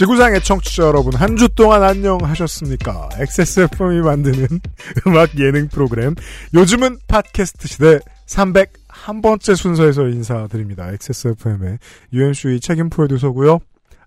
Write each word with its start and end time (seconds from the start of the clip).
지구상의 0.00 0.42
청취자 0.42 0.84
여러분 0.84 1.14
한 1.14 1.36
주 1.36 1.46
동안 1.50 1.82
안녕하셨습니까? 1.82 3.10
XSFM이 3.18 4.00
만드는 4.00 4.46
음악 5.06 5.38
예능 5.38 5.68
프로그램 5.68 6.14
요즘은 6.54 7.00
팟캐스트 7.06 7.68
시대 7.68 7.98
301번째 8.26 9.54
순서에서 9.56 10.08
인사드립니다. 10.08 10.90
XSFM의 10.92 11.78
UMC의 12.14 12.60
책임 12.60 12.88
프로듀서고요. 12.88 13.58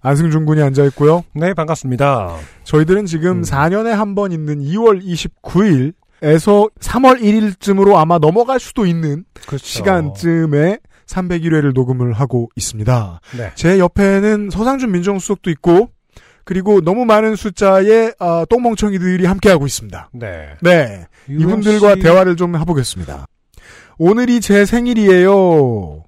안승준 0.02 0.48
군이 0.48 0.64
앉아있고요. 0.64 1.26
네, 1.36 1.54
반갑습니다. 1.54 2.38
저희들은 2.64 3.06
지금 3.06 3.38
음. 3.38 3.42
4년에 3.44 3.90
한 3.90 4.16
번 4.16 4.32
있는 4.32 4.62
2월 4.62 5.00
29일에서 5.04 6.72
3월 6.80 7.22
1일쯤으로 7.22 7.98
아마 7.98 8.18
넘어갈 8.18 8.60
수도 8.60 8.88
있는 8.88 9.26
그렇죠. 9.46 9.64
시간쯤에 9.64 10.80
301회를 11.08 11.74
녹음을 11.74 12.14
하고 12.14 12.50
있습니다. 12.56 13.20
네. 13.38 13.52
제 13.56 13.80
옆에는 13.80 14.50
서상준 14.52 14.92
민정수석도 14.92 15.50
있고 15.52 15.90
그리고 16.46 16.82
너무 16.82 17.06
많은 17.06 17.36
숫자의 17.36 18.14
아, 18.20 18.46
똥멍청이들이 18.50 19.26
함께하고 19.26 19.66
있습니다. 19.66 20.10
네. 20.14 20.50
네, 20.62 21.06
이분들과 21.30 21.96
대화를 21.96 22.36
좀 22.36 22.58
해보겠습니다. 22.58 23.26
오늘이 23.98 24.42
제 24.42 24.66
생일이에요. 24.66 26.04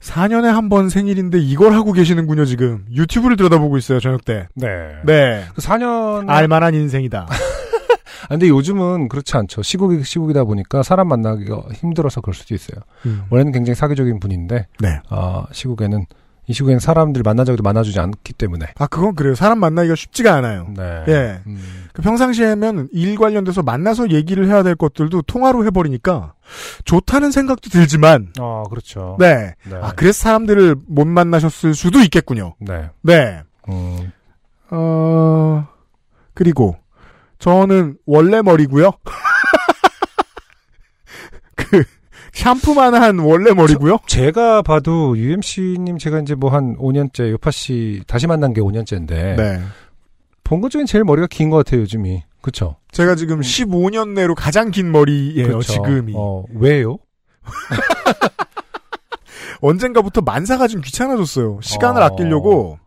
4년에 0.00 0.46
한 0.46 0.68
번 0.68 0.88
생일인데 0.88 1.38
이걸 1.38 1.72
하고 1.74 1.92
계시는군요, 1.92 2.44
지금. 2.44 2.84
유튜브를 2.92 3.36
들여다보고 3.36 3.78
있어요, 3.78 4.00
저녁 4.00 4.24
때. 4.24 4.48
네. 4.54 4.66
네. 5.04 5.44
그 5.54 5.60
4년. 5.62 6.28
알만한 6.28 6.74
인생이다. 6.74 7.28
아, 8.24 8.28
근데 8.28 8.48
요즘은 8.48 9.08
그렇지 9.08 9.36
않죠. 9.36 9.62
시국이 9.62 10.02
시국이다 10.04 10.44
보니까 10.44 10.82
사람 10.82 11.08
만나기가 11.08 11.62
힘들어서 11.74 12.20
그럴 12.20 12.34
수도 12.34 12.54
있어요. 12.54 12.80
음. 13.06 13.24
원래는 13.30 13.52
굉장히 13.52 13.74
사교적인 13.74 14.20
분인데, 14.20 14.66
네. 14.80 15.00
아, 15.08 15.44
시국에는, 15.52 16.06
이 16.48 16.52
시국에는 16.52 16.80
사람들 16.80 17.22
만나자고 17.22 17.54
해도 17.54 17.62
만나주지 17.62 18.00
않기 18.00 18.32
때문에. 18.32 18.66
아, 18.76 18.86
그건 18.88 19.14
그래요. 19.14 19.34
사람 19.36 19.60
만나기가 19.60 19.94
쉽지가 19.94 20.34
않아요. 20.34 20.66
네. 20.76 21.04
예. 21.06 21.40
음, 21.46 21.86
그 21.92 22.02
평상시에면 22.02 22.88
일 22.92 23.16
관련돼서 23.16 23.62
만나서 23.62 24.10
얘기를 24.10 24.48
해야 24.48 24.64
될 24.64 24.74
것들도 24.74 25.22
통화로 25.22 25.64
해버리니까 25.66 26.34
좋다는 26.84 27.30
생각도 27.30 27.70
들지만, 27.70 28.32
아, 28.40 28.64
그렇죠. 28.68 29.16
네. 29.20 29.54
네. 29.70 29.76
아, 29.80 29.92
그래서 29.94 30.20
사람들을 30.22 30.76
못 30.88 31.06
만나셨을 31.06 31.74
수도 31.74 32.00
있겠군요. 32.00 32.54
네. 32.58 32.90
네. 33.02 33.42
음, 33.68 34.10
어, 34.70 35.68
그리고, 36.34 36.76
저는 37.42 37.96
원래 38.06 38.40
머리고요 38.40 38.92
그, 41.56 41.82
샴푸만 42.32 42.94
한 42.94 43.18
원래 43.18 43.52
머리고요 43.52 43.98
제가 44.06 44.62
봐도 44.62 45.18
UMC님 45.18 45.98
제가 45.98 46.20
이제 46.20 46.36
뭐 46.36 46.50
한 46.50 46.76
5년째, 46.76 47.32
요파 47.32 47.50
씨 47.50 48.00
다시 48.06 48.28
만난 48.28 48.52
게 48.52 48.60
5년째인데. 48.60 49.36
네. 49.36 49.60
본것 50.44 50.70
중에 50.70 50.84
제일 50.84 51.02
머리가 51.02 51.26
긴 51.26 51.50
것 51.50 51.56
같아요, 51.58 51.80
요즘이. 51.80 52.22
그쵸? 52.42 52.76
제가 52.92 53.16
지금 53.16 53.40
15년 53.40 54.10
내로 54.10 54.36
가장 54.36 54.70
긴 54.70 54.92
머리예요, 54.92 55.58
그쵸? 55.58 55.72
지금이. 55.72 56.12
어, 56.14 56.44
왜요? 56.54 56.98
언젠가부터 59.60 60.20
만사가 60.20 60.68
좀 60.68 60.80
귀찮아졌어요. 60.80 61.58
시간을 61.62 62.02
어. 62.02 62.06
아끼려고. 62.06 62.78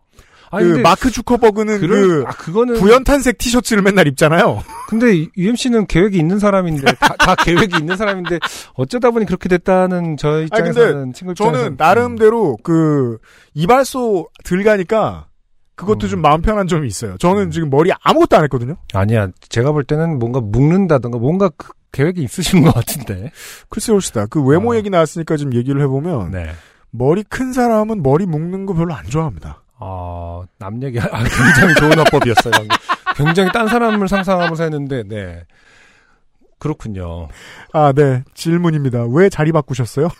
아니, 0.52 0.64
그 0.64 0.70
근데 0.70 0.82
마크 0.84 1.12
주커버그는 1.12 1.80
그 1.82 2.24
아, 2.28 2.32
그거는. 2.32 2.76
구연탄색 2.76 3.38
티셔츠를 3.38 3.84
맨날 3.84 4.08
입잖아요. 4.08 4.64
근데 4.88 5.28
UMC는 5.38 5.88
계획이 5.88 6.18
있는 6.18 6.40
사람인데, 6.40 6.86
다, 6.96 7.16
다 7.18 7.36
계획이 7.44 7.78
있는 7.80 7.98
사람인데, 7.98 8.40
어쩌다 8.74 9.12
보니 9.12 9.26
그렇게 9.26 9.50
됐다는 9.50 10.18
저 10.18 10.42
입장에서는, 10.42 11.14
친구 11.14 11.32
입장에서는. 11.32 11.64
저는 11.64 11.76
나름대로 11.78 12.58
그 12.64 13.18
이발소 13.54 14.30
들 14.44 14.64
가니까 14.64 15.28
그것도 15.76 16.08
음. 16.08 16.10
좀 16.10 16.22
마음 16.22 16.42
편한 16.42 16.68
점이 16.68 16.88
있어요. 16.88 17.18
저는 17.18 17.52
지금 17.52 17.70
머리 17.70 17.92
아무것도 18.02 18.38
안 18.38 18.44
했거든요. 18.44 18.78
아니야. 18.94 19.30
제가 19.50 19.72
볼 19.72 19.84
때는 19.84 20.20
뭔가 20.20 20.40
묶는다던가, 20.40 21.18
뭔가 21.18 21.50
그 21.50 21.70
계획이 21.92 22.22
있으신 22.24 22.64
것 22.64 22.74
같은데. 22.74 23.32
글쎄 23.70 23.92
봅시다. 23.92 24.26
그 24.26 24.42
외모 24.44 24.74
어. 24.74 24.76
얘기 24.76 24.90
나왔으니까 24.90 25.38
좀 25.38 25.54
얘기를 25.54 25.82
해보면 25.82 26.32
네. 26.32 26.52
머리 26.92 27.24
큰 27.24 27.54
사람은 27.54 28.04
머리 28.04 28.26
묶는 28.26 28.66
거 28.66 28.74
별로 28.74 28.94
안 28.94 29.06
좋아합니다. 29.06 29.64
아, 29.80 30.44
남 30.58 30.82
얘기, 30.84 31.00
아, 31.02 31.24
굉장히 31.24 31.76
좋은 31.76 31.98
화법이었어요. 31.98 32.54
굉장히 33.16 33.52
딴 33.52 33.68
사람을 33.68 34.08
상상하면서 34.08 34.64
했는데, 34.64 35.04
네. 35.04 35.44
그렇군요. 36.60 37.28
아, 37.74 37.92
네. 37.94 38.24
질문입니다. 38.34 39.06
왜 39.12 39.30
자리 39.30 39.52
바꾸셨어요? 39.52 40.08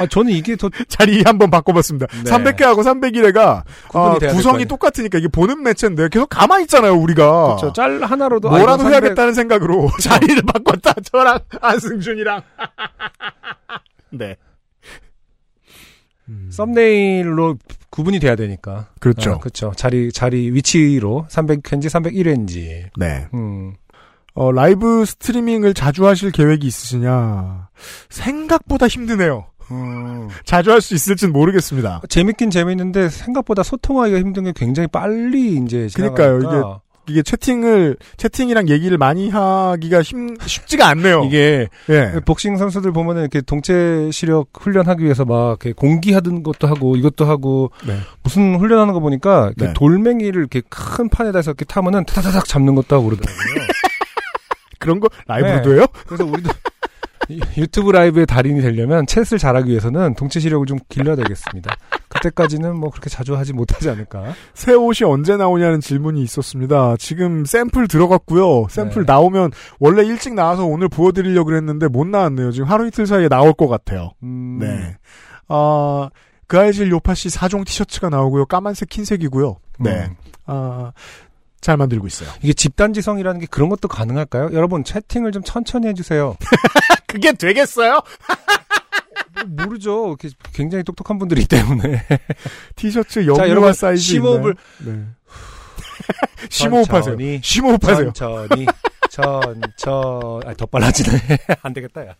아, 0.00 0.06
저는 0.06 0.32
이게 0.32 0.56
더 0.56 0.68
자리 0.88 1.22
한번 1.24 1.50
바꿔봤습니다. 1.50 2.06
네. 2.24 2.30
300회하고 2.30 2.78
301회가 2.78 3.62
구분이 3.88 4.18
돼야 4.18 4.30
될거 4.30 4.34
구성이. 4.34 4.64
똑같으니까 4.64 5.18
이게 5.18 5.28
보는 5.28 5.62
매체인데 5.62 6.08
계속 6.08 6.28
가만히 6.28 6.64
있잖아요, 6.64 6.94
우리가. 6.94 7.56
그렇죠. 7.56 7.72
짤 7.72 8.02
하나로도 8.02 8.48
아, 8.48 8.58
뭐라도 8.58 8.82
이건 8.82 8.92
300 8.92 9.02
해야겠다는 9.04 9.34
생각으로 9.34 9.88
자리를 10.02 10.42
바꿨다. 10.52 10.94
저랑 11.12 11.38
안승준이랑. 11.60 12.42
네. 14.10 14.36
음. 16.28 16.48
썸네일로 16.50 17.56
구분이 17.90 18.18
돼야 18.18 18.34
되니까. 18.36 18.88
그렇죠. 19.00 19.32
아, 19.32 19.38
그렇죠. 19.38 19.72
자리 19.76 20.10
자리 20.12 20.50
위치로 20.52 21.26
300회인지 21.30 21.86
301회인지. 21.86 22.88
네. 22.96 23.26
음. 23.34 23.74
어, 24.34 24.50
라이브 24.50 25.04
스트리밍을 25.04 25.74
자주 25.74 26.06
하실 26.06 26.30
계획이 26.32 26.66
있으시냐? 26.66 27.68
생각보다 28.10 28.88
힘드네요. 28.88 29.46
음. 29.70 30.28
자주 30.44 30.72
할 30.72 30.80
수 30.80 30.94
있을진 30.94 31.32
모르겠습니다. 31.32 32.02
재밌긴 32.08 32.50
재밌는데 32.50 33.08
생각보다 33.08 33.62
소통하기가 33.62 34.18
힘든 34.18 34.44
게 34.44 34.52
굉장히 34.54 34.88
빨리 34.88 35.56
이제 35.56 35.88
그러니까요, 35.94 36.40
지나가니까 36.40 36.80
이게 37.08 37.22
채팅을, 37.22 37.96
채팅이랑 38.16 38.68
얘기를 38.68 38.96
많이 38.98 39.28
하기가 39.28 40.02
힘, 40.02 40.36
쉽지가 40.40 40.88
않네요. 40.88 41.24
이게 41.24 41.68
예. 41.90 42.12
복싱 42.24 42.56
선수들 42.56 42.92
보면은 42.92 43.22
이렇게 43.22 43.40
동체 43.42 44.08
시력 44.10 44.48
훈련하기 44.58 45.04
위해서 45.04 45.24
막 45.24 45.48
이렇게 45.62 45.72
공기하던 45.72 46.42
것도 46.42 46.66
하고 46.66 46.96
이것도 46.96 47.26
하고 47.26 47.70
네. 47.86 47.98
무슨 48.22 48.56
훈련하는 48.58 48.94
거 48.94 49.00
보니까 49.00 49.52
네. 49.56 49.72
돌멩이를 49.74 50.40
이렇게 50.40 50.62
큰 50.68 51.08
판에다 51.08 51.38
해서 51.40 51.50
이렇게 51.50 51.64
타면은 51.66 52.04
타다닥 52.06 52.46
잡는 52.46 52.74
것도 52.74 52.96
하고 52.96 53.06
그러더라고요. 53.06 53.66
그런 54.78 55.00
거 55.00 55.08
라이브로도 55.26 55.70
네. 55.70 55.76
해요? 55.76 55.86
그래서 56.06 56.24
우리도 56.24 56.50
이- 57.28 57.40
유튜브 57.56 57.90
라이브의 57.90 58.26
달인이 58.26 58.60
되려면 58.60 59.06
챗을 59.06 59.38
잘하기 59.38 59.70
위해서는 59.70 60.14
동체 60.14 60.40
시력을 60.40 60.66
좀 60.66 60.78
길러야 60.88 61.16
되겠습니다. 61.16 61.74
그때까지는 62.24 62.76
뭐 62.76 62.90
그렇게 62.90 63.10
자주 63.10 63.36
하지 63.36 63.52
못하지 63.52 63.90
않을까. 63.90 64.34
새 64.54 64.72
옷이 64.72 65.04
언제 65.04 65.36
나오냐는 65.36 65.80
질문이 65.80 66.22
있었습니다. 66.22 66.96
지금 66.98 67.44
샘플 67.44 67.88
들어갔고요. 67.88 68.68
샘플 68.70 69.04
네. 69.04 69.12
나오면 69.12 69.52
원래 69.78 70.04
일찍 70.04 70.34
나와서 70.34 70.64
오늘 70.64 70.88
보여드리려고 70.88 71.46
그랬는데 71.46 71.88
못 71.88 72.06
나왔네요. 72.06 72.52
지금 72.52 72.68
하루 72.68 72.86
이틀 72.86 73.06
사이에 73.06 73.28
나올 73.28 73.52
것 73.52 73.68
같아요. 73.68 74.12
음, 74.22 74.58
네. 74.60 74.96
아, 75.48 76.08
그 76.46 76.58
아이질 76.58 76.90
요파시 76.90 77.28
4종 77.28 77.66
티셔츠가 77.66 78.08
나오고요. 78.08 78.46
까만색, 78.46 78.88
흰색이고요. 78.90 79.56
네. 79.80 80.06
음. 80.08 80.16
아, 80.46 80.92
잘 81.60 81.76
만들고 81.76 82.06
있어요. 82.06 82.28
이게 82.42 82.52
집단지성이라는 82.52 83.40
게 83.40 83.46
그런 83.46 83.68
것도 83.70 83.88
가능할까요? 83.88 84.50
여러분 84.52 84.84
채팅을 84.84 85.32
좀 85.32 85.42
천천히 85.42 85.88
해주세요. 85.88 86.36
그게 87.06 87.32
되겠어요? 87.32 88.00
뭐 89.34 89.64
모르죠. 89.66 90.08
이렇게 90.08 90.30
굉장히 90.52 90.84
똑똑한 90.84 91.18
분들이 91.18 91.42
있기 91.42 91.56
때문에. 91.56 92.04
티셔츠 92.76 93.24
자, 93.34 93.48
영유아 93.48 93.72
사이즈. 93.72 94.14
심호흡을-? 94.14 94.56
네. 94.84 95.04
심호흡하세요. 96.50 97.16
심호흡하세요. 97.42 98.12
천천히, 98.12 98.66
천천. 99.10 100.42
아, 100.46 100.54
더 100.56 100.66
빨라지네. 100.66 101.18
안 101.62 101.72
되겠다, 101.72 102.06
야. 102.06 102.14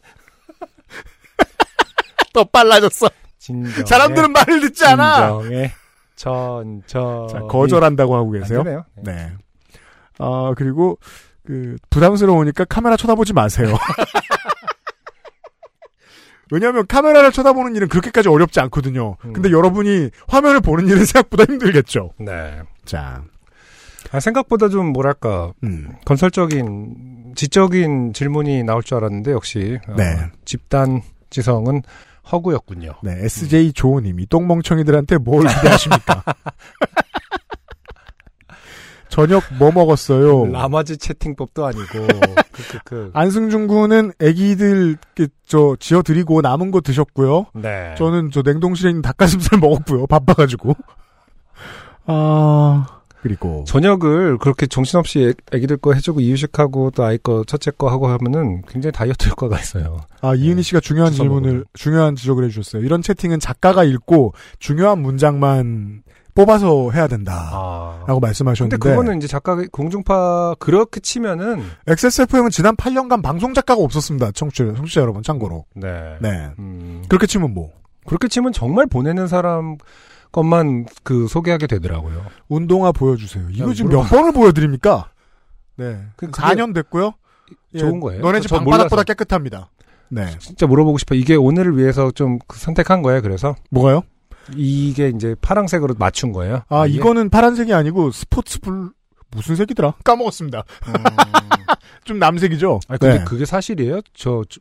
더 2.33 2.45
빨라졌어. 2.45 3.09
진정. 3.39 3.85
사람들은 3.87 4.33
말을 4.33 4.61
듣지 4.61 4.85
않아. 4.87 5.41
진정해. 5.43 5.73
천천히. 6.17 6.83
자, 7.33 7.41
거절한다고 7.41 8.17
하고 8.17 8.35
안 8.35 8.41
계세요. 8.41 8.63
네. 8.63 8.79
네. 9.03 9.33
아, 10.19 10.53
그리고, 10.57 10.99
그, 11.47 11.77
부담스러우니까 11.91 12.65
카메라 12.65 12.97
쳐다보지 12.97 13.33
마세요. 13.35 13.77
왜냐하면 16.51 16.87
카메라를 16.87 17.33
쳐다보는 17.33 17.75
일은 17.77 17.89
그렇게까지 17.89 18.29
어렵지 18.29 18.61
않거든요. 18.61 19.17
음. 19.25 19.33
근데 19.33 19.51
여러분이 19.51 20.11
화면을 20.29 20.61
보는 20.61 20.87
일은 20.89 21.05
생각보다 21.05 21.45
힘들겠죠. 21.45 22.11
네. 22.19 22.61
자, 22.85 23.23
아, 24.13 24.21
생각보다 24.21 24.69
좀 24.69 24.93
뭐랄까 24.93 25.53
음. 25.63 25.89
건설적인 26.05 27.33
지적인 27.35 28.13
질문이 28.13 28.63
나올 28.63 28.83
줄 28.83 28.97
알았는데 28.99 29.33
역시 29.33 29.79
어, 29.89 29.95
네. 29.97 30.31
집단 30.45 31.03
지성은 31.31 31.83
허구였군요. 32.31 32.95
네, 33.03 33.17
SJ 33.25 33.73
조우님이 33.73 34.27
똥멍청이들한테 34.29 35.19
뭘 35.19 35.45
기대하십니까? 35.49 36.23
저녁 39.15 39.45
뭐 39.59 39.71
먹었어요? 39.71 40.47
라마즈 40.51 40.97
채팅법도 40.97 41.65
아니고 41.67 41.85
그, 42.53 42.63
그, 42.69 42.79
그. 42.85 43.11
안승준 43.15 43.69
군은 43.69 44.13
애기들 44.21 44.97
그, 45.15 45.29
저 45.47 45.77
지어 45.79 46.03
드리고 46.03 46.41
남은 46.41 46.73
거 46.73 46.81
드셨고요. 46.81 47.47
네. 47.55 47.95
저는 47.97 48.31
저 48.33 48.43
냉동실에 48.43 48.91
있는 48.91 49.03
닭가슴살 49.03 49.59
먹었고요. 49.63 50.09
바빠가지고. 50.09 50.75
아 52.07 52.87
그리고 53.23 53.65
저녁을 53.67 54.37
그렇게 54.39 54.67
정신없이 54.67 55.21
애- 55.21 55.57
애기들 55.57 55.79
거 55.79 55.95
해주고 55.95 56.21
이유식하고 56.21 56.91
또 56.91 57.05
아이 57.05 57.17
거 57.17 57.43
첫째 57.47 57.71
거 57.71 57.89
하고 57.91 58.09
하면은 58.09 58.63
굉장히 58.69 58.93
다이어트 58.93 59.29
효과가 59.31 59.59
있어요. 59.59 60.01
아 60.21 60.35
이은희 60.35 60.63
씨가 60.63 60.81
중요한 60.81 61.13
질문을 61.13 61.41
먹으면. 61.49 61.65
중요한 61.73 62.17
지적을 62.17 62.45
해주셨어요. 62.45 62.83
이런 62.85 63.01
채팅은 63.01 63.41
작가가 63.41 63.83
읽고 63.85 64.35
중요한 64.59 65.01
문장만 65.01 66.03
뽑아서 66.35 66.91
해야 66.91 67.07
된다라고 67.07 67.55
아. 67.55 68.05
근데 68.07 68.21
말씀하셨는데 68.21 68.77
그거는 68.79 69.19
이제 69.19 69.27
작가 69.29 69.57
공중파 69.71 70.57
그렇게 70.59 71.01
치면은 71.01 71.63
XSFM은 71.87 72.51
지난 72.51 72.75
8년간 72.77 73.23
방송 73.23 73.55
작가가 73.55 73.81
없었습니다. 73.83 74.33
청취자, 74.33 74.75
청취자 74.75 75.01
여러분 75.01 75.23
참고로. 75.23 75.65
네. 75.75 76.17
네. 76.21 76.51
음, 76.59 77.05
그렇게 77.09 77.27
치면 77.27 77.55
뭐 77.55 77.71
그렇게 78.07 78.29
치면 78.29 78.53
정말 78.53 78.87
보내는 78.87 79.29
사람 79.29 79.77
것만 80.33 80.87
그 81.05 81.29
소개하게 81.29 81.69
되더라고요. 81.69 82.25
운동화 82.49 82.91
보여주세요. 82.91 83.47
이거 83.51 83.71
야, 83.71 83.75
지금 83.75 83.91
물어봐. 83.91 84.09
몇 84.09 84.17
번을 84.17 84.33
보여드립니까? 84.33 85.11
네. 85.77 86.01
그- 86.17 86.31
그게 86.31 86.43
4년 86.43 86.75
됐고요. 86.75 87.13
예, 87.75 87.79
좋은 87.79 88.01
거예요? 88.01 88.23
너네 88.23 88.41
집저 88.41 88.57
방바닥보다. 88.59 89.05
깨끗합니다. 89.05 89.71
네. 90.09 90.37
진짜 90.41 90.67
물어보고 90.67 90.99
싶어. 90.99 91.15
이게 91.15 91.37
오늘을 91.37 91.77
위해서 91.79 92.11
좀그 92.11 92.59
선택한 92.59 93.03
거예요. 93.03 93.23
그래서 93.23 93.55
뭐가요? 93.71 94.03
이게 94.57 95.09
이제 95.09 95.35
파랑색으로 95.41 95.95
맞춘 95.99 96.33
거예요. 96.33 96.63
아, 96.69 96.87
이게? 96.87 96.99
이거는 96.99 97.31
파란색이 97.31 97.73
아니고 97.73 98.11
스포츠 98.11 98.61
불, 98.61 98.91
무슨 99.31 99.57
색이더라? 99.57 99.95
까먹었습니다. 100.05 100.65
음. 100.89 100.93
좀 102.05 102.19
남색이죠? 102.19 102.81
아 102.89 102.97
근데 102.99 103.19
네. 103.19 103.25
그게 103.25 103.45
사실이에요? 103.45 104.01
저, 104.15 104.43
저 104.49 104.61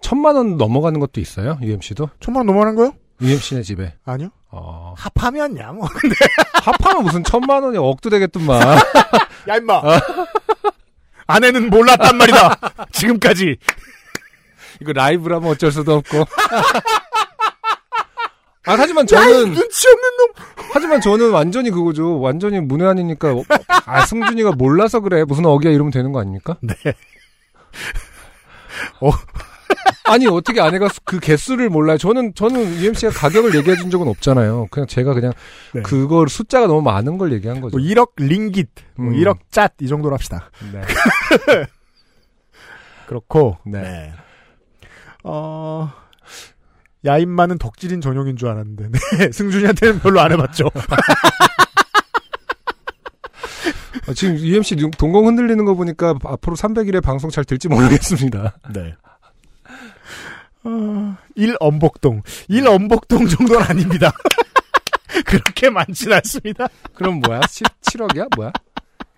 천만 0.00 0.36
원 0.36 0.56
넘어가는 0.56 0.98
것도 1.00 1.20
있어요. 1.20 1.58
UMC도 1.60 2.10
천만 2.20 2.40
원 2.40 2.46
넘어가는 2.46 2.76
거요? 2.76 2.94
UMC네 3.20 3.62
집에. 3.62 3.94
아니요. 4.04 4.30
어. 4.50 4.94
합하면 4.96 5.58
야, 5.58 5.72
뭐. 5.72 5.86
합하면 6.64 7.04
무슨 7.04 7.24
천만 7.24 7.62
원이 7.62 7.76
억도 7.76 8.08
되겠더만. 8.10 8.60
야, 9.48 9.56
임마! 9.56 9.82
아내는 11.26 11.70
몰랐단 11.70 12.16
말이다! 12.16 12.56
지금까지! 12.92 13.56
이거 14.80 14.92
라이브라면 14.92 15.50
어쩔 15.50 15.70
수도 15.70 15.96
없고. 15.96 16.24
아, 18.70 18.76
하지만 18.78 19.06
저는, 19.06 19.52
눈치 19.52 19.88
없는 19.88 20.02
놈! 20.18 20.28
하지만 20.72 21.00
저는 21.00 21.30
완전히 21.30 21.70
그거죠. 21.70 22.20
완전히 22.20 22.60
문외한이니까. 22.60 23.32
어, 23.34 23.42
아, 23.86 24.06
승준이가 24.06 24.52
몰라서 24.52 25.00
그래. 25.00 25.24
무슨 25.24 25.46
어기야 25.46 25.72
이러면 25.72 25.90
되는 25.90 26.12
거 26.12 26.20
아닙니까? 26.20 26.56
네. 26.60 26.74
아니, 30.04 30.26
어떻게 30.26 30.60
아내가 30.60 30.88
수- 30.88 31.00
그 31.04 31.20
개수를 31.20 31.68
몰라요? 31.68 31.96
저는, 31.98 32.34
저는 32.34 32.80
UMC가 32.80 33.12
가격을 33.12 33.54
얘기해 33.54 33.76
준 33.76 33.90
적은 33.90 34.08
없잖아요. 34.08 34.66
그냥 34.70 34.86
제가 34.88 35.14
그냥 35.14 35.32
네. 35.72 35.82
그걸 35.82 36.28
숫자가 36.28 36.66
너무 36.66 36.82
많은 36.82 37.16
걸 37.18 37.32
얘기한 37.32 37.60
거죠. 37.60 37.76
뭐 37.78 37.86
1억 37.86 38.10
링깃, 38.16 38.68
뭐 38.96 39.08
음. 39.08 39.12
1억 39.14 39.38
cat, 39.52 39.72
이 39.80 39.86
정도로 39.88 40.14
합시다. 40.14 40.50
네. 40.72 40.80
그렇고, 43.06 43.58
네. 43.64 44.12
어, 45.22 45.92
야인마는 47.04 47.58
덕질인 47.58 48.00
전용인 48.00 48.36
줄 48.36 48.48
알았는데, 48.48 48.88
네. 49.18 49.32
승준이한테는 49.32 50.00
별로 50.00 50.20
안 50.20 50.32
해봤죠. 50.32 50.70
아, 54.06 54.12
지금 54.14 54.36
UMC 54.38 54.76
동공 54.98 55.26
흔들리는 55.26 55.64
거 55.64 55.74
보니까 55.74 56.14
앞으로 56.24 56.56
300일에 56.56 57.02
방송 57.02 57.30
잘 57.30 57.44
될지 57.44 57.68
모르겠습니다. 57.68 58.58
네. 58.72 58.94
어, 60.64 61.16
1엄복동. 61.36 62.22
1엄복동 62.48 63.30
정도는 63.30 63.62
아닙니다. 63.62 64.12
그렇게 65.24 65.70
많진 65.70 66.12
않습니다. 66.12 66.68
그럼 66.94 67.20
뭐야? 67.20 67.40
17억이야? 67.40 68.36
뭐야? 68.36 68.52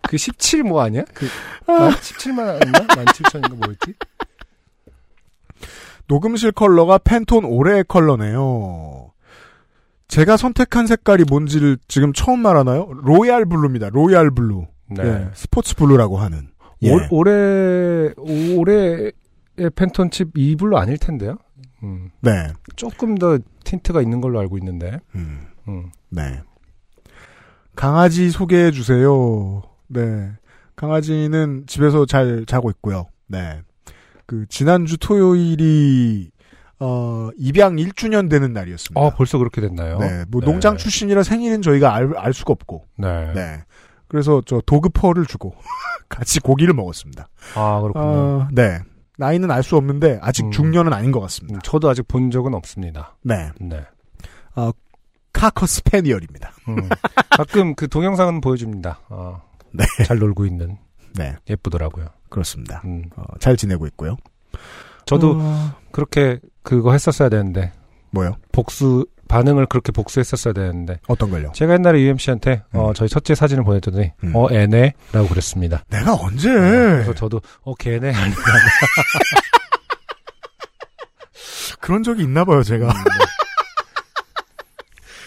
그 0.02 0.16
17 0.16 0.62
뭐 0.64 0.82
아니야? 0.82 1.04
그, 1.14 1.26
만 1.66 1.92
17만 1.92 2.38
원인가? 2.38 2.80
17,000인가 2.86 3.56
뭐였지? 3.56 3.94
녹음실 6.12 6.52
컬러가 6.52 6.98
팬톤 6.98 7.46
올해의 7.46 7.84
컬러네요. 7.88 9.12
제가 10.08 10.36
선택한 10.36 10.86
색깔이 10.86 11.24
뭔지를 11.26 11.78
지금 11.88 12.12
처음 12.12 12.40
말하나요? 12.40 12.92
royal 13.02 13.46
blue입니다. 13.46 13.88
Royal 13.88 14.30
blue. 14.30 14.66
네. 14.90 15.02
예, 15.02 15.30
sports 15.32 15.74
blue라고 15.74 16.18
하는. 16.18 16.50
예. 16.82 16.92
올, 16.92 17.08
올해, 17.10 18.12
올해의 18.18 19.12
팬톤 19.74 20.10
칩 20.10 20.36
이블로 20.36 20.76
아닐 20.76 20.98
텐데요? 20.98 21.38
음, 21.82 22.10
네. 22.20 22.30
조금 22.76 23.14
더 23.14 23.38
틴트가 23.64 24.02
있는 24.02 24.20
걸로 24.20 24.38
알고 24.38 24.58
있는데. 24.58 25.00
음, 25.14 25.46
음. 25.66 25.90
네. 26.10 26.42
강아지 27.74 28.28
소개해 28.28 28.70
주세요. 28.70 29.62
네. 29.88 30.30
강아지는 30.76 31.64
집에서 31.66 32.04
잘 32.04 32.44
자고 32.46 32.68
있고요. 32.68 33.06
네. 33.28 33.62
그 34.32 34.46
지난주 34.48 34.96
토요일이 34.96 36.30
어 36.80 37.28
입양 37.36 37.76
1주년 37.76 38.30
되는 38.30 38.54
날이었습니다. 38.54 38.98
아, 38.98 39.10
벌써 39.10 39.36
그렇게 39.36 39.60
됐나요? 39.60 39.98
네. 39.98 40.24
뭐 40.28 40.40
네. 40.40 40.46
농장 40.46 40.78
출신이라 40.78 41.22
생일은 41.22 41.60
저희가 41.60 41.94
알, 41.94 42.16
알 42.16 42.32
수가 42.32 42.54
없고. 42.54 42.86
네. 42.96 43.30
네. 43.34 43.62
그래서 44.08 44.40
저 44.46 44.62
도그퍼를 44.64 45.26
주고 45.26 45.54
같이 46.08 46.40
고기를 46.40 46.72
먹었습니다. 46.72 47.28
아, 47.54 47.82
그렇군요. 47.82 48.06
어, 48.06 48.48
네. 48.52 48.78
나이는 49.18 49.50
알 49.50 49.62
수 49.62 49.76
없는데 49.76 50.18
아직 50.22 50.46
음. 50.46 50.50
중년은 50.50 50.94
아닌 50.94 51.12
것 51.12 51.20
같습니다. 51.20 51.58
음, 51.58 51.60
저도 51.62 51.90
아직 51.90 52.08
본 52.08 52.30
적은 52.30 52.54
없습니다. 52.54 53.18
네. 53.22 53.50
네. 53.60 53.84
카커 55.34 55.66
스 55.66 55.82
페니얼입니다. 55.82 56.52
음. 56.68 56.88
가끔 57.36 57.74
그 57.74 57.86
동영상은 57.86 58.40
보여줍니다. 58.40 58.98
어, 59.10 59.42
네. 59.74 59.84
잘 60.06 60.18
놀고 60.18 60.46
있는. 60.46 60.78
네. 61.16 61.36
예쁘더라고요. 61.50 62.06
그렇습니다. 62.32 62.80
음. 62.84 63.04
어, 63.16 63.22
잘 63.38 63.56
지내고 63.56 63.86
있고요. 63.88 64.16
저도 65.06 65.36
어, 65.38 65.74
그렇게 65.92 66.40
그거 66.62 66.92
했었어야 66.92 67.28
되는데 67.28 67.72
뭐요? 68.10 68.36
복수 68.52 69.06
반응을 69.28 69.66
그렇게 69.66 69.92
복수했었어야 69.92 70.52
되는데 70.52 70.98
어떤 71.08 71.30
걸요? 71.30 71.50
제가 71.54 71.72
옛날에 71.74 72.00
UMC한테 72.02 72.62
어, 72.72 72.88
음. 72.88 72.94
저희 72.94 73.08
첫째 73.08 73.34
사진을 73.34 73.64
보냈더니 73.64 74.12
음. 74.24 74.32
어 74.36 74.48
애네라고 74.52 75.28
그랬습니다. 75.28 75.84
내가 75.90 76.14
언제? 76.14 76.50
그래서 76.50 77.14
저도 77.14 77.40
어 77.62 77.74
걔네. 77.74 78.12
그런 81.80 82.02
적이 82.02 82.22
있나 82.24 82.44
봐요, 82.44 82.62
제가. 82.62 82.86
음. 82.88 82.92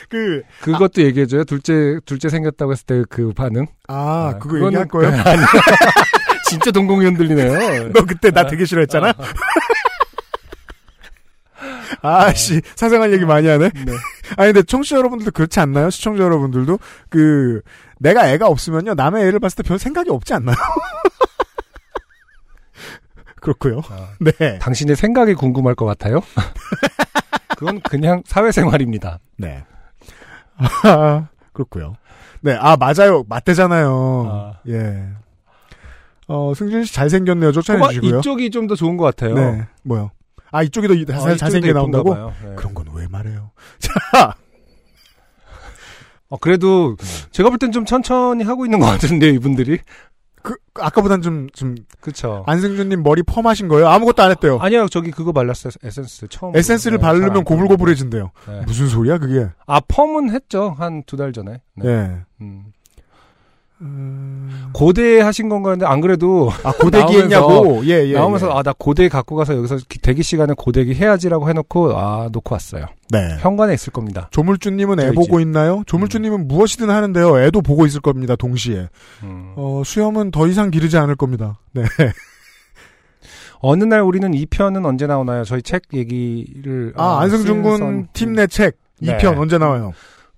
그, 0.09 0.43
그것도 0.61 1.01
얘기해줘요. 1.01 1.43
둘째 1.43 1.99
둘째 2.05 2.29
생겼다고 2.29 2.71
했을 2.71 2.85
때 2.85 3.03
그 3.09 3.33
반응. 3.33 3.65
아, 3.87 4.35
그거 4.39 4.55
그거는- 4.55 4.65
얘기할 4.67 4.87
거예요? 4.87 5.11
진짜 6.47 6.71
동공이 6.71 7.05
흔들리네요. 7.05 7.91
너 7.93 8.05
그때 8.05 8.31
나 8.31 8.45
되게 8.45 8.65
싫어했잖아? 8.65 9.13
아, 12.01 12.33
씨, 12.33 12.61
사생활 12.75 13.11
얘기 13.13 13.25
많이 13.25 13.47
하네? 13.47 13.69
네. 13.69 13.91
아니, 14.37 14.53
근데 14.53 14.63
청취자 14.63 14.97
여러분들도 14.97 15.31
그렇지 15.31 15.59
않나요? 15.59 15.89
시청자 15.89 16.23
여러분들도? 16.23 16.77
그, 17.09 17.61
내가 17.99 18.29
애가 18.29 18.47
없으면요, 18.47 18.93
남의 18.93 19.25
애를 19.27 19.39
봤을 19.39 19.63
때 19.63 19.67
별 19.67 19.79
생각이 19.79 20.09
없지 20.09 20.33
않나요? 20.33 20.55
그렇고요 23.41 23.81
아, 23.89 24.09
네. 24.19 24.57
당신의 24.59 24.95
생각이 24.95 25.35
궁금할 25.35 25.75
것 25.75 25.85
같아요. 25.85 26.21
그건 27.57 27.79
그냥 27.81 28.23
사회생활입니다. 28.25 29.19
네. 29.37 29.63
아, 30.57 31.27
그렇고요 31.53 31.95
네, 32.41 32.57
아, 32.59 32.75
맞아요. 32.75 33.23
맞대잖아요. 33.29 34.27
아. 34.31 34.53
예. 34.67 35.05
어, 36.27 36.53
승준 36.55 36.85
씨 36.85 36.93
잘생겼네요. 36.93 37.51
쫓아내 37.51 37.79
꼬마 37.79 37.89
주시고요. 37.91 38.19
이쪽이 38.19 38.49
좀 38.51 38.67
더 38.67 38.75
좋은 38.75 38.97
것 38.97 39.03
같아요. 39.05 39.35
네. 39.35 39.67
뭐요? 39.83 40.11
아, 40.51 40.63
이쪽이 40.63 40.87
더 40.87 40.93
이- 40.93 41.03
어, 41.03 41.05
잘, 41.05 41.17
이쪽이 41.19 41.37
잘생기게 41.37 41.73
더 41.73 41.79
예쁜가 41.81 41.97
나온다고? 42.03 42.31
네. 42.47 42.55
그런 42.55 42.73
건 42.73 42.85
왜 42.93 43.07
말해요? 43.07 43.51
자, 43.79 44.35
어, 46.29 46.37
그래도 46.37 46.95
제가 47.31 47.49
볼 47.49 47.57
땐 47.59 47.71
좀 47.71 47.85
천천히 47.85 48.43
하고 48.43 48.65
있는 48.65 48.79
것 48.79 48.85
같은데 48.87 49.29
이분들이. 49.29 49.79
그, 50.41 50.55
아까보단 50.75 51.23
좀, 51.23 51.47
좀, 51.53 51.75
그쵸. 51.99 52.43
안승준님 52.45 53.01
머리 53.01 53.23
펌하신 53.23 53.67
거예요? 53.67 53.87
아무것도 53.87 54.21
안 54.21 54.29
했대요. 54.29 54.59
아니요, 54.59 54.87
저기 54.89 55.09
그거 55.09 55.31
발랐어요. 55.31 55.71
에센스 55.83 56.27
처음. 56.27 56.55
에센스를 56.55 56.99
바르면 56.99 57.43
고불고불해진대요. 57.43 58.31
네. 58.47 58.61
무슨 58.67 58.87
소리야, 58.87 59.17
그게? 59.17 59.47
아 59.65 59.79
펌은 59.79 60.29
했죠 60.29 60.75
한 60.77 61.01
두 61.07 61.17
달 61.17 61.33
전에. 61.33 61.61
네. 61.75 61.87
예. 61.89 62.17
음. 62.41 62.65
음... 63.81 64.69
고대 64.73 65.19
하신 65.19 65.49
건가 65.49 65.71
했는데 65.71 65.85
안 65.85 65.99
그래도 65.99 66.49
아 66.63 66.71
고데기 66.71 67.17
했냐고 67.17 67.81
예, 67.85 68.07
예, 68.07 68.13
나오면서 68.13 68.47
예. 68.47 68.51
아나 68.53 68.73
고대 68.77 69.09
갖고 69.09 69.35
가서 69.35 69.55
여기서 69.57 69.77
기- 69.89 69.99
대기 69.99 70.23
시간에 70.23 70.53
고데기 70.57 70.93
해야지라고 70.95 71.49
해놓고 71.49 71.97
아 71.97 72.29
놓고 72.31 72.55
왔어요. 72.55 72.85
네. 73.09 73.37
현관에 73.39 73.73
있을 73.73 73.91
겁니다. 73.91 74.29
조물주님은 74.31 74.99
애 75.01 75.11
보고 75.11 75.39
집. 75.39 75.41
있나요? 75.41 75.83
조물주님은 75.87 76.47
무엇이든 76.47 76.89
하는데요. 76.89 77.41
애도 77.41 77.61
보고 77.61 77.85
있을 77.85 77.99
겁니다. 78.01 78.35
동시에. 78.37 78.87
음. 79.23 79.53
어, 79.57 79.81
수염은 79.85 80.31
더 80.31 80.47
이상 80.47 80.71
기르지 80.71 80.97
않을 80.97 81.15
겁니다. 81.15 81.59
네. 81.73 81.83
어느 83.59 83.83
날 83.83 84.01
우리는 84.01 84.31
2편은 84.31 84.85
언제 84.85 85.07
나오나요? 85.07 85.43
저희 85.43 85.61
책 85.61 85.83
얘기를 85.93 86.93
아, 86.97 87.19
안승준 87.21 87.61
군 87.63 87.77
쓴- 87.77 88.07
팀내책 88.13 88.77
네. 89.01 89.17
2편 89.17 89.37
언제 89.39 89.57
나와요? 89.57 89.93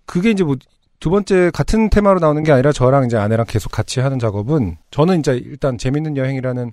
그게 0.05 0.31
이제 0.31 0.43
뭐 0.43 0.55
두 0.99 1.09
번째 1.09 1.51
같은 1.53 1.89
테마로 1.89 2.19
나오는 2.19 2.41
게 2.43 2.51
아니라 2.51 2.71
저랑 2.71 3.05
이제 3.05 3.17
아내랑 3.17 3.45
계속 3.47 3.71
같이 3.71 3.99
하는 3.99 4.17
작업은 4.19 4.77
저는 4.91 5.19
이제 5.19 5.33
일단 5.33 5.77
재밌는 5.77 6.17
여행이라는 6.17 6.71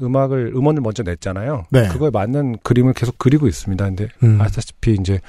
음악을 0.00 0.52
음원을 0.54 0.82
먼저 0.82 1.02
냈잖아요. 1.02 1.64
네. 1.70 1.88
그거에 1.88 2.10
맞는 2.10 2.58
그림을 2.62 2.92
계속 2.92 3.16
그리고 3.18 3.48
있습니다. 3.48 3.84
근데 3.84 4.08
음. 4.22 4.40
아시다시피 4.40 4.96
이제 5.00 5.20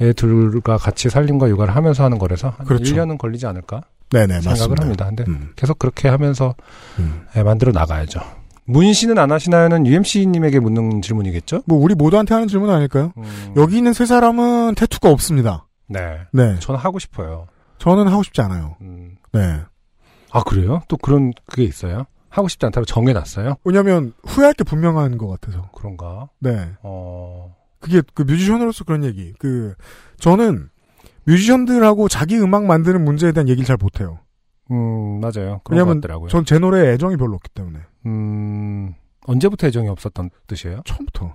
애 0.00 0.12
둘과 0.12 0.78
같이 0.78 1.08
살림과 1.10 1.48
육아를 1.48 1.74
하면서 1.74 2.04
하는 2.04 2.18
거라서 2.18 2.50
한 2.56 2.66
그렇죠. 2.66 2.94
1년은 2.94 3.18
걸리지 3.18 3.46
않을까 3.46 3.82
네네, 4.10 4.40
생각을 4.40 4.50
맞습니다. 4.50 4.82
합니다. 4.82 5.06
근데 5.06 5.24
음. 5.28 5.52
계속 5.56 5.78
그렇게 5.78 6.08
하면서 6.08 6.54
음. 6.98 7.26
예, 7.36 7.42
만들어 7.42 7.72
나가야죠. 7.72 8.20
문신은 8.66 9.18
안 9.18 9.30
하시나요는 9.32 9.86
UMC님에게 9.86 10.60
묻는 10.60 11.00
질문이겠죠? 11.02 11.62
뭐 11.66 11.78
우리 11.78 11.94
모두한테 11.94 12.34
하는 12.34 12.48
질문 12.48 12.70
아닐까요? 12.70 13.12
음, 13.16 13.54
여기 13.56 13.76
있는 13.76 13.92
세 13.92 14.06
사람은 14.06 14.74
태투가 14.74 15.08
없습니다. 15.10 15.66
네. 15.88 16.18
네. 16.32 16.56
저는 16.58 16.78
하고 16.80 16.98
싶어요. 16.98 17.46
저는 17.78 18.08
하고 18.08 18.22
싶지 18.22 18.40
않아요. 18.42 18.76
음. 18.80 19.16
네. 19.32 19.60
아, 20.32 20.42
그래요? 20.42 20.80
또 20.88 20.96
그런, 20.96 21.32
그게 21.46 21.64
있어요? 21.64 22.04
하고 22.28 22.48
싶지 22.48 22.66
않다고 22.66 22.84
정해놨어요? 22.84 23.56
왜냐면 23.64 24.12
후회할 24.26 24.52
게 24.54 24.64
분명한 24.64 25.16
것 25.18 25.28
같아서. 25.28 25.70
그런가? 25.74 26.28
네. 26.40 26.72
어, 26.82 27.54
그게 27.80 28.02
그 28.14 28.22
뮤지션으로서 28.22 28.84
그런 28.84 29.04
얘기. 29.04 29.32
그 29.38 29.74
저는 30.18 30.68
뮤지션들하고 31.24 32.08
자기 32.08 32.36
음악 32.38 32.64
만드는 32.64 33.02
문제에 33.04 33.32
대한 33.32 33.48
얘기를 33.48 33.64
잘 33.66 33.76
못해요. 33.78 34.18
음, 34.70 35.20
맞아요. 35.20 35.60
왜냐면. 35.70 36.00
전 36.28 36.44
제 36.44 36.58
노래에 36.58 36.92
애정이 36.94 37.16
별로 37.16 37.34
없기 37.36 37.50
때문에 37.50 37.78
음, 38.06 38.94
언제부터 39.26 39.68
애정이 39.68 39.88
없었던 39.88 40.30
뜻이에요? 40.46 40.82
처음부터. 40.84 41.34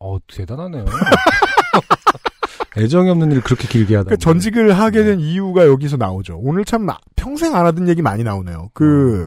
어, 0.00 0.18
대단하네요. 0.26 0.84
애정이 2.76 3.08
없는 3.10 3.30
일을 3.30 3.42
그렇게 3.42 3.68
길게 3.68 3.94
하다. 3.96 4.04
그러니까 4.06 4.22
전직을 4.24 4.76
하게 4.78 5.04
된 5.04 5.20
이유가 5.20 5.66
여기서 5.66 5.96
나오죠. 5.96 6.38
오늘 6.42 6.64
참 6.64 6.86
나- 6.86 6.98
평생 7.16 7.54
안 7.54 7.66
하던 7.66 7.88
얘기 7.88 8.02
많이 8.02 8.24
나오네요. 8.24 8.70
그 8.74 9.26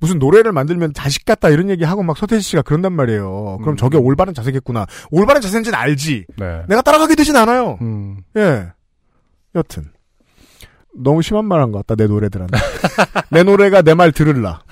무슨 0.00 0.18
노래를 0.18 0.52
만들면 0.52 0.94
자식 0.94 1.24
같다 1.24 1.48
이런 1.50 1.68
얘기 1.68 1.84
하고 1.84 2.02
막 2.02 2.16
서태지 2.16 2.40
씨가 2.42 2.62
그런단 2.62 2.92
말이에요. 2.92 3.58
그럼 3.60 3.74
음. 3.74 3.76
저게 3.76 3.98
올바른 3.98 4.32
자세겠구나. 4.32 4.86
올바른 5.10 5.40
자세인지는 5.40 5.76
알지. 5.78 6.26
네. 6.38 6.62
내가 6.68 6.80
따라가게 6.82 7.14
되진 7.16 7.36
않아요. 7.36 7.76
음, 7.82 8.18
예. 8.36 8.68
여튼 9.54 9.90
너무 10.94 11.20
심한 11.22 11.44
말 11.44 11.60
한 11.60 11.72
것 11.72 11.84
같다 11.86 11.96
내 11.96 12.06
노래들한테. 12.08 12.56
내 13.30 13.42
노래가 13.42 13.82
내 13.82 13.94
말 13.94 14.12
들을라. 14.12 14.62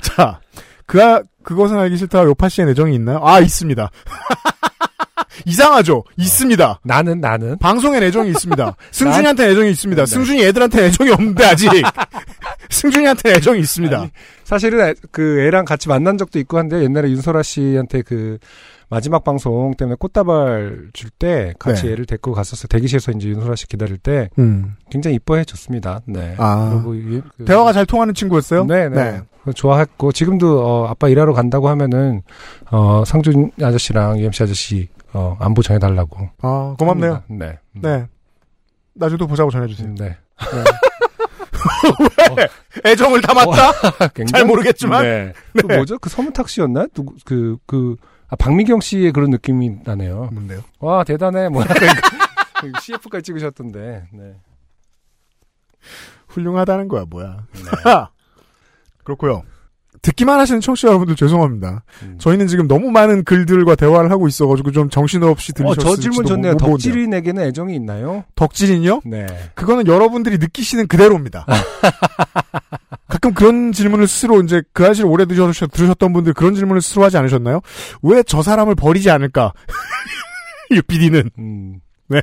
자, 0.00 0.40
그 0.86 1.02
아- 1.02 1.22
그것은 1.42 1.76
알기 1.76 1.96
싫다. 1.96 2.24
요파 2.24 2.48
씨의 2.48 2.68
애정이 2.70 2.94
있나요? 2.94 3.20
아 3.22 3.40
있습니다. 3.40 3.90
이상하죠? 5.46 6.04
있습니다. 6.16 6.80
나는, 6.84 7.20
나는. 7.20 7.58
방송엔 7.58 8.02
애정이 8.02 8.30
있습니다. 8.30 8.76
승준이한테 8.90 9.48
애정이 9.50 9.70
있습니다. 9.70 10.04
네. 10.04 10.06
승준이 10.06 10.42
애들한테 10.44 10.84
애정이 10.86 11.10
없는데 11.10 11.44
아직 11.44 11.68
승준이한테 12.70 13.32
애정이 13.34 13.60
있습니다. 13.60 14.00
아니, 14.00 14.10
사실은 14.44 14.80
애- 14.88 14.94
그 15.10 15.40
애랑 15.40 15.64
같이 15.64 15.88
만난 15.88 16.18
적도 16.18 16.38
있고 16.38 16.58
한데 16.58 16.82
옛날에 16.82 17.10
윤소라 17.10 17.42
씨한테 17.42 18.02
그 18.02 18.38
마지막 18.88 19.24
방송 19.24 19.74
때문에 19.74 19.96
꽃다발 19.98 20.88
줄 20.92 21.10
때 21.18 21.54
같이 21.58 21.86
네. 21.86 21.92
애를 21.92 22.04
데리고 22.06 22.32
갔었어요. 22.32 22.66
대기실에서 22.68 23.12
이제 23.12 23.28
윤소라 23.28 23.56
씨 23.56 23.66
기다릴 23.66 23.96
때 23.98 24.28
음. 24.38 24.74
굉장히 24.90 25.16
이뻐해 25.16 25.44
줬습니다. 25.44 26.00
네. 26.06 26.34
아. 26.38 26.70
그리고 26.74 26.94
이- 26.94 27.22
그- 27.38 27.44
대화가 27.44 27.72
잘 27.72 27.86
통하는 27.86 28.12
친구였어요? 28.12 28.64
네, 28.64 28.88
네. 28.88 29.20
좋아했고 29.54 30.12
지금도 30.12 30.60
어, 30.64 30.86
아빠 30.88 31.08
일하러 31.08 31.32
간다고 31.32 31.68
하면은 31.70 32.22
어, 32.70 33.02
상준 33.06 33.50
아저씨랑 33.60 34.18
UMC 34.20 34.42
아저씨 34.42 34.88
어, 35.14 35.36
안부 35.40 35.62
전해달라고. 35.62 36.28
아, 36.42 36.74
고맙네요. 36.78 37.22
네. 37.28 37.58
음. 37.76 37.80
네. 37.82 38.06
나중에도 38.94 39.26
보자고 39.26 39.50
전해주세요. 39.50 39.88
음, 39.88 39.94
네. 39.96 40.16
애정을 42.84 43.20
담았다? 43.22 44.08
굉장히- 44.14 44.30
잘 44.40 44.46
모르겠지만. 44.46 45.02
네. 45.04 45.32
그 45.60 45.66
뭐죠? 45.66 45.98
그 45.98 46.08
서문탁 46.10 46.48
씨였나? 46.48 46.86
누구 46.94 47.14
그 47.24 47.56
그 47.66 47.96
아, 48.28 48.36
박미경 48.36 48.80
씨의 48.80 49.12
그런 49.12 49.28
느낌이 49.30 49.78
나네요. 49.84 50.30
뭔데요? 50.32 50.60
와 50.80 51.04
대단해. 51.04 51.48
뭐 51.50 51.62
CF까지 52.82 53.22
찍으셨던데. 53.24 54.08
네. 54.12 54.34
훌륭하다는 56.28 56.88
거야, 56.88 57.04
뭐야. 57.08 57.44
네. 57.52 57.60
그렇고요 59.04 59.42
듣기만 60.02 60.40
하시는 60.40 60.60
청취자 60.60 60.88
여러분들 60.88 61.14
죄송합니다. 61.14 61.84
음. 62.02 62.16
저희는 62.18 62.48
지금 62.48 62.66
너무 62.66 62.90
많은 62.90 63.22
글들과 63.22 63.76
대화를 63.76 64.10
하고 64.10 64.26
있어가지고 64.26 64.72
좀 64.72 64.90
정신없이 64.90 65.52
어, 65.52 65.54
들리셨을지도 65.54 65.94
저 65.94 66.00
질문 66.00 66.26
좋네요. 66.26 66.56
덕질인에게는 66.56 67.44
애정이 67.44 67.74
있나요? 67.76 68.24
덕질인요? 68.34 69.02
네. 69.04 69.26
그거는 69.54 69.86
여러분들이 69.86 70.38
느끼시는 70.38 70.88
그대로입니다. 70.88 71.46
가끔 73.08 73.32
그런 73.34 73.70
질문을 73.72 74.08
스스로 74.08 74.40
이제 74.42 74.62
그 74.72 74.86
아실 74.86 75.04
오래 75.04 75.24
들으셨, 75.24 75.70
들으셨던 75.70 76.12
분들 76.12 76.32
그런 76.34 76.54
질문을 76.54 76.82
스스로 76.82 77.04
하지 77.04 77.16
않으셨나요? 77.18 77.60
왜 78.02 78.22
저 78.26 78.42
사람을 78.42 78.74
버리지 78.74 79.10
않을까? 79.10 79.52
유피디는 80.72 81.30
음. 81.38 81.80
네. 82.08 82.22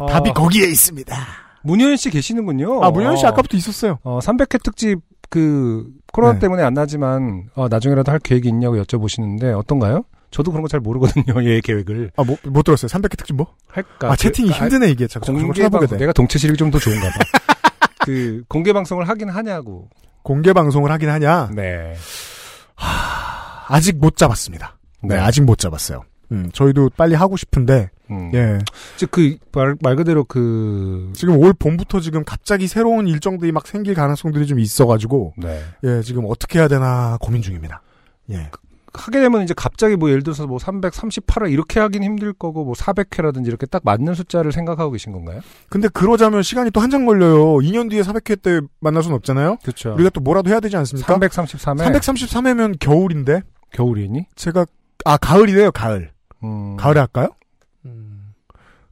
아, 0.00 0.06
답이 0.06 0.32
거기에 0.34 0.66
있습니다. 0.66 1.16
문효연 1.62 1.96
씨 1.96 2.10
계시는군요. 2.10 2.82
아 2.84 2.90
문현 2.90 3.16
씨 3.16 3.24
어. 3.24 3.28
아까부터 3.30 3.56
있었어요. 3.56 3.98
어, 4.02 4.18
300회 4.20 4.62
특집 4.62 4.98
그 5.30 5.86
코로나 6.14 6.34
네. 6.34 6.38
때문에 6.40 6.62
안 6.62 6.74
나지만 6.74 7.48
어, 7.54 7.68
나중에라도 7.68 8.12
할 8.12 8.18
계획이 8.20 8.48
있냐고 8.48 8.76
여쭤보시는데 8.76 9.58
어떤가요? 9.58 10.04
저도 10.30 10.50
그런 10.52 10.62
거 10.62 10.68
잘 10.68 10.80
모르거든요. 10.80 11.44
얘 11.44 11.60
계획을 11.64 12.12
아못 12.16 12.38
못 12.44 12.62
들었어요. 12.62 12.88
300회 12.88 13.16
특집 13.16 13.34
뭐? 13.36 13.48
할까? 13.68 14.12
아 14.12 14.16
채팅이 14.16 14.48
그, 14.48 14.54
힘드네 14.54 14.90
이게. 14.90 15.06
자꾸 15.06 15.32
공개 15.32 15.68
방송 15.68 15.86
돼. 15.88 15.96
내가 15.96 16.12
동체 16.12 16.38
시력이 16.38 16.56
좀 16.56 16.70
더 16.70 16.78
좋은가 16.78 17.08
봐. 17.08 17.18
그 18.06 18.42
공개 18.48 18.72
방송을 18.72 19.08
하긴 19.08 19.28
하냐고. 19.28 19.88
공개 20.22 20.52
방송을 20.52 20.90
하긴 20.90 21.08
하냐? 21.10 21.50
네. 21.54 21.94
아직 23.68 23.98
못 23.98 24.16
잡았습니다. 24.16 24.76
네, 25.02 25.16
네. 25.16 25.20
아직 25.20 25.42
못 25.42 25.58
잡았어요. 25.58 26.02
음, 26.32 26.50
저희도 26.52 26.90
빨리 26.96 27.14
하고 27.14 27.36
싶은데, 27.36 27.90
음. 28.10 28.30
예. 28.34 28.58
즉 28.96 29.10
그 29.10 29.38
말 29.52 29.76
말 29.80 29.96
그대로 29.96 30.24
그 30.24 31.10
지금 31.14 31.38
올 31.38 31.52
봄부터 31.54 32.00
지금 32.00 32.24
갑자기 32.24 32.66
새로운 32.66 33.06
일정들이 33.08 33.50
막 33.52 33.66
생길 33.66 33.94
가능성들이 33.94 34.46
좀 34.46 34.58
있어가지고, 34.58 35.34
네. 35.38 35.60
예, 35.84 36.02
지금 36.02 36.24
어떻게 36.28 36.58
해야 36.58 36.68
되나 36.68 37.16
고민 37.20 37.40
중입니다. 37.42 37.82
예. 38.30 38.50
하게 38.96 39.18
되면 39.20 39.42
이제 39.42 39.54
갑자기 39.56 39.96
뭐 39.96 40.08
예를 40.10 40.22
들어서 40.22 40.46
뭐 40.46 40.58
338회 40.58 41.50
이렇게 41.50 41.80
하긴 41.80 42.04
힘들 42.04 42.32
거고 42.32 42.64
뭐 42.64 42.74
400회라든지 42.74 43.48
이렇게 43.48 43.66
딱 43.66 43.82
맞는 43.84 44.14
숫자를 44.14 44.52
생각하고 44.52 44.92
계신 44.92 45.10
건가요? 45.10 45.40
근데 45.68 45.88
그러자면 45.88 46.44
시간이 46.44 46.70
또 46.70 46.80
한참 46.80 47.04
걸려요. 47.04 47.56
2년 47.56 47.90
뒤에 47.90 48.02
400회 48.02 48.40
때 48.40 48.60
만날 48.78 49.02
수는 49.02 49.16
없잖아요? 49.16 49.56
그렇죠. 49.62 49.94
우리가 49.94 50.10
또 50.10 50.20
뭐라도 50.20 50.48
해야 50.50 50.60
되지 50.60 50.76
않습니까? 50.76 51.12
333회 51.18 51.90
333회면 51.92 52.76
겨울인데, 52.78 53.42
겨울이니? 53.72 54.26
제가, 54.36 54.64
아, 55.04 55.16
가을이래요, 55.16 55.72
가을. 55.72 56.12
음. 56.44 56.76
가을에 56.76 57.00
할까요? 57.00 57.30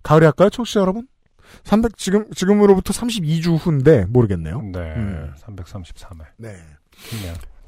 가을에 0.02 0.26
할까요, 0.26 0.50
청취자 0.50 0.80
여러분? 0.80 1.06
300, 1.64 1.96
지금, 1.96 2.30
지금으로부터 2.34 2.92
32주 2.92 3.58
후인데, 3.58 4.06
모르겠네요. 4.06 4.62
네. 4.72 4.78
음. 4.96 5.34
333회. 5.38 6.24
네. 6.38 6.56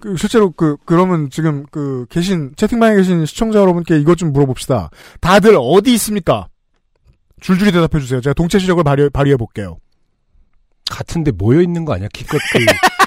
그 0.00 0.16
실제로 0.16 0.50
그 0.50 0.76
그러면 0.84 1.30
지금 1.30 1.64
그 1.70 2.06
계신 2.10 2.52
채팅방에 2.56 2.96
계신 2.96 3.24
시청자 3.24 3.58
여러분께 3.58 3.98
이것 3.98 4.16
좀 4.16 4.32
물어봅시다. 4.32 4.90
다들 5.20 5.56
어디 5.58 5.94
있습니까? 5.94 6.48
줄줄이 7.40 7.72
대답해 7.72 8.00
주세요. 8.02 8.20
제가 8.20 8.34
동체 8.34 8.58
시력을 8.58 8.84
발휘, 8.84 9.08
발휘해 9.08 9.36
볼게요. 9.36 9.78
같은데 10.90 11.30
모여 11.30 11.62
있는 11.62 11.84
거 11.84 11.94
아니야? 11.94 12.08
기껏 12.12 12.38
그 12.52 12.58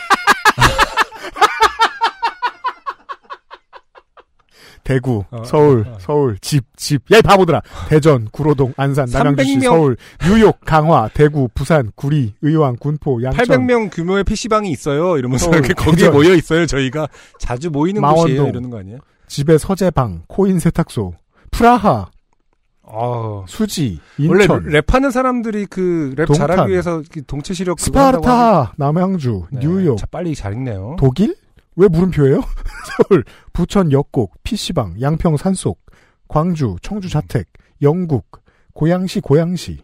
대구, 4.88 5.26
어, 5.32 5.44
서울, 5.44 5.84
어. 5.86 5.98
서울, 6.00 6.38
집, 6.40 6.64
집. 6.78 7.02
야, 7.12 7.18
이 7.18 7.22
바보들아. 7.22 7.62
대전, 7.90 8.30
구로동, 8.32 8.74
안산, 8.78 9.10
남양주시, 9.12 9.58
300명. 9.58 9.64
서울, 9.64 9.98
뉴욕, 10.26 10.58
강화, 10.64 11.10
대구, 11.14 11.50
부산, 11.54 11.92
구리, 11.96 12.34
의왕, 12.42 12.78
군포, 12.80 13.22
양천, 13.22 13.46
800명 13.46 13.90
규모의 13.94 14.24
PC방이 14.24 14.72
있어요. 14.72 15.18
이러면서 15.18 15.46
서울, 15.52 15.58
이렇게 15.58 15.74
거기에. 15.74 16.10
모여 16.10 16.34
있어요. 16.34 16.66
저희가 16.66 17.10
자주 17.38 17.70
모이는 17.70 18.00
망원동. 18.00 18.24
곳이에요. 18.36 18.48
이러는 18.48 18.70
거 18.70 18.80
아니에요? 18.80 19.00
집에 19.28 19.58
서재방, 19.58 20.22
코인 20.30 20.60
세탁소, 20.60 21.16
프라하, 21.52 22.08
어, 22.84 23.44
수지, 23.50 24.00
원래 24.26 24.46
인천, 24.46 24.64
랩하는 24.68 25.12
사람들이 25.12 25.66
그 25.66 26.14
랩 26.16 26.34
잘하기 26.34 26.72
위해서 26.72 27.04
그 27.12 27.26
동체 27.26 27.54
시력 27.54 27.82
스파르타, 27.82 28.76
남양주, 28.78 29.48
네, 29.52 29.60
뉴욕, 29.62 29.98
자, 29.98 30.06
빨리 30.10 30.34
잘 30.34 30.54
읽네요. 30.54 30.96
독일? 30.98 31.36
왜 31.78 31.88
물음표예요? 31.88 32.42
서울, 33.08 33.24
부천 33.54 33.92
역곡, 33.92 34.44
PC방, 34.44 35.00
양평 35.00 35.38
산속, 35.38 35.80
광주, 36.28 36.76
청주 36.82 37.10
자택, 37.10 37.48
영국, 37.82 38.44
고양시 38.74 39.22
고양시, 39.22 39.84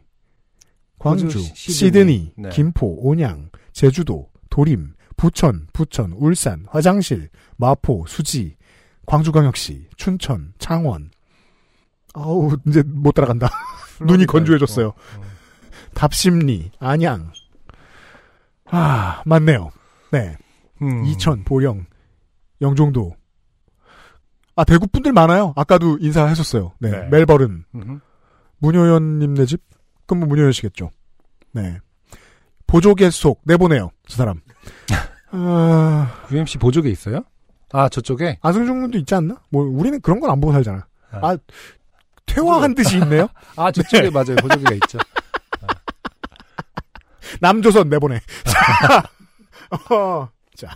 광주, 1.00 1.40
시드니. 1.40 2.34
네. 2.38 2.50
김포, 2.50 2.98
온양, 3.08 3.50
제주도, 3.72 4.30
도림, 4.50 4.94
부천, 5.18 5.68
부천, 5.74 6.14
울산, 6.14 6.66
화장실, 6.70 7.30
마포, 7.58 8.06
수지, 8.08 8.56
광주광역시, 9.06 9.88
춘천, 9.96 10.54
창원. 10.58 11.12
아우 12.14 12.56
이제 12.68 12.84
못 12.86 13.12
따라간다. 13.14 13.50
눈이 14.06 14.26
건조해졌어요. 14.26 14.88
어, 14.88 14.92
어. 14.92 15.22
답심리, 15.94 16.72
안양. 16.80 17.32
아 18.66 19.22
맞네요. 19.26 19.72
네. 20.12 20.38
음. 20.82 21.06
이천, 21.06 21.44
보령, 21.44 21.86
영종도. 22.62 23.16
아, 24.56 24.64
대구 24.64 24.88
분들 24.88 25.14
많아요. 25.14 25.54
아까도 25.56 25.98
인사하셨어요. 26.00 26.74
네. 26.80 26.92
네. 26.92 27.08
멜버른. 27.10 27.66
음흠. 27.76 28.00
문효연님 28.60 29.34
네 29.34 29.46
집? 29.46 29.62
그럼 30.06 30.20
뭐 30.22 30.30
문효연 30.30 30.52
씨겠죠. 30.52 30.92
네. 31.52 31.80
보조개 32.68 33.10
속, 33.10 33.42
내보내요. 33.46 33.90
저 34.08 34.18
사람. 34.18 34.42
아, 35.32 36.12
UMC 36.32 36.58
보조개 36.60 36.90
있어요? 36.90 37.24
아 37.72 37.90
저쪽에 37.90 38.38
안승준 38.44 38.82
군도 38.82 38.98
있지 39.00 39.16
않나? 39.16 39.36
뭐, 39.50 39.64
우리는 39.64 40.00
그런 40.02 40.20
건 40.20 40.30
안 40.30 40.40
보고 40.40 40.54
살잖아. 40.54 40.86
아. 41.12 41.20
아, 41.32 41.38
퇴화한 42.28 42.76
듯이 42.76 42.98
있네요. 43.00 43.28
아 43.58 43.72
저쪽에 43.72 44.12
맞아요 44.12 44.36
보조개가 44.42 44.74
있죠. 44.76 45.00
남조선 47.42 47.90
내보내. 47.90 48.20
자, 48.46 49.04
어, 49.96 50.30
자. 50.56 50.76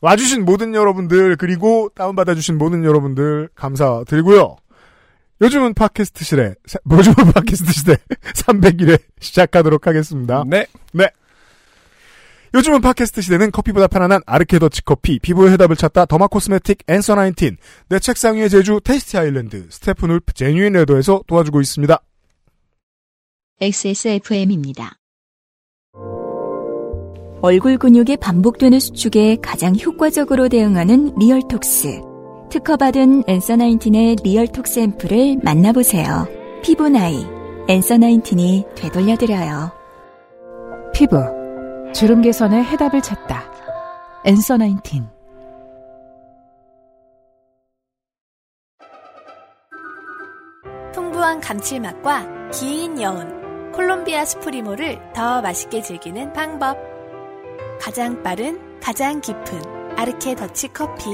와주신 0.00 0.44
모든 0.44 0.74
여러분들, 0.74 1.36
그리고 1.36 1.90
다운받아주신 1.94 2.58
모든 2.58 2.84
여러분들, 2.84 3.48
감사드리고요. 3.54 4.56
요즘은 5.40 5.74
팟캐스트 5.74 6.24
시대, 6.24 6.54
사- 6.66 6.78
요즘은 6.90 7.32
팟캐스트 7.32 7.72
시대 7.72 7.96
300일에 8.34 9.00
시작하도록 9.20 9.86
하겠습니다. 9.86 10.44
네. 10.46 10.66
요즘은 12.54 12.80
팟캐스트 12.80 13.20
시대는 13.20 13.50
커피보다 13.50 13.86
편안한 13.86 14.22
아르케 14.24 14.58
더치 14.58 14.82
커피, 14.84 15.18
피부의 15.18 15.52
해답을 15.52 15.76
찾다 15.76 16.06
더마 16.06 16.26
코스메틱 16.28 16.84
앤서 16.86 17.14
19, 17.16 17.56
내 17.88 17.98
책상 17.98 18.36
위의 18.36 18.48
제주 18.48 18.80
Tasty 18.82 19.18
Island, 19.18 19.66
스테픈 19.70 20.10
울프 20.10 20.32
genuine 20.32 20.72
leather에서 20.74 21.22
도와주고 21.26 21.60
있습니다. 21.60 21.98
XSFM입니다. 23.60 24.96
얼굴 27.46 27.78
근육이 27.78 28.16
반복되는 28.16 28.80
수축에 28.80 29.36
가장 29.40 29.76
효과적으로 29.76 30.48
대응하는 30.48 31.14
리얼톡스. 31.16 32.00
특허받은 32.50 33.22
Answer 33.28 33.54
Nineteen의 33.54 34.16
리얼톡스 34.24 34.80
앰플을 34.80 35.38
만나보세요. 35.44 36.26
피부 36.64 36.88
나이, 36.88 37.24
Answer 37.68 37.98
Nineteen이 37.98 38.64
되돌려드려요. 38.74 39.70
피부, 40.92 41.18
주름 41.94 42.20
개선의 42.22 42.64
해답을 42.64 43.00
찾다. 43.00 43.44
엔서 44.24 44.56
나인틴. 44.56 45.06
풍부한 50.92 51.40
감칠맛과 51.40 52.50
긴 52.50 53.00
여운, 53.00 53.70
콜롬비아 53.70 54.24
스프리모를 54.24 54.98
더 55.14 55.40
맛있게 55.42 55.80
즐기는 55.80 56.32
방법. 56.32 56.95
가장 57.80 58.22
빠른, 58.22 58.58
가장 58.80 59.20
깊은 59.20 59.98
아르케 59.98 60.34
더치 60.34 60.68
커피. 60.68 61.10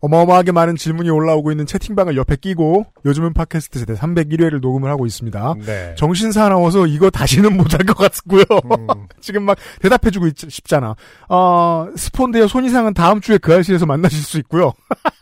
어마어마하게 0.00 0.52
많은 0.52 0.76
질문이 0.76 1.10
올라오고 1.10 1.50
있는 1.50 1.66
채팅방을 1.66 2.16
옆에 2.16 2.36
끼고 2.36 2.86
요즘은 3.04 3.32
팟캐스트 3.34 3.80
세대 3.80 3.94
301회를 3.94 4.60
녹음을 4.60 4.88
하고 4.88 5.06
있습니다. 5.06 5.54
네. 5.66 5.94
정신 5.96 6.30
사나워서 6.30 6.86
이거 6.86 7.10
다시는 7.10 7.56
못할 7.56 7.84
것 7.84 7.96
같고요. 7.96 8.44
음. 8.78 8.86
지금 9.20 9.42
막 9.42 9.58
대답해주고 9.82 10.28
있, 10.28 10.50
싶잖아. 10.50 10.94
어, 11.28 11.88
스폰데어 11.96 12.46
손이상은 12.46 12.94
다음 12.94 13.20
주에 13.20 13.38
그 13.38 13.52
알실에서 13.52 13.86
만나실 13.86 14.20
수 14.20 14.38
있고요. 14.38 14.72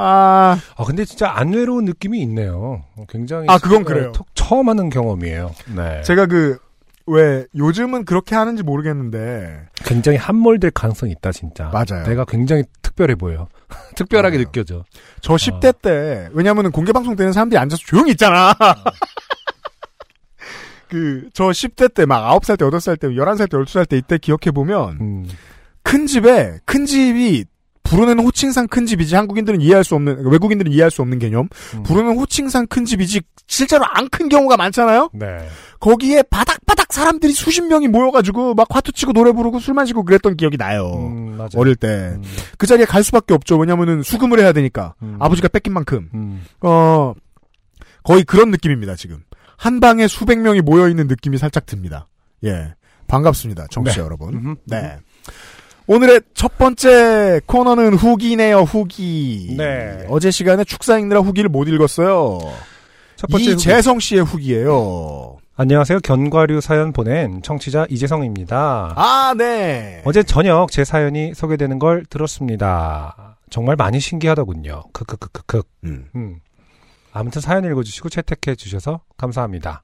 아, 0.00 0.58
아 0.76 0.84
근데 0.84 1.04
진짜 1.04 1.30
안 1.30 1.52
외로운 1.52 1.84
느낌이 1.84 2.20
있네요. 2.22 2.84
굉장히 3.08 3.46
아, 3.48 3.58
그건 3.58 3.84
그래요. 3.84 4.12
톡- 4.12 4.28
처음 4.34 4.68
하는 4.68 4.90
경험이에요. 4.90 5.52
네. 5.76 6.02
제가 6.02 6.26
그, 6.26 6.58
왜, 7.06 7.46
요즘은 7.56 8.04
그렇게 8.04 8.34
하는지 8.36 8.62
모르겠는데, 8.62 9.66
굉장히 9.84 10.18
함몰될 10.18 10.70
가능성이 10.72 11.12
있다 11.12 11.32
진짜. 11.32 11.70
맞아요. 11.72 12.06
내가 12.06 12.24
굉장히 12.24 12.64
특별해 12.82 13.14
보여. 13.16 13.48
특별하게 13.96 14.36
맞아요. 14.36 14.44
느껴져. 14.46 14.84
저 15.20 15.34
10대 15.34 15.80
때, 15.82 16.28
왜냐면은 16.32 16.70
공개방송 16.70 17.16
때는 17.16 17.32
사람들이 17.32 17.58
앉아서 17.58 17.82
조용히 17.86 18.10
있잖아. 18.12 18.54
그, 20.88 21.28
저 21.34 21.44
10대 21.48 21.92
때 21.92 22.06
막 22.06 22.22
9살 22.40 22.58
때, 22.58 22.64
8살 22.64 22.98
때, 22.98 23.08
11살 23.08 23.50
때, 23.50 23.56
12살 23.58 23.88
때 23.88 23.96
이때 23.98 24.18
기억해보면, 24.18 24.98
음. 25.00 25.28
큰 25.82 26.06
집에, 26.06 26.58
큰 26.64 26.86
집이, 26.86 27.44
부르는 27.88 28.18
호칭상 28.20 28.68
큰 28.68 28.86
집이지 28.86 29.14
한국인들은 29.14 29.60
이해할 29.60 29.82
수 29.84 29.94
없는, 29.94 30.26
외국인들은 30.26 30.70
이해할 30.72 30.90
수 30.90 31.00
없는 31.02 31.18
개념. 31.18 31.48
음. 31.74 31.82
부르는 31.82 32.16
호칭상 32.18 32.66
큰 32.66 32.84
집이지, 32.84 33.22
실제로 33.46 33.84
안 33.86 34.08
큰 34.10 34.28
경우가 34.28 34.56
많잖아요? 34.56 35.10
네. 35.14 35.38
거기에 35.80 36.22
바닥바닥 36.24 36.92
사람들이 36.92 37.32
수십 37.32 37.62
명이 37.62 37.88
모여가지고 37.88 38.54
막 38.54 38.66
화투 38.70 38.92
치고 38.92 39.12
노래 39.12 39.32
부르고 39.32 39.58
술 39.60 39.74
마시고 39.74 40.04
그랬던 40.04 40.36
기억이 40.36 40.56
나요. 40.56 40.92
음, 40.96 41.36
맞아요. 41.36 41.50
어릴 41.56 41.76
때. 41.76 41.88
음, 41.88 42.22
그 42.58 42.66
자리에 42.66 42.84
갈 42.84 43.02
수밖에 43.04 43.32
없죠. 43.34 43.56
왜냐면은 43.56 44.02
수금을 44.02 44.40
해야 44.40 44.52
되니까. 44.52 44.94
음. 45.02 45.16
아버지가 45.20 45.48
뺏긴 45.48 45.72
만큼. 45.72 46.08
음. 46.14 46.44
어, 46.62 47.14
거의 48.02 48.24
그런 48.24 48.50
느낌입니다, 48.50 48.96
지금. 48.96 49.22
한 49.56 49.80
방에 49.80 50.08
수백 50.08 50.38
명이 50.40 50.60
모여 50.62 50.88
있는 50.88 51.06
느낌이 51.06 51.38
살짝 51.38 51.66
듭니다. 51.66 52.08
예. 52.44 52.74
반갑습니다, 53.06 53.66
정치자 53.70 54.00
네. 54.00 54.04
여러분. 54.04 54.56
네. 54.66 54.98
오늘의 55.88 56.20
첫 56.34 56.58
번째 56.58 57.40
코너는 57.46 57.94
후기네요, 57.94 58.58
후기. 58.58 59.54
네. 59.56 60.04
어제 60.10 60.30
시간에 60.30 60.62
축사 60.62 60.98
읽느라 60.98 61.20
후기를 61.20 61.48
못 61.48 61.66
읽었어요. 61.66 62.40
첫 63.16 63.26
번째 63.30 63.52
후기. 63.52 63.54
이재성 63.54 63.98
씨의 63.98 64.22
후기예요. 64.22 65.38
안녕하세요. 65.56 66.00
견과류 66.00 66.60
사연 66.60 66.92
보낸 66.92 67.40
청취자 67.42 67.86
이재성입니다. 67.88 68.92
아, 68.96 69.34
네. 69.36 70.02
어제 70.04 70.22
저녁 70.22 70.70
제 70.70 70.84
사연이 70.84 71.32
소개되는 71.34 71.78
걸 71.78 72.04
들었습니다. 72.04 73.38
정말 73.48 73.74
많이 73.74 73.98
신기하더군요. 73.98 74.82
크크크크크. 74.92 75.62
음. 75.84 76.04
음. 76.14 76.36
아무튼 77.14 77.40
사연 77.40 77.64
읽어주시고 77.64 78.10
채택해 78.10 78.54
주셔서 78.56 79.00
감사합니다. 79.16 79.82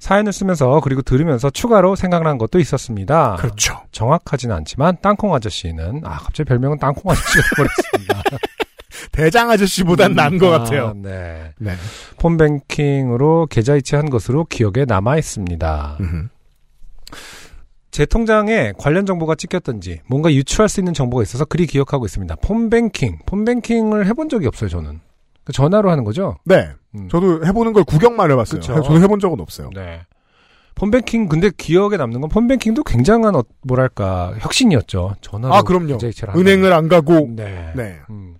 사연을 0.00 0.32
쓰면서 0.32 0.80
그리고 0.80 1.02
들으면서 1.02 1.50
추가로 1.50 1.94
생각난 1.94 2.38
것도 2.38 2.58
있었습니다. 2.58 3.36
그렇죠. 3.38 3.80
정확하진 3.92 4.50
않지만 4.50 4.96
땅콩 5.02 5.34
아저씨는 5.34 6.00
아 6.04 6.16
갑자기 6.16 6.48
별명은 6.48 6.78
땅콩 6.78 7.12
아저씨가 7.12 7.42
되버렸습니다. 7.54 8.22
대장 9.12 9.50
아저씨보단 9.50 10.14
나은 10.14 10.38
것 10.38 10.52
아, 10.52 10.58
같아요. 10.58 10.94
네. 10.96 11.52
네. 11.58 11.74
폰뱅킹으로 12.18 13.46
계좌 13.46 13.76
이체한 13.76 14.10
것으로 14.10 14.44
기억에 14.46 14.84
남아 14.86 15.18
있습니다. 15.18 15.98
음흠. 16.00 16.28
제 17.90 18.06
통장에 18.06 18.72
관련 18.78 19.04
정보가 19.04 19.34
찍혔던지 19.34 20.00
뭔가 20.06 20.32
유출할 20.32 20.68
수 20.68 20.80
있는 20.80 20.94
정보가 20.94 21.22
있어서 21.22 21.44
그리 21.44 21.66
기억하고 21.66 22.06
있습니다. 22.06 22.36
폰뱅킹, 22.36 23.18
폰뱅킹을 23.26 24.06
해본 24.06 24.28
적이 24.30 24.46
없어요. 24.46 24.70
저는 24.70 25.00
그 25.44 25.52
전화로 25.52 25.90
하는 25.90 26.04
거죠. 26.04 26.38
네. 26.44 26.70
음. 26.94 27.08
저도 27.08 27.44
해보는 27.46 27.72
걸 27.72 27.84
구경만 27.84 28.30
해봤어요. 28.30 28.60
그쵸. 28.60 28.74
저도 28.82 29.00
해본 29.00 29.20
적은 29.20 29.40
없어요. 29.40 29.70
네. 29.74 30.00
폰뱅킹 30.74 31.28
근데 31.28 31.50
기억에 31.56 31.96
남는 31.98 32.20
건 32.22 32.30
폰뱅킹도 32.30 32.84
굉장한 32.84 33.34
어, 33.36 33.42
뭐랄까 33.62 34.32
혁신이었죠. 34.38 35.16
전화로 35.20 35.54
아, 35.54 35.62
그럼요. 35.62 35.98
한다는 35.98 36.34
은행을 36.40 36.72
안 36.72 36.88
가고. 36.88 37.28
네. 37.36 37.72
네. 37.76 37.98
음. 38.08 38.36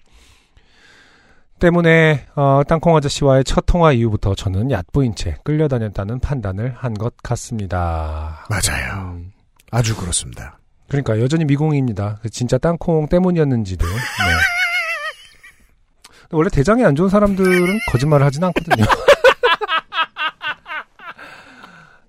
때문에 1.59 2.27
어, 2.37 2.63
땅콩 2.67 2.97
아저씨와의 2.97 3.45
첫 3.45 3.65
통화 3.67 3.93
이후부터 3.93 4.35
저는 4.35 4.71
얕보인 4.71 5.15
채 5.15 5.37
끌려다녔다는 5.45 6.21
판단을 6.21 6.75
한 6.77 6.95
것 6.95 7.15
같습니다. 7.23 8.47
맞아요. 8.49 9.13
음. 9.17 9.33
아주 9.71 9.95
그렇습니다. 9.97 10.59
그러니까 10.89 11.21
여전히 11.21 11.45
미공입니다. 11.45 12.21
진짜 12.33 12.57
땅콩 12.59 13.07
때문이었는지도. 13.09 13.87
네. 13.87 13.93
근데 16.31 16.37
원래 16.39 16.49
대장이 16.51 16.85
안 16.85 16.95
좋은 16.95 17.09
사람들은 17.09 17.81
거짓말을 17.91 18.25
하진 18.25 18.45
않거든요. 18.45 18.85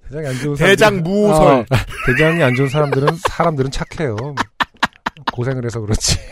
대장이 0.09 0.27
안 0.27 0.35
좋은 0.35 0.55
대장 0.55 0.93
사람들은- 0.99 1.03
무설. 1.03 1.65
아, 1.71 1.77
대장이 2.05 2.43
안 2.43 2.53
좋은 2.55 2.69
사람들은 2.69 3.07
사람들은 3.29 3.71
착해요. 3.71 4.15
고생을 5.33 5.65
해서 5.65 5.79
그렇지. 5.79 6.19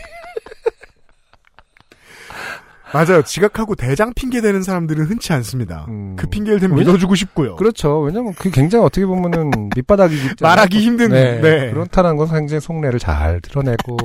맞아요. 2.92 3.22
지각하고 3.22 3.74
대장 3.76 4.12
핑계 4.14 4.40
대는 4.40 4.62
사람들은 4.64 5.06
흔치 5.06 5.32
않습니다. 5.32 5.86
음. 5.88 6.16
그 6.16 6.26
핑계를 6.28 6.58
대면 6.60 6.76
믿어주고 6.78 7.14
싶고요. 7.14 7.54
그렇죠. 7.56 8.00
왜냐면 8.00 8.34
그게 8.34 8.50
굉장히 8.50 8.84
어떻게 8.84 9.06
보면은 9.06 9.70
밑바닥이기 9.76 10.20
때문에. 10.20 10.36
말하기 10.40 10.80
힘든, 10.80 11.08
네. 11.10 11.40
네. 11.40 11.70
그렇다는 11.70 12.16
건 12.16 12.28
굉장히 12.30 12.60
속내를 12.60 12.98
잘 12.98 13.40
드러내고, 13.40 13.96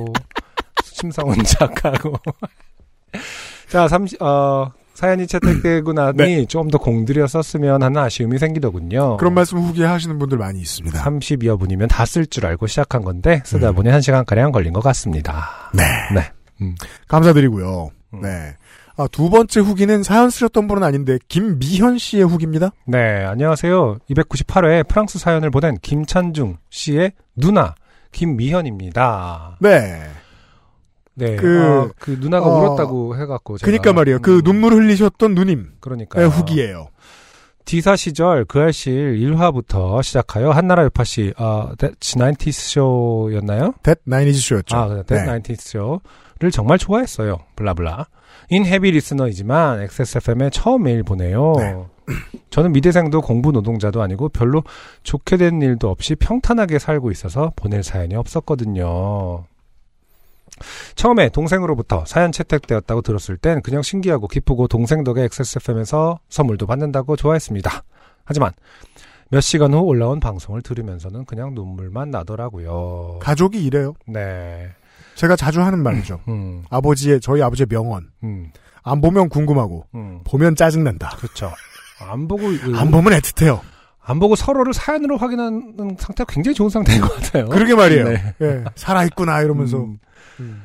심사원작하고. 0.84 2.14
자, 3.68 3.88
30, 3.88 4.22
어, 4.22 4.70
사연이 4.94 5.26
채택되고 5.26 5.92
나니 5.94 6.46
좀더 6.46 6.78
공들여 6.78 7.26
썼으면 7.26 7.82
하는 7.82 8.00
아쉬움이 8.00 8.38
생기더군요. 8.38 9.10
네. 9.12 9.16
그런 9.18 9.34
말씀 9.34 9.58
후기에 9.58 9.84
하시는 9.84 10.18
분들 10.18 10.38
많이 10.38 10.60
있습니다. 10.60 10.98
30여 11.02 11.58
분이면 11.58 11.88
다 11.88 12.04
쓸 12.04 12.26
줄 12.26 12.46
알고 12.46 12.66
시작한 12.66 13.02
건데, 13.02 13.42
쓰다 13.44 13.70
음. 13.70 13.74
보니 13.74 13.90
1시간가량 13.90 14.52
걸린 14.52 14.72
것 14.72 14.80
같습니다. 14.82 15.70
네. 15.74 15.82
네. 16.14 16.22
음. 16.62 16.74
감사드리고요. 17.08 17.90
음. 18.14 18.20
네. 18.22 18.54
아, 18.98 19.06
두 19.12 19.28
번째 19.28 19.60
후기는 19.60 20.02
사연 20.02 20.30
쓰셨던 20.30 20.66
분은 20.68 20.82
아닌데 20.82 21.18
김미현 21.28 21.98
씨의 21.98 22.24
후기입니다. 22.24 22.70
네, 22.86 23.26
안녕하세요. 23.26 23.98
298회 24.08 24.88
프랑스 24.88 25.18
사연을 25.18 25.50
보낸 25.50 25.76
김찬중 25.82 26.56
씨의 26.70 27.12
누나, 27.34 27.74
김미현입니다. 28.12 29.58
네. 29.60 30.00
네, 31.18 31.36
그, 31.36 31.60
아, 31.62 31.92
그 31.98 32.16
누나가 32.20 32.46
어, 32.46 32.58
울었다고 32.58 33.16
해갖고. 33.16 33.58
제가, 33.58 33.66
그니까 33.66 33.92
말이에요. 33.92 34.20
그 34.20 34.36
음, 34.36 34.42
눈물 34.42 34.74
흘리셨던 34.74 35.34
누님의 35.34 35.64
그러니까요. 35.80 36.26
후기예요. 36.26 36.88
디사 37.64 37.96
시절 37.96 38.44
그 38.44 38.60
알실 38.60 39.18
1화부터 39.18 40.02
시작하여 40.02 40.50
한나라 40.50 40.84
요파씨, 40.84 41.34
아, 41.36 41.72
That's 41.78 42.16
90s 42.16 42.52
쇼였나요? 42.52 43.74
댓 43.82 43.98
나인이즈 44.04 44.38
쇼였죠. 44.40 44.76
아, 44.76 44.88
That 45.02 45.14
네. 45.14 45.24
90s 45.26 45.60
쇼를 45.60 46.52
정말 46.52 46.78
좋아했어요. 46.78 47.38
블라블라. 47.56 48.06
인 48.50 48.64
헤비 48.64 48.92
리스너이지만 48.92 49.80
XSFM에 49.82 50.50
처음 50.50 50.84
메일 50.84 51.02
보내요. 51.02 51.54
네. 51.56 51.74
저는 52.50 52.70
미대생도 52.72 53.20
공부 53.22 53.50
노동자도 53.50 54.00
아니고 54.00 54.28
별로 54.28 54.62
좋게 55.02 55.36
된 55.36 55.60
일도 55.60 55.90
없이 55.90 56.14
평탄하게 56.14 56.78
살고 56.78 57.10
있어서 57.10 57.52
보낼 57.56 57.82
사연이 57.82 58.14
없었거든요. 58.14 59.44
처음에 60.94 61.28
동생으로부터 61.28 62.04
사연 62.06 62.32
채택되었다고 62.32 63.02
들었을 63.02 63.36
땐 63.36 63.60
그냥 63.62 63.82
신기하고 63.82 64.28
기쁘고 64.28 64.68
동생 64.68 65.04
덕에 65.04 65.22
XSFM에서 65.24 66.18
선물도 66.28 66.66
받는다고 66.66 67.16
좋아했습니다. 67.16 67.82
하지만 68.24 68.52
몇 69.30 69.40
시간 69.40 69.74
후 69.74 69.80
올라온 69.80 70.20
방송을 70.20 70.62
들으면서는 70.62 71.24
그냥 71.24 71.54
눈물만 71.54 72.10
나더라고요. 72.10 73.18
가족이 73.20 73.62
이래요. 73.64 73.94
네. 74.06 74.68
제가 75.16 75.34
자주 75.36 75.62
하는 75.62 75.82
말이죠. 75.82 76.20
음, 76.28 76.62
아버지의 76.70 77.20
저희 77.20 77.42
아버지의 77.42 77.66
명언. 77.70 78.08
음, 78.22 78.50
안 78.82 79.00
보면 79.00 79.28
궁금하고 79.28 79.84
음. 79.94 80.20
보면 80.24 80.54
짜증난다. 80.56 81.16
그렇죠. 81.16 81.50
안 82.00 82.28
보고 82.28 82.42
그- 82.42 82.72
안 82.76 82.90
보면 82.90 83.12
애틋해요. 83.18 83.60
안 84.08 84.20
보고 84.20 84.36
서로를 84.36 84.72
사연으로 84.72 85.16
확인하는 85.16 85.96
상태가 85.98 86.30
굉장히 86.32 86.54
좋은 86.54 86.68
상태인 86.70 87.00
것 87.00 87.12
같아요. 87.16 87.48
그러게 87.48 87.74
말이에요. 87.74 88.04
네. 88.04 88.34
예, 88.42 88.64
살아있구나 88.76 89.40
이러면서. 89.42 89.84
음. 90.40 90.62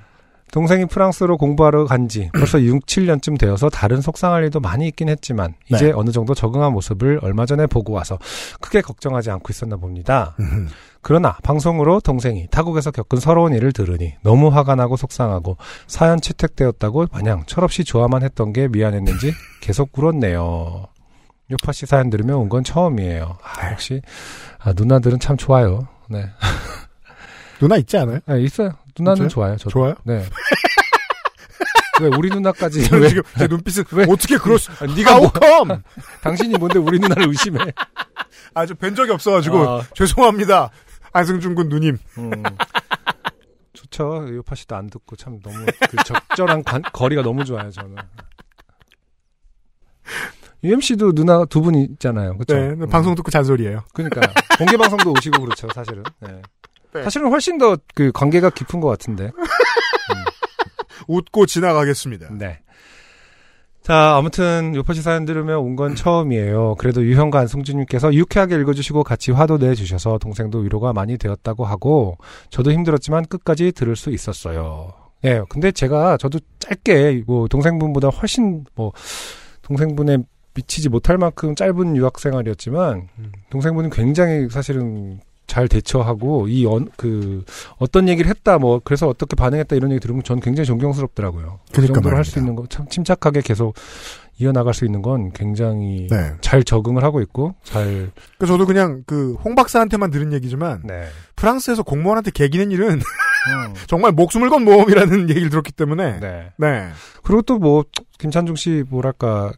동생이 0.51 0.85
프랑스로 0.87 1.37
공부하러 1.37 1.85
간 1.85 2.09
지 2.09 2.29
벌써 2.33 2.59
6, 2.61 2.85
7년쯤 2.85 3.39
되어서 3.39 3.69
다른 3.69 4.01
속상할 4.01 4.43
일도 4.43 4.59
많이 4.59 4.85
있긴 4.89 5.07
했지만 5.07 5.53
네. 5.69 5.77
이제 5.77 5.91
어느 5.95 6.11
정도 6.11 6.33
적응한 6.33 6.73
모습을 6.73 7.19
얼마 7.21 7.45
전에 7.45 7.67
보고 7.67 7.93
와서 7.93 8.17
크게 8.59 8.81
걱정하지 8.81 9.31
않고 9.31 9.45
있었나 9.49 9.77
봅니다. 9.77 10.35
음. 10.41 10.67
그러나 11.01 11.37
방송으로 11.41 12.01
동생이 12.01 12.47
타국에서 12.51 12.91
겪은 12.91 13.19
서러운 13.21 13.53
일을 13.53 13.71
들으니 13.71 14.13
너무 14.23 14.49
화가 14.49 14.75
나고 14.75 14.97
속상하고 14.97 15.55
사연 15.87 16.19
채택되었다고 16.19 17.07
마냥 17.13 17.43
철없이 17.47 17.85
좋아만 17.85 18.21
했던 18.23 18.51
게 18.51 18.67
미안했는지 18.67 19.33
계속 19.61 19.97
울었네요. 19.97 20.85
요파 21.49 21.71
씨 21.71 21.85
사연 21.85 22.09
들으면 22.09 22.35
온 22.35 22.49
건 22.49 22.63
처음이에요. 22.65 23.37
아, 23.41 23.71
역시 23.71 24.01
아, 24.59 24.73
누나들은 24.75 25.19
참 25.19 25.37
좋아요. 25.37 25.87
네, 26.09 26.25
누나 27.61 27.77
있지 27.77 27.97
않아요? 27.97 28.19
아, 28.25 28.35
있어요. 28.35 28.71
누나는 28.97 29.15
진짜요? 29.15 29.29
좋아요. 29.29 29.57
저도. 29.57 29.69
좋아요? 29.69 29.95
네. 30.03 30.25
왜 32.01 32.07
우리 32.17 32.29
누나까지 32.29 32.83
저는 32.87 33.03
왜? 33.03 33.09
지금 33.09 33.21
제 33.37 33.47
눈빛은 33.47 33.83
왜? 33.93 34.05
어떻게 34.09 34.37
그럴 34.37 34.57
수? 34.57 34.71
아, 34.83 34.87
네가 34.87 35.17
뭐? 35.19 35.27
하우컴? 35.27 35.83
당신이 36.23 36.57
뭔데 36.57 36.79
우리 36.79 36.97
누나를 36.99 37.27
의심해? 37.27 37.59
아주 38.55 38.73
뵌 38.75 38.95
적이 38.95 39.11
없어가지고 39.11 39.69
아, 39.69 39.81
죄송합니다. 39.93 40.71
안승준 41.13 41.53
군 41.55 41.69
누님. 41.69 41.97
음. 42.17 42.43
좋죠. 43.73 44.25
요파 44.35 44.55
씨도 44.55 44.75
안 44.75 44.87
듣고 44.89 45.15
참 45.15 45.39
너무 45.41 45.65
그 45.89 45.97
적절한 46.05 46.63
관- 46.63 46.81
거리가 46.81 47.21
너무 47.21 47.43
좋아요. 47.45 47.69
저는. 47.69 47.95
UMC도 50.63 51.13
누나 51.13 51.45
두 51.45 51.61
분 51.61 51.75
있잖아요. 51.75 52.37
그렇죠? 52.37 52.55
네, 52.75 52.85
방송 52.87 53.15
듣고 53.15 53.31
잔소리예요. 53.31 53.83
그러니까 53.93 54.21
공개 54.57 54.77
방송도 54.77 55.11
오시고 55.11 55.41
그렇죠. 55.41 55.67
사실은. 55.73 56.03
네. 56.19 56.41
네. 56.93 57.03
사실은 57.03 57.29
훨씬 57.29 57.57
더 57.57 57.77
그 57.95 58.11
관계가 58.11 58.49
깊은 58.51 58.79
것 58.79 58.87
같은데. 58.87 59.31
웃고 61.07 61.45
지나가겠습니다. 61.45 62.29
네. 62.31 62.59
자, 63.81 64.15
아무튼 64.15 64.75
요파시 64.75 65.01
사연 65.01 65.25
들으면 65.25 65.57
온건 65.57 65.95
처음이에요. 65.95 66.75
그래도 66.77 67.03
유형과 67.03 67.39
안승준님께서 67.39 68.13
유쾌하게 68.13 68.55
읽어주시고 68.59 69.03
같이 69.03 69.31
화도 69.31 69.57
내주셔서 69.57 70.19
동생도 70.19 70.59
위로가 70.59 70.93
많이 70.93 71.17
되었다고 71.17 71.65
하고 71.65 72.17
저도 72.51 72.71
힘들었지만 72.71 73.25
끝까지 73.25 73.71
들을 73.71 73.95
수 73.95 74.11
있었어요. 74.11 74.93
예, 75.25 75.41
근데 75.49 75.71
제가 75.71 76.17
저도 76.17 76.39
짧게 76.59 77.23
뭐 77.25 77.47
동생분보다 77.47 78.09
훨씬 78.09 78.65
뭐 78.75 78.91
동생분의 79.63 80.25
미치지 80.53 80.89
못할 80.89 81.17
만큼 81.17 81.55
짧은 81.55 81.95
유학 81.95 82.19
생활이었지만 82.19 83.07
음. 83.17 83.31
동생분은 83.49 83.89
굉장히 83.89 84.47
사실은 84.49 85.19
잘 85.51 85.67
대처하고 85.67 86.47
이 86.47 86.63
그 86.95 87.43
어떤 87.77 88.07
얘기를 88.07 88.29
했다 88.29 88.57
뭐 88.57 88.79
그래서 88.81 89.09
어떻게 89.09 89.35
반응했다 89.35 89.75
이런 89.75 89.91
얘기 89.91 89.99
들으면 89.99 90.23
저는 90.23 90.41
굉장히 90.41 90.65
존경스럽더라고요. 90.65 91.59
그 91.67 91.73
그러니까 91.73 91.95
정도로 91.95 92.15
할 92.15 92.23
수. 92.23 92.39
있는 92.39 92.55
거 92.55 92.65
참 92.69 92.87
침착하게 92.87 93.41
계속 93.41 93.73
이어나갈 94.39 94.73
수 94.73 94.85
있는 94.85 95.01
건 95.01 95.31
굉장히 95.33 96.07
네. 96.09 96.31
잘 96.39 96.63
적응을 96.63 97.03
하고 97.03 97.19
있고 97.21 97.55
잘 97.63 98.09
그 98.39 98.45
저도 98.47 98.65
그냥 98.65 99.03
그 99.05 99.35
홍 99.43 99.55
박사한테만 99.55 100.09
들은 100.09 100.31
얘기지만 100.33 100.83
네. 100.85 101.03
프랑스에서 101.35 101.83
공무원한테 101.83 102.31
개기는 102.31 102.71
일은 102.71 102.89
음, 102.93 103.73
정말 103.87 104.13
목숨을 104.13 104.49
건 104.49 104.63
모험이라는 104.63 105.29
얘기를 105.29 105.49
들었기 105.49 105.71
때문에 105.73 106.19
네. 106.21 106.51
네. 106.57 106.89
그리고 107.23 107.41
또 107.41 107.57
뭐 107.59 107.83
김찬중 108.19 108.55
씨 108.55 108.83
뭐랄까 108.89 109.51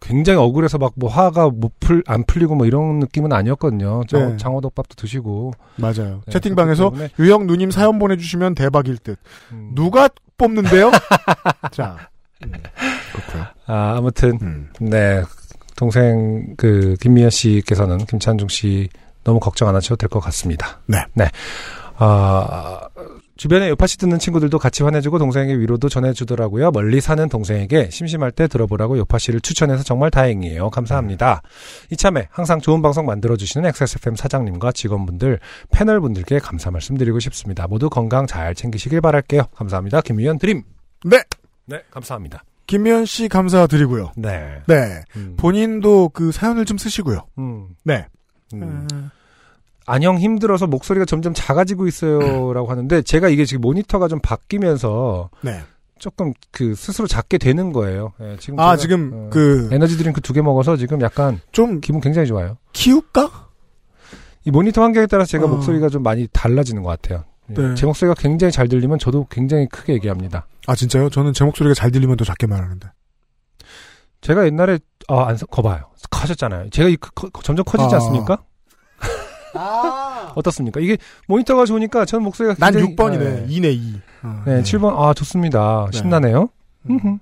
굉장히 0.00 0.38
억울해서 0.38 0.78
막 0.78 0.92
뭐 0.96 1.10
화가 1.10 1.50
못 1.50 1.72
풀 1.80 2.02
안 2.06 2.24
풀리고 2.24 2.54
뭐 2.54 2.66
이런 2.66 2.98
느낌은 3.00 3.32
아니었거든요. 3.32 4.02
장, 4.08 4.30
네. 4.32 4.36
장어덮밥도 4.36 4.94
드시고 4.96 5.52
맞아요. 5.76 6.22
네, 6.26 6.32
채팅방에서 6.32 6.92
유형 7.18 7.46
누님 7.46 7.70
사연 7.70 7.98
보내주시면 7.98 8.54
대박일 8.54 8.98
듯. 8.98 9.18
음, 9.52 9.72
누가 9.74 10.08
뽑는데요? 10.38 10.90
자, 11.72 11.96
음, 12.44 12.52
그렇고요. 13.12 13.44
아 13.66 13.94
아무튼 13.98 14.38
음. 14.42 14.68
네 14.80 15.22
동생 15.76 16.54
그 16.56 16.94
김미연 17.00 17.30
씨께서는 17.30 17.98
김찬중 18.06 18.48
씨 18.48 18.88
너무 19.24 19.40
걱정 19.40 19.68
안 19.68 19.74
하셔도 19.76 19.96
될 19.96 20.08
것 20.08 20.20
같습니다. 20.20 20.80
네. 20.86 20.98
네. 21.14 21.26
아 21.96 22.80
주변에 23.42 23.70
요파시 23.70 23.98
듣는 23.98 24.20
친구들도 24.20 24.56
같이 24.60 24.84
화내주고 24.84 25.18
동생에게 25.18 25.58
위로도 25.58 25.88
전해주더라고요. 25.88 26.70
멀리 26.70 27.00
사는 27.00 27.28
동생에게 27.28 27.90
심심할 27.90 28.30
때 28.30 28.46
들어보라고 28.46 28.96
요파시를 28.98 29.40
추천해서 29.40 29.82
정말 29.82 30.12
다행이에요. 30.12 30.70
감사합니다. 30.70 31.42
이참에 31.90 32.28
항상 32.30 32.60
좋은 32.60 32.82
방송 32.82 33.04
만들어주시는 33.04 33.68
XSFM 33.68 34.14
사장님과 34.14 34.70
직원분들, 34.70 35.40
패널분들께 35.72 36.38
감사 36.38 36.70
말씀드리고 36.70 37.18
싶습니다. 37.18 37.66
모두 37.66 37.90
건강 37.90 38.28
잘 38.28 38.54
챙기시길 38.54 39.00
바랄게요. 39.00 39.42
감사합니다. 39.56 40.02
김미연 40.02 40.38
드림. 40.38 40.62
네. 41.04 41.20
네, 41.66 41.82
감사합니다. 41.90 42.44
김미연 42.68 43.06
씨 43.06 43.28
감사드리고요. 43.28 44.12
네. 44.16 44.62
네. 44.68 45.02
음. 45.16 45.34
본인도 45.36 46.10
그 46.10 46.30
사연을 46.30 46.64
좀 46.64 46.78
쓰시고요. 46.78 47.26
음. 47.38 47.70
네. 47.82 48.06
음. 48.54 48.86
안녕 49.86 50.18
힘들어서 50.18 50.66
목소리가 50.66 51.04
점점 51.06 51.32
작아지고 51.34 51.86
있어요라고 51.86 52.70
하는데 52.70 53.02
제가 53.02 53.28
이게 53.28 53.44
지금 53.44 53.60
모니터가 53.62 54.08
좀 54.08 54.20
바뀌면서 54.20 55.30
네. 55.42 55.60
조금 55.98 56.32
그 56.50 56.74
스스로 56.74 57.06
작게 57.06 57.38
되는 57.38 57.72
거예요. 57.72 58.12
예, 58.20 58.36
지금 58.38 58.58
아, 58.58 58.76
지금 58.76 59.10
어, 59.12 59.30
그 59.30 59.68
에너지 59.72 59.96
드링크 59.96 60.20
두 60.20 60.32
개 60.32 60.42
먹어서 60.42 60.76
지금 60.76 61.00
약간 61.00 61.40
좀 61.52 61.80
기분 61.80 62.00
굉장히 62.00 62.26
좋아요. 62.26 62.56
키울까? 62.72 63.48
이 64.44 64.50
모니터 64.50 64.82
환경에 64.82 65.06
따라서 65.06 65.28
제가 65.30 65.44
어. 65.44 65.48
목소리가 65.48 65.88
좀 65.88 66.02
많이 66.02 66.26
달라지는 66.32 66.82
것 66.82 66.88
같아요. 66.90 67.24
예, 67.50 67.54
네. 67.54 67.74
제 67.74 67.86
목소리가 67.86 68.14
굉장히 68.18 68.50
잘 68.52 68.68
들리면 68.68 68.98
저도 68.98 69.26
굉장히 69.30 69.68
크게 69.68 69.92
얘기합니다. 69.94 70.46
아, 70.66 70.74
진짜요? 70.74 71.08
저는 71.10 71.32
제 71.32 71.44
목소리가 71.44 71.74
잘 71.74 71.90
들리면 71.92 72.16
더 72.16 72.24
작게 72.24 72.46
말하는데. 72.46 72.88
제가 74.20 74.46
옛날에 74.46 74.78
아안 75.08 75.36
거봐요. 75.50 75.84
커졌잖아요. 76.10 76.70
제가 76.70 76.88
이 76.88 76.96
커- 76.96 77.28
커- 77.30 77.42
점점 77.42 77.64
커지지 77.64 77.92
아. 77.94 77.98
않습니까? 77.98 78.38
어떻습니까? 80.34 80.80
이게 80.80 80.96
모니터가 81.28 81.64
좋으니까 81.66 82.04
저는 82.04 82.24
목소리가 82.24 82.54
난 82.58 82.72
굉장히 82.72 82.96
6번이네. 82.96 83.42
예. 83.42 83.46
2네, 83.46 83.74
2. 83.74 84.00
어, 84.24 84.42
네, 84.46 84.62
7번. 84.62 84.98
아, 84.98 85.14
좋습니다. 85.14 85.88
네. 85.92 85.98
신나네요. 85.98 86.48
음. 86.90 87.18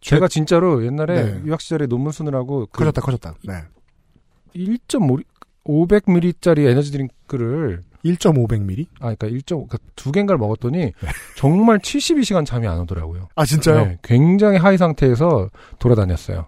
제가 0.00 0.28
진짜로 0.28 0.84
옛날에 0.84 1.22
네. 1.24 1.42
유학 1.44 1.60
시절에 1.60 1.86
논문 1.86 2.12
쓰느라고 2.12 2.66
그 2.72 2.78
커졌다, 2.78 3.00
커졌다. 3.00 3.34
네. 3.44 3.54
1.5 4.56 5.22
500ml짜리 5.64 6.66
에너지 6.68 6.90
드링크를 6.90 7.82
1.500ml? 8.04 8.86
아 8.98 9.14
그러니까 9.14 9.28
1.5 9.28 9.68
그러니까 9.68 9.78
두 9.94 10.10
개인가를 10.10 10.38
먹었더니 10.38 10.92
정말 11.36 11.78
72시간 11.78 12.44
잠이 12.44 12.66
안 12.66 12.80
오더라고요. 12.80 13.28
아, 13.36 13.44
진짜요? 13.44 13.84
네, 13.84 13.98
굉장히 14.02 14.58
하이 14.58 14.76
상태에서 14.76 15.50
돌아다녔어요. 15.78 16.46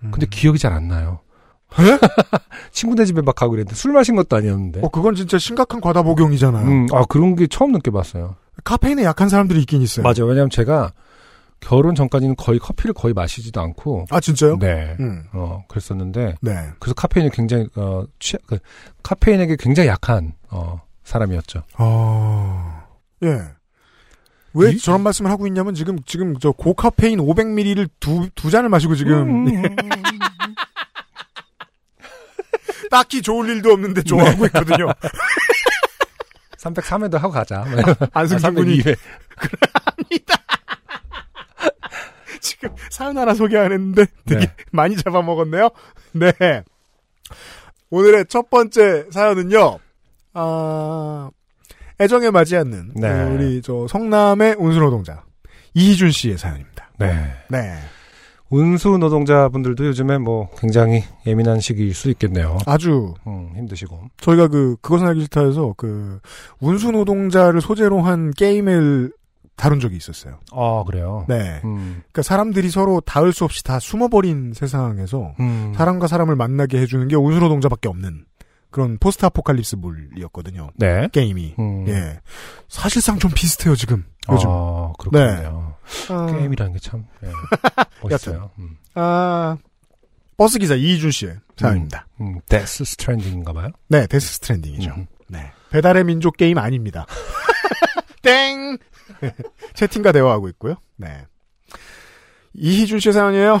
근데 0.00 0.26
음. 0.26 0.30
기억이 0.30 0.58
잘 0.58 0.72
안 0.72 0.88
나요. 0.88 1.20
에? 1.80 1.98
친구네 2.72 3.04
집에 3.04 3.22
막 3.22 3.34
가고 3.34 3.52
그랬는데 3.52 3.74
술 3.74 3.92
마신 3.92 4.16
것도 4.16 4.36
아니었는데. 4.36 4.80
어, 4.82 4.88
그건 4.88 5.14
진짜 5.14 5.38
심각한 5.38 5.80
과다 5.80 6.02
복용이잖아요. 6.02 6.66
음, 6.68 6.86
아 6.92 7.04
그런 7.08 7.34
게 7.36 7.46
처음 7.46 7.72
느껴봤어요. 7.72 8.36
카페인에 8.64 9.04
약한 9.04 9.28
사람들이 9.28 9.60
있긴 9.60 9.82
있어요. 9.82 10.02
맞아요. 10.04 10.26
왜냐하면 10.26 10.50
제가 10.50 10.92
결혼 11.60 11.94
전까지는 11.94 12.34
거의 12.36 12.58
커피를 12.58 12.92
거의 12.92 13.14
마시지도 13.14 13.60
않고. 13.60 14.06
아, 14.10 14.18
진짜요? 14.20 14.58
네. 14.58 14.96
음. 15.00 15.24
어 15.32 15.64
그랬었는데 15.68 16.34
네. 16.40 16.52
그래서 16.80 16.94
카페인이 16.94 17.30
굉장히 17.30 17.66
어 17.76 18.04
취, 18.18 18.36
그, 18.46 18.58
카페인에게 19.02 19.56
굉장히 19.58 19.88
약한 19.88 20.32
어 20.50 20.80
사람이었죠. 21.04 21.62
아, 21.76 22.84
예. 23.22 23.38
왜 24.54 24.72
이- 24.72 24.78
저런 24.78 25.02
말씀을 25.02 25.30
하고 25.30 25.46
있냐면 25.46 25.74
지금, 25.74 25.98
지금 26.04 26.36
저 26.38 26.50
고카페인 26.52 27.20
500ml를 27.20 27.88
두, 28.00 28.28
두 28.34 28.50
잔을 28.50 28.68
마시고 28.68 28.94
지금 28.96 29.46
음. 29.46 29.46
딱히 32.90 33.22
좋을 33.22 33.48
일도 33.48 33.72
없는데 33.72 34.02
좋아하고 34.02 34.46
있거든요. 34.46 34.88
303회도 36.58 37.18
하고 37.18 37.32
가자. 37.32 37.64
안승준 38.12 38.54
군이 38.54 38.78
302회. 38.80 38.96
지금 42.40 42.70
사연 42.90 43.18
하나 43.18 43.34
소개 43.34 43.56
안 43.56 43.72
했는데 43.72 44.06
되게 44.26 44.46
네. 44.46 44.54
많이 44.70 44.96
잡아먹었네요. 44.96 45.70
네. 46.12 46.32
오늘의 47.90 48.26
첫 48.28 48.48
번째 48.50 49.06
사연은요. 49.10 49.78
아, 50.34 51.30
애정에 52.00 52.30
맞지 52.30 52.56
않는 52.56 52.92
네. 52.94 53.08
어, 53.08 53.28
우리 53.32 53.60
저 53.62 53.86
성남의 53.88 54.56
운수노동자 54.58 55.24
이희준 55.74 56.10
씨의 56.10 56.38
사연입니다. 56.38 56.90
네. 56.98 57.34
네. 57.48 57.78
운수 58.52 58.98
노동자분들도 58.98 59.86
요즘에 59.86 60.18
뭐 60.18 60.50
굉장히 60.58 61.02
예민한 61.26 61.58
시기일 61.58 61.94
수 61.94 62.10
있겠네요. 62.10 62.58
아주 62.66 63.14
음, 63.26 63.50
힘드시고. 63.56 63.98
저희가 64.18 64.48
그 64.48 64.76
그것은 64.82 65.06
알기 65.06 65.22
싫다에서 65.22 65.74
그 65.76 66.20
운수 66.60 66.92
노동자를 66.92 67.62
소재로 67.62 68.02
한 68.02 68.30
게임을 68.30 69.12
다룬 69.56 69.80
적이 69.80 69.96
있었어요. 69.96 70.38
아 70.52 70.84
그래요. 70.86 71.24
네. 71.28 71.60
음, 71.64 72.02
그러니까 72.02 72.22
사람들이 72.22 72.68
서로 72.70 73.00
닿을 73.00 73.32
수 73.32 73.44
없이 73.44 73.64
다 73.64 73.78
숨어버린 73.78 74.52
세상에서 74.54 75.34
음. 75.40 75.72
사람과 75.74 76.06
사람을 76.06 76.36
만나게 76.36 76.78
해주는 76.78 77.08
게 77.08 77.16
운수 77.16 77.38
노동자밖에 77.40 77.88
없는 77.88 78.24
그런 78.72 78.98
post 78.98 79.24
apocalypse 79.26 79.76
물이었거든요. 79.76 80.70
네. 80.76 81.08
게임이. 81.12 81.54
음. 81.58 81.86
예. 81.88 82.20
사실상 82.68 83.18
좀 83.20 83.30
비슷해요, 83.32 83.76
지금. 83.76 84.04
요즘. 84.30 84.48
아, 84.50 84.92
그렇군요. 84.98 85.74
아, 86.08 86.26
게임이라는 86.26 86.72
게 86.72 86.78
참 86.80 87.04
예, 87.22 87.28
멋있어요. 88.02 88.50
음. 88.58 88.76
아, 88.94 89.56
버스기사 90.36 90.74
이희준 90.74 91.10
씨의 91.10 91.36
사연입니다. 91.56 92.06
음, 92.20 92.40
Death 92.48 92.84
Stranding인가 92.84 93.52
봐요. 93.52 93.68
네, 93.88 94.06
Death 94.06 94.34
Stranding이죠. 94.34 94.90
음. 94.92 95.06
네. 95.28 95.52
배달의 95.70 96.04
민족 96.04 96.36
게임 96.36 96.58
아닙니다. 96.58 97.06
땡! 98.22 98.78
채팅과 99.74 100.12
대화하고 100.12 100.48
있고요. 100.50 100.76
네. 100.96 101.26
이희준 102.54 103.00
씨의 103.00 103.12
사연이에요. 103.12 103.60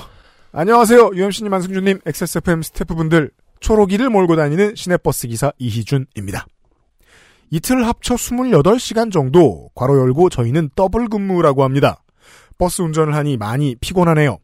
안녕하세요. 0.52 1.10
UMC님, 1.14 1.52
안승준님, 1.52 2.00
XSFM 2.06 2.62
스태프분들, 2.62 3.30
초록이를 3.62 4.10
몰고 4.10 4.36
다니는 4.36 4.74
시내버스 4.74 5.28
기사 5.28 5.52
이희준입니다. 5.58 6.46
이틀 7.50 7.86
합쳐 7.86 8.16
28시간 8.16 9.12
정도 9.12 9.70
괄호 9.74 9.98
열고 9.98 10.30
저희는 10.30 10.70
더블 10.74 11.08
근무라고 11.08 11.64
합니다. 11.64 12.02
버스 12.58 12.82
운전을 12.82 13.14
하니 13.14 13.36
많이 13.36 13.74
피곤하네요. 13.76 14.38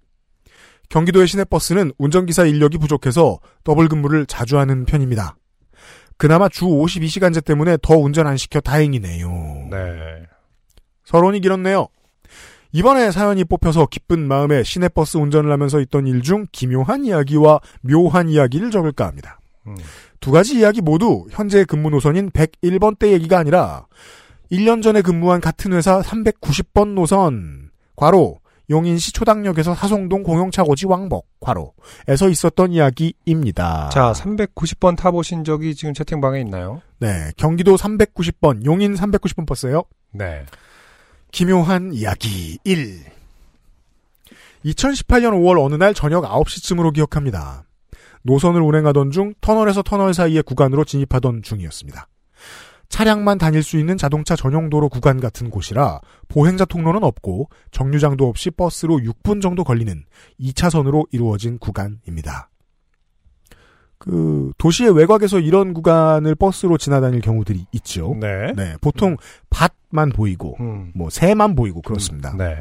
경기도의 0.88 1.26
시내버스는 1.26 1.92
운전기사 1.98 2.46
인력이 2.46 2.78
부족해서 2.78 3.38
더블 3.64 3.88
근무를 3.88 4.24
자주 4.26 4.58
하는 4.58 4.84
편입니다. 4.84 5.36
그나마 6.16 6.48
주 6.48 6.64
52시간제 6.66 7.44
때문에 7.44 7.76
더 7.82 7.96
운전 7.96 8.26
안 8.26 8.36
시켜 8.36 8.60
다행이네요. 8.60 9.28
네. 9.70 10.22
서론이 11.04 11.40
길었네요. 11.40 11.88
이번에 12.72 13.10
사연이 13.10 13.44
뽑혀서 13.44 13.86
기쁜 13.86 14.26
마음에 14.28 14.62
시내버스 14.62 15.16
운전을 15.16 15.50
하면서 15.50 15.80
있던 15.80 16.06
일 16.06 16.22
중 16.22 16.46
기묘한 16.52 17.04
이야기와 17.04 17.60
묘한 17.82 18.28
이야기를 18.28 18.70
적을까 18.70 19.06
합니다. 19.06 19.40
음. 19.66 19.76
두 20.20 20.30
가지 20.30 20.58
이야기 20.58 20.80
모두 20.80 21.26
현재 21.30 21.64
근무 21.64 21.90
노선인 21.90 22.30
101번 22.30 22.98
때 22.98 23.12
얘기가 23.12 23.38
아니라 23.38 23.86
1년 24.50 24.82
전에 24.82 25.00
근무한 25.02 25.40
같은 25.40 25.72
회사 25.72 26.00
390번 26.00 26.94
노선 26.94 27.70
괄호 27.96 28.40
용인시 28.70 29.12
초당역에서 29.12 29.74
사송동 29.74 30.22
공용차고지 30.22 30.86
왕복 30.86 31.26
괄호에서 31.40 32.28
있었던 32.28 32.72
이야기입니다. 32.72 33.88
자, 33.90 34.12
390번 34.12 34.96
타보신 34.96 35.44
적이 35.44 35.74
지금 35.74 35.94
채팅방에 35.94 36.40
있나요? 36.40 36.82
네, 36.98 37.30
경기도 37.38 37.76
390번 37.76 38.64
용인 38.66 38.94
390번 38.94 39.46
버스예요. 39.46 39.84
네. 40.12 40.44
기묘한 41.30 41.92
이야기 41.92 42.58
1 42.64 43.04
2018년 44.64 45.32
5월 45.32 45.64
어느 45.64 45.74
날 45.76 45.94
저녁 45.94 46.24
9시쯤으로 46.24 46.92
기억합니다. 46.92 47.64
노선을 48.22 48.60
운행하던 48.60 49.10
중 49.10 49.34
터널에서 49.40 49.82
터널 49.82 50.14
사이의 50.14 50.42
구간으로 50.42 50.84
진입하던 50.84 51.42
중이었습니다. 51.42 52.08
차량만 52.88 53.38
다닐 53.38 53.62
수 53.62 53.78
있는 53.78 53.96
자동차 53.96 54.34
전용 54.34 54.70
도로 54.70 54.88
구간 54.88 55.20
같은 55.20 55.50
곳이라 55.50 56.00
보행자 56.28 56.64
통로는 56.64 57.04
없고 57.04 57.50
정류장도 57.70 58.26
없이 58.26 58.50
버스로 58.50 58.96
6분 58.96 59.42
정도 59.42 59.62
걸리는 59.62 60.04
2차선으로 60.40 61.06
이루어진 61.12 61.58
구간입니다. 61.58 62.47
그 63.98 64.52
도시의 64.58 64.96
외곽에서 64.96 65.40
이런 65.40 65.74
구간을 65.74 66.34
버스로 66.34 66.78
지나다닐 66.78 67.20
경우들이 67.20 67.66
있죠. 67.72 68.16
네. 68.20 68.52
네, 68.56 68.76
보통 68.80 69.16
밭만 69.50 70.10
보이고 70.10 70.56
음. 70.60 70.92
뭐 70.94 71.10
새만 71.10 71.54
보이고 71.54 71.82
그렇습니다. 71.82 72.34
네. 72.36 72.58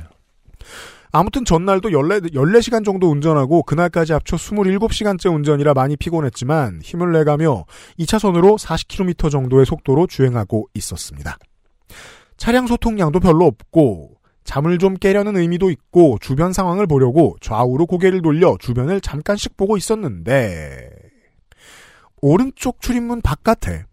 아무튼 1.12 1.46
전날도 1.46 1.92
14, 1.92 2.20
14시간 2.34 2.84
정도 2.84 3.10
운전하고 3.10 3.64
그날까지 3.64 4.14
합쳐 4.14 4.36
27시간째 4.36 5.34
운전이라 5.34 5.74
많이 5.74 5.96
피곤했지만 5.96 6.82
힘을 6.84 7.12
내가며 7.14 7.66
2차선으로 8.00 8.60
40km 8.60 9.32
정도의 9.32 9.66
속도로 9.66 10.08
주행하고 10.08 10.68
있었습니다. 10.74 11.38
차량 12.36 12.68
소통량도 12.68 13.20
별로 13.20 13.46
없고 13.46 14.18
잠을 14.44 14.78
좀 14.78 14.96
깨려는 14.96 15.36
의미도 15.38 15.72
있고 15.72 16.18
주변 16.22 16.54
상황을 16.54 16.88
보려고 16.88 17.36
좌우로 17.42 17.86
고개를 17.86 18.22
돌려 18.22 18.58
주변을 18.60 19.02
잠깐씩 19.02 19.58
보고 19.58 19.76
있었는데 19.76 20.90
오른쪽 22.22 22.82
출입문 22.82 23.22
바깥에 23.22 23.86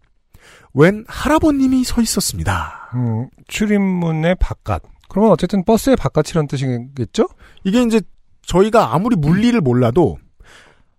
웬 0.73 1.05
할아버님이 1.07 1.83
서 1.83 2.01
있었습니다. 2.01 2.91
음, 2.95 3.29
출입문의 3.47 4.35
바깥. 4.39 4.83
그러면 5.07 5.31
어쨌든 5.31 5.63
버스의 5.63 5.95
바깥이라는 5.95 6.47
뜻이겠죠? 6.47 7.27
이게 7.63 7.81
이제 7.83 8.01
저희가 8.41 8.93
아무리 8.93 9.15
물리를 9.15 9.59
몰라도 9.61 10.17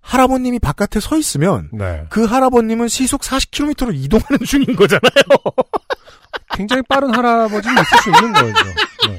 할아버님이 0.00 0.60
바깥에 0.60 1.00
서 1.00 1.16
있으면 1.18 1.68
네. 1.72 2.06
그 2.10 2.24
할아버님은 2.24 2.88
시속 2.88 3.22
40km로 3.22 3.92
이동하는 3.94 4.38
중인 4.46 4.76
거잖아요. 4.76 5.10
굉장히 6.54 6.82
빠른 6.88 7.12
할아버지는 7.14 7.74
있을 7.82 7.98
수 7.98 8.10
있는 8.10 8.32
거죠. 8.32 8.64
네. 9.08 9.18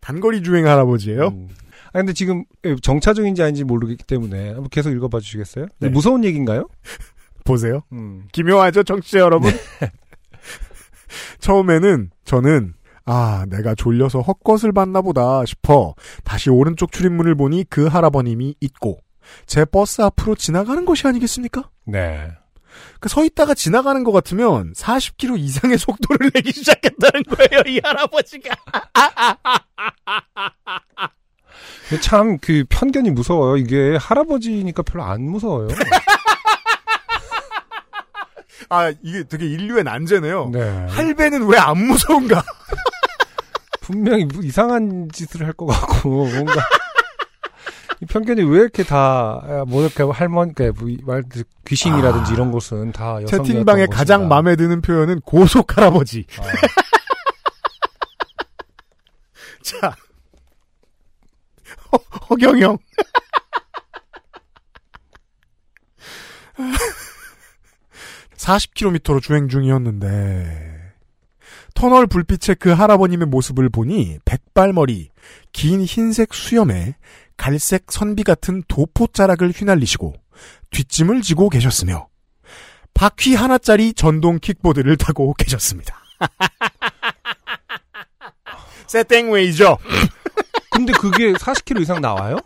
단거리 0.00 0.42
주행 0.42 0.66
할아버지예요. 0.66 1.28
음. 1.28 1.48
아 1.92 1.98
근데 1.98 2.12
지금 2.12 2.44
정차 2.82 3.14
중인지 3.14 3.42
아닌지 3.42 3.64
모르기 3.64 3.96
때문에 3.96 4.48
한번 4.48 4.68
계속 4.68 4.90
읽어봐 4.90 5.20
주시겠어요? 5.20 5.66
네. 5.78 5.88
무서운 5.88 6.24
얘기인가요? 6.24 6.68
보세요. 7.44 7.82
음. 7.92 8.28
기묘하죠, 8.32 8.82
청취자 8.82 9.18
여러분? 9.18 9.50
처음에는 11.40 12.10
저는 12.24 12.74
아, 13.06 13.44
내가 13.48 13.74
졸려서 13.74 14.20
헛것을 14.20 14.72
봤나 14.72 15.00
보다 15.00 15.44
싶어 15.44 15.94
다시 16.22 16.50
오른쪽 16.50 16.92
출입문을 16.92 17.34
보니 17.34 17.64
그 17.68 17.86
할아버님이 17.86 18.54
있고 18.60 18.98
제 19.46 19.64
버스 19.64 20.02
앞으로 20.02 20.34
지나가는 20.34 20.84
것이 20.84 21.06
아니겠습니까? 21.06 21.70
네. 21.86 22.30
그 23.00 23.08
서 23.08 23.24
있다가 23.24 23.54
지나가는 23.54 24.04
것 24.04 24.12
같으면 24.12 24.72
40km 24.74 25.38
이상의 25.38 25.78
속도를 25.78 26.30
내기 26.34 26.52
시작했다는 26.52 27.24
거예요, 27.24 27.62
이 27.66 27.80
할아버지가. 27.82 28.54
참 32.00 32.38
그 32.38 32.64
편견이 32.68 33.10
무서워요. 33.10 33.56
이게 33.56 33.96
할아버지니까 34.00 34.82
별로 34.82 35.04
안 35.04 35.22
무서워요. 35.22 35.68
아, 38.68 38.92
이게 39.02 39.24
되게 39.24 39.46
인류의 39.46 39.82
난제네요. 39.84 40.50
네. 40.52 40.86
할배는 40.88 41.46
왜 41.48 41.56
안 41.58 41.76
무서운가? 41.78 42.42
분명히 43.80 44.24
뭐 44.26 44.42
이상한 44.44 45.08
짓을 45.12 45.44
할 45.44 45.52
것 45.54 45.66
같고 45.66 46.26
뭔가 46.28 46.54
이 48.00 48.06
편견이 48.06 48.42
왜 48.44 48.60
이렇게 48.60 48.84
다 48.84 49.64
뭐 49.66 49.82
이렇게 49.82 50.04
할머니 50.04 50.54
그러니까 50.54 50.80
뭐말 50.84 51.24
귀신이라든지 51.66 52.30
아. 52.30 52.34
이런 52.34 52.52
곳은 52.52 52.92
다 52.92 53.18
채팅방에 53.26 53.86
가장 53.86 54.28
마음에 54.28 54.54
드는 54.54 54.80
표현은 54.82 55.20
고속 55.22 55.76
할아버지. 55.76 56.24
자. 59.62 59.94
허, 61.92 61.98
허경영. 62.30 62.78
(40km로) 68.36 69.22
주행 69.22 69.48
중이었는데 69.48 70.80
터널 71.74 72.06
불빛에 72.06 72.54
그 72.54 72.70
할아버님의 72.70 73.26
모습을 73.28 73.68
보니 73.68 74.18
백발머리 74.24 75.10
긴 75.52 75.82
흰색 75.82 76.34
수염에 76.34 76.96
갈색 77.36 77.86
선비 77.90 78.22
같은 78.22 78.62
도포자락을 78.68 79.50
휘날리시고 79.50 80.14
뒷짐을 80.70 81.22
지고 81.22 81.48
계셨으며 81.48 82.08
바퀴 82.92 83.34
하나짜리 83.34 83.94
전동 83.94 84.38
킥보드를 84.38 84.96
타고 84.96 85.32
계셨습니다. 85.34 85.96
세땡웨이죠. 88.86 89.78
근데 90.86 90.92
그게 90.98 91.32
40km 91.32 91.80
이상 91.82 92.00
나와요? 92.00 92.36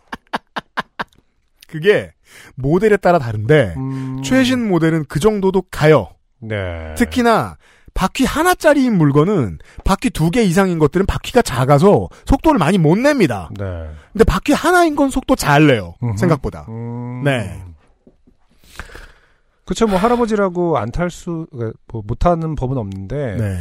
그게 1.68 2.12
모델에 2.56 2.96
따라 2.96 3.18
다른데 3.18 3.74
음. 3.76 4.22
최신 4.22 4.68
모델은 4.68 5.06
그 5.08 5.20
정도도 5.20 5.62
가요. 5.70 6.08
네. 6.40 6.94
특히나 6.96 7.56
바퀴 7.94 8.24
하나짜리인 8.24 8.96
물건은 8.98 9.58
바퀴 9.84 10.10
두 10.10 10.30
개 10.30 10.42
이상인 10.42 10.78
것들은 10.78 11.06
바퀴가 11.06 11.42
작아서 11.42 12.08
속도를 12.26 12.58
많이 12.58 12.76
못 12.78 12.98
냅니다. 12.98 13.50
네. 13.58 13.64
근데 14.12 14.24
바퀴 14.24 14.52
하나인 14.52 14.96
건 14.96 15.10
속도 15.10 15.36
잘 15.36 15.66
내요. 15.66 15.94
음흠. 16.02 16.16
생각보다. 16.16 16.66
음. 16.68 17.22
네. 17.24 17.62
그쵸, 19.64 19.86
뭐, 19.86 19.96
할아버지라고 19.98 20.76
안 20.76 20.90
탈 20.90 21.10
수, 21.10 21.46
그러니까 21.50 21.78
뭐, 21.90 22.02
못하는 22.06 22.54
법은 22.54 22.76
없는데, 22.76 23.36
네. 23.38 23.58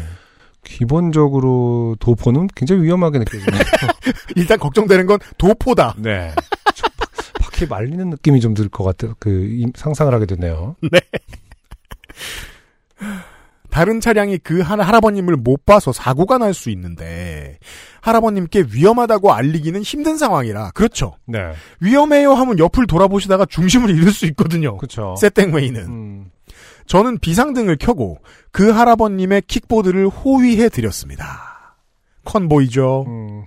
기본적으로 0.64 1.96
도포는 2.00 2.48
굉장히 2.56 2.84
위험하게 2.84 3.20
느껴지네요. 3.20 3.62
일단 4.36 4.58
걱정되는 4.60 5.06
건 5.06 5.20
도포다. 5.38 5.96
네. 5.98 6.32
바- 6.36 7.08
바퀴 7.42 7.66
말리는 7.66 8.10
느낌이 8.10 8.40
좀 8.42 8.54
들 8.54 8.70
것 8.70 8.84
같아요. 8.84 9.14
그, 9.20 9.30
이- 9.46 9.72
상상을 9.76 10.14
하게 10.14 10.26
되네요. 10.26 10.76
다른 13.70 14.00
차량이 14.00 14.38
그 14.38 14.62
한 14.62 14.80
할아버님을 14.80 15.36
못 15.36 15.66
봐서 15.66 15.92
사고가 15.92 16.38
날 16.38 16.54
수 16.54 16.70
있는데 16.70 17.58
할아버님께 18.02 18.66
위험하다고 18.72 19.34
알리기는 19.34 19.82
힘든 19.82 20.18
상황이라 20.18 20.72
그렇죠. 20.72 21.18
네. 21.26 21.40
위험해요 21.80 22.34
하면 22.34 22.60
옆을 22.60 22.86
돌아보시다가 22.86 23.46
중심을 23.46 23.90
잃을 23.90 24.12
수 24.12 24.26
있거든요. 24.28 24.78
그쵸. 24.78 25.16
세땡웨이는 25.20 25.82
음. 25.88 26.26
저는 26.86 27.20
비상등을 27.20 27.78
켜고 27.78 28.20
그 28.52 28.72
할아버님의 28.72 29.44
킥보드를 29.48 30.08
호위해 30.08 30.70
드렸습니다. 30.70 31.76
컨보이죠. 32.26 33.06
음. 33.08 33.44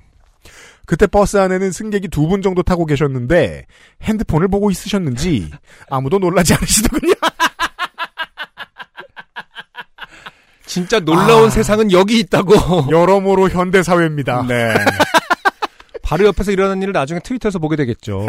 그때 0.86 1.06
버스 1.06 1.36
안에는 1.36 1.72
승객이 1.72 2.08
두 2.08 2.28
분 2.28 2.42
정도 2.42 2.62
타고 2.62 2.86
계셨는데 2.86 3.66
핸드폰을 4.02 4.48
보고 4.48 4.70
있으셨는지 4.70 5.50
아무도 5.90 6.18
놀라지 6.18 6.54
않으시더군요. 6.54 7.14
진짜 10.66 11.00
놀라운 11.00 11.46
아. 11.46 11.50
세상은 11.50 11.92
여기 11.92 12.18
있다고. 12.20 12.86
여러모로 12.90 13.48
현대 13.50 13.82
사회입니다. 13.82 14.44
네. 14.46 14.74
바로 16.02 16.26
옆에서 16.26 16.52
일어나는 16.52 16.82
일을 16.82 16.92
나중에 16.92 17.20
트위터에서 17.20 17.58
보게 17.58 17.76
되겠죠. 17.76 18.26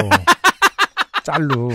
짤로. 1.23 1.69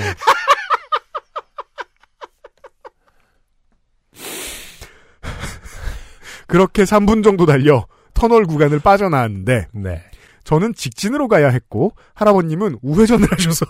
그렇게 6.53 6.83
3분 6.83 7.25
정도 7.25 7.47
달려 7.47 7.87
터널 8.13 8.45
구간을 8.45 8.79
빠져나왔는데 8.79 9.69
네. 9.73 10.03
저는 10.45 10.75
직진으로 10.75 11.27
가야 11.27 11.49
했고 11.49 11.97
할아버님은 12.13 12.81
우회전을 12.83 13.27
하셔서 13.33 13.65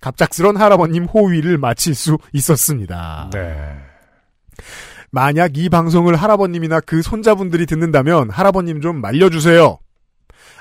갑작스런 0.00 0.56
할아버님 0.56 1.04
호위를 1.04 1.58
마칠 1.58 1.94
수 1.94 2.16
있었습니다. 2.32 3.28
네. 3.34 3.76
만약 5.10 5.58
이 5.58 5.68
방송을 5.68 6.16
할아버님이나 6.16 6.80
그 6.80 7.02
손자분들이 7.02 7.66
듣는다면 7.66 8.30
할아버님 8.30 8.80
좀 8.80 9.02
말려주세요. 9.02 9.78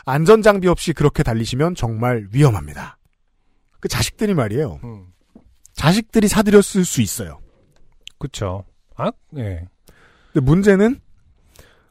안전장비 0.05 0.67
없이 0.67 0.91
그렇게 0.91 1.23
달리시면 1.23 1.75
정말 1.75 2.27
위험합니다. 2.33 2.97
그 3.79 3.87
자식들이 3.87 4.33
말이에요. 4.33 4.81
음. 4.83 5.05
자식들이 5.71 6.27
사드렸을 6.27 6.83
수 6.83 7.01
있어요. 7.01 7.39
그쵸. 8.17 8.65
아, 8.97 9.11
예. 9.37 9.65
근데 10.33 10.45
문제는 10.45 10.99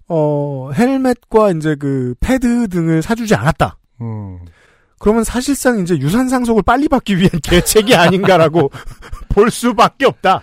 어 0.09 0.71
헬멧과 0.75 1.51
이제 1.53 1.75
그 1.77 2.14
패드 2.21 2.68
등을 2.68 3.03
사주지 3.03 3.35
않았다. 3.35 3.77
음. 4.01 4.38
그러면 4.99 5.23
사실상 5.23 5.79
이제 5.81 5.97
유산 5.99 6.29
상속을 6.29 6.62
빨리 6.62 6.88
받기 6.88 7.16
위한 7.18 7.31
계책이 7.42 7.94
아닌가라고 7.94 8.71
볼 9.29 9.51
수밖에 9.51 10.07
없다. 10.07 10.40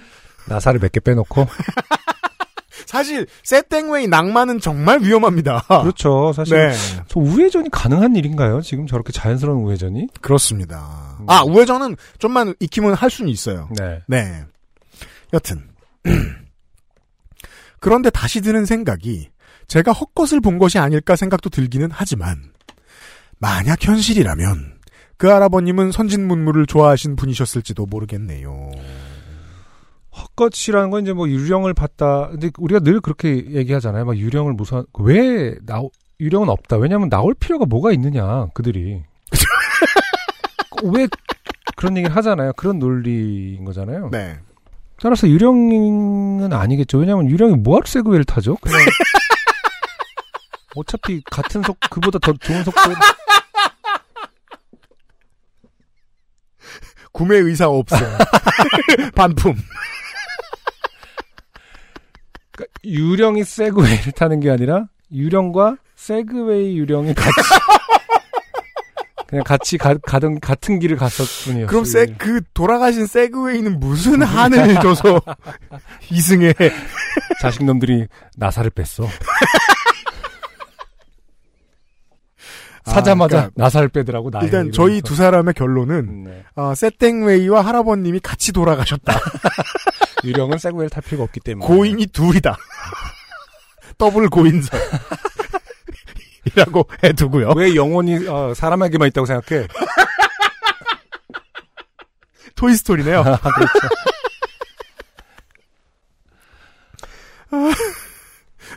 나사를 0.48 0.80
몇 0.80 0.92
개 0.92 1.00
빼놓고. 1.00 1.48
사실 2.86 3.26
세땡웨이 3.44 4.08
낭만은 4.08 4.60
정말 4.60 5.02
위험합니다. 5.02 5.64
그렇죠. 5.82 6.32
사실. 6.34 6.56
네, 6.56 6.74
저 7.08 7.20
우회전이 7.20 7.70
가능한 7.72 8.16
일인가요? 8.16 8.62
지금 8.62 8.86
저렇게 8.86 9.12
자연스러운 9.12 9.64
우회전이? 9.64 10.08
그렇습니다. 10.22 11.18
아 11.28 11.42
우회전은 11.44 11.96
좀만 12.20 12.54
익히면 12.60 12.94
할 12.94 13.10
수는 13.10 13.32
있어요. 13.32 13.68
네. 13.78 14.02
네. 14.08 14.44
여튼 15.34 15.68
그런데 17.80 18.10
다시 18.10 18.42
드는 18.42 18.66
생각이 18.66 19.30
제가 19.68 19.92
헛것을 19.92 20.42
본 20.42 20.58
것이 20.58 20.78
아닐까 20.80 21.16
생각도 21.16 21.50
들기는 21.50 21.90
하지만 21.92 22.52
만약 23.40 23.86
현실이라면 23.86 24.76
그 25.18 25.28
할아버님은 25.28 25.92
선진 25.92 26.28
문물을 26.28 26.66
좋아하신 26.66 27.16
분이셨을지도 27.16 27.86
모르겠네요. 27.86 28.72
헛것이라는 30.12 30.90
건 30.90 31.04
이제 31.04 31.14
뭐 31.14 31.28
유령을 31.28 31.74
봤다. 31.74 32.30
근데 32.30 32.50
우리가 32.58 32.80
늘 32.80 33.02
그렇게 33.02 33.52
얘기하잖아요. 33.52 34.06
막 34.06 34.18
유령을 34.18 34.54
무서워. 34.54 34.86
왜 35.00 35.56
나오, 35.66 35.90
유령은 36.20 36.50
없다. 36.50 36.78
왜냐면 36.78 37.10
나올 37.10 37.34
필요가 37.34 37.66
뭐가 37.66 37.92
있느냐. 37.92 38.48
그들이. 38.54 39.04
왜 40.84 41.08
그런 41.76 41.98
얘기를 41.98 42.16
하잖아요. 42.16 42.54
그런 42.54 42.80
논리인 42.80 43.66
거잖아요. 43.66 44.10
네. 44.12 44.38
따라서 45.02 45.28
유령은 45.28 46.54
아니겠죠. 46.54 46.98
왜냐면 46.98 47.30
유령이 47.30 47.56
뭐하러 47.58 47.86
세그웨이를 47.86 48.24
타죠? 48.26 48.56
그냥 48.62 48.80
어차피 50.76 51.22
같은 51.32 51.64
속 51.64 51.78
그보다 51.90 52.20
더 52.20 52.34
좋은 52.34 52.64
속도 52.64 52.82
구매 57.16 57.38
의사 57.38 57.70
없어. 57.70 57.96
반품. 59.16 59.56
그러니까 62.52 62.80
유령이 62.84 63.46
세그웨이를 63.46 64.12
타는 64.12 64.42
게 64.42 64.52
아니라 64.52 64.86
유령과 65.12 65.78
세그웨이 65.96 66.78
유령이 66.78 67.14
같이 67.14 67.32
그냥 69.28 69.44
같이 69.44 69.78
가, 69.78 69.96
가던 69.98 70.40
같은 70.40 70.80
길을 70.80 70.98
뿐이었어요. 70.98 71.68
그럼 71.68 71.86
세, 71.86 72.06
그 72.06 72.42
돌아가신 72.54 73.08
세그웨이는 73.08 73.80
무슨 73.80 74.22
한을 74.22 74.76
줘서 74.82 75.22
이승에 76.12 76.54
자식놈들이 77.42 78.08
나사를 78.36 78.70
뺐어. 78.72 79.08
사자마자 82.86 83.38
아, 83.38 83.40
그러니까 83.42 83.64
나사를 83.64 83.90
빼더라고 83.90 84.30
나에 84.30 84.46
일단 84.46 84.72
저희 84.72 85.02
두 85.02 85.16
사람의 85.16 85.54
결론은 85.56 86.24
네. 86.24 86.44
아, 86.56 86.76
세땡웨이와 86.76 87.62
할아버님이 87.62 88.20
같이 88.20 88.52
돌아가셨다. 88.52 89.14
유령은 90.24 90.58
세그웨이를 90.58 90.90
탈 90.90 91.04
필요가 91.04 91.24
없기 91.24 91.40
때문에 91.40 91.66
고인이 91.66 92.06
둘이다. 92.08 92.58
더블 93.98 94.30
고인설. 94.30 94.80
이라고 96.46 96.88
해두고요. 97.04 97.54
왜 97.56 97.76
영혼이 97.76 98.28
어, 98.28 98.54
사람에게만 98.54 99.08
있다고 99.10 99.26
생각해? 99.26 99.68
토이스토리네요. 102.56 103.20
아, 103.20 103.38
그렇죠. 103.38 103.80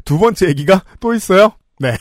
두 0.04 0.18
번째 0.18 0.48
얘기가 0.48 0.82
또 1.00 1.14
있어요. 1.14 1.52
네. 1.78 1.96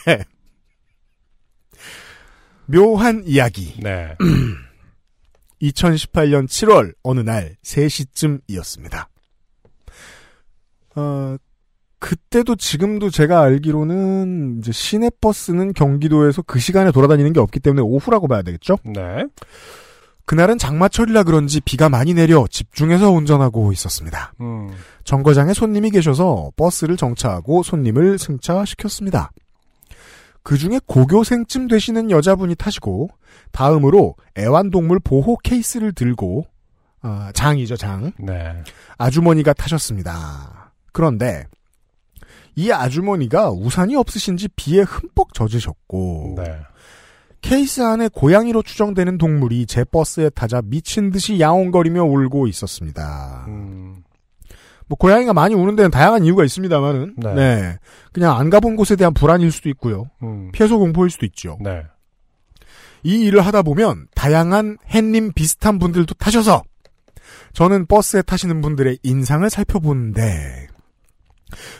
묘한 2.68 3.22
이야기. 3.26 3.74
네. 3.82 4.16
2018년 5.62 6.46
7월 6.46 6.94
어느 7.02 7.20
날 7.20 7.56
3시쯤이었습니다. 7.62 9.06
어, 10.96 11.36
그때도 11.98 12.56
지금도 12.56 13.10
제가 13.10 13.40
알기로는 13.40 14.58
이제 14.58 14.70
시내버스는 14.70 15.72
경기도에서 15.72 16.42
그 16.42 16.60
시간에 16.60 16.92
돌아다니는 16.92 17.32
게 17.32 17.40
없기 17.40 17.60
때문에 17.60 17.82
오후라고 17.82 18.28
봐야 18.28 18.42
되겠죠? 18.42 18.76
네. 18.84 19.26
그날은 20.26 20.58
장마철이라 20.58 21.22
그런지 21.22 21.60
비가 21.60 21.88
많이 21.88 22.12
내려 22.12 22.46
집중해서 22.48 23.10
운전하고 23.10 23.72
있었습니다. 23.72 24.34
음. 24.42 24.70
정거장에 25.04 25.54
손님이 25.54 25.90
계셔서 25.90 26.50
버스를 26.54 26.98
정차하고 26.98 27.62
손님을 27.62 28.18
승차시켰습니다. 28.18 29.32
그 30.42 30.56
중에 30.56 30.80
고교생쯤 30.86 31.68
되시는 31.68 32.10
여자분이 32.10 32.54
타시고 32.54 33.08
다음으로 33.52 34.14
애완동물 34.38 35.00
보호 35.00 35.36
케이스를 35.36 35.92
들고 35.92 36.46
아, 37.00 37.30
장이죠 37.34 37.76
장 37.76 38.12
네. 38.18 38.62
아주머니가 38.96 39.52
타셨습니다. 39.52 40.72
그런데 40.92 41.44
이 42.56 42.72
아주머니가 42.72 43.50
우산이 43.50 43.94
없으신지 43.94 44.48
비에 44.56 44.82
흠뻑 44.82 45.32
젖으셨고 45.32 46.34
네. 46.38 46.58
케이스 47.40 47.82
안에 47.82 48.08
고양이로 48.08 48.62
추정되는 48.62 49.16
동물이 49.16 49.66
제 49.66 49.84
버스에 49.84 50.28
타자 50.30 50.60
미친 50.62 51.10
듯이 51.10 51.38
야옹거리며 51.38 52.02
울고 52.02 52.48
있었습니다. 52.48 53.44
음. 53.46 53.97
뭐 54.88 54.96
고양이가 54.96 55.34
많이 55.34 55.54
우는 55.54 55.76
데는 55.76 55.90
다양한 55.90 56.24
이유가 56.24 56.44
있습니다만은 56.44 57.14
네. 57.18 57.34
네. 57.34 57.78
그냥 58.12 58.36
안 58.36 58.50
가본 58.50 58.76
곳에 58.76 58.96
대한 58.96 59.12
불안일 59.12 59.52
수도 59.52 59.68
있고요. 59.68 60.10
음. 60.22 60.50
피해소 60.52 60.78
공포일 60.78 61.10
수도 61.10 61.26
있죠. 61.26 61.58
네. 61.60 61.84
이 63.02 63.26
일을 63.26 63.42
하다 63.46 63.62
보면 63.62 64.08
다양한 64.14 64.78
햇님 64.90 65.32
비슷한 65.32 65.78
분들도 65.78 66.14
타셔서 66.14 66.62
저는 67.52 67.86
버스에 67.86 68.22
타시는 68.22 68.60
분들의 68.60 68.98
인상을 69.02 69.48
살펴보는데 69.48 70.68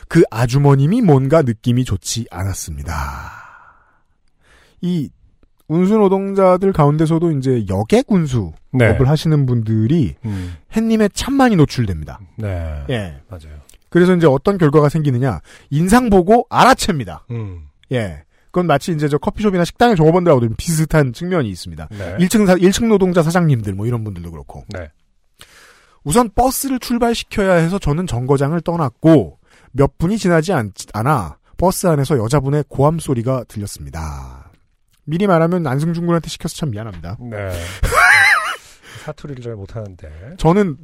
그 0.07 0.23
아주머님이 0.31 1.01
뭔가 1.01 1.41
느낌이 1.41 1.85
좋지 1.85 2.27
않았습니다. 2.31 2.93
이 4.81 5.09
운수 5.69 5.97
노동자들 5.97 6.73
가운데서도 6.73 7.31
이제 7.33 7.63
여객 7.69 8.11
운수업을 8.11 8.53
네. 8.73 8.97
하시는 8.97 9.45
분들이 9.45 10.15
음. 10.25 10.55
햇님에 10.75 11.09
참 11.13 11.35
많이 11.35 11.55
노출됩니다. 11.55 12.19
네. 12.37 12.83
예. 12.89 13.21
맞아요. 13.29 13.59
그래서 13.89 14.15
이제 14.15 14.27
어떤 14.27 14.57
결과가 14.57 14.89
생기느냐 14.89 15.41
인상 15.69 16.09
보고 16.09 16.45
알아챕니다. 16.49 17.25
음. 17.31 17.67
예. 17.91 18.23
그건 18.45 18.65
마치 18.65 18.91
이제 18.91 19.07
저 19.07 19.19
커피숍이나 19.19 19.63
식당의 19.63 19.95
종업원들하고 19.95 20.41
좀 20.41 20.55
비슷한 20.57 21.13
측면이 21.13 21.47
있습니다. 21.49 21.87
네. 21.91 22.17
1층 22.17 22.47
사, 22.47 22.55
1층 22.55 22.87
노동자 22.87 23.21
사장님들 23.21 23.73
뭐 23.73 23.85
이런 23.85 24.03
분들도 24.03 24.31
그렇고. 24.31 24.65
네. 24.69 24.89
우선 26.03 26.31
버스를 26.33 26.79
출발시켜야 26.79 27.53
해서 27.53 27.77
저는 27.77 28.07
정거장을 28.07 28.59
떠났고 28.61 29.37
몇 29.71 29.99
분이 29.99 30.17
지나지 30.17 30.51
않, 30.51 30.71
않아 30.93 31.37
버스 31.57 31.85
안에서 31.85 32.17
여자분의 32.17 32.63
고함 32.69 32.97
소리가 32.97 33.43
들렸습니다. 33.47 34.38
미리 35.09 35.25
말하면 35.25 35.65
안승준 35.65 36.05
군한테 36.05 36.29
시켜서 36.29 36.55
참 36.55 36.69
미안합니다. 36.69 37.17
네. 37.19 37.51
사투리를 39.03 39.43
잘 39.43 39.55
못하는데. 39.55 40.35
저는 40.37 40.77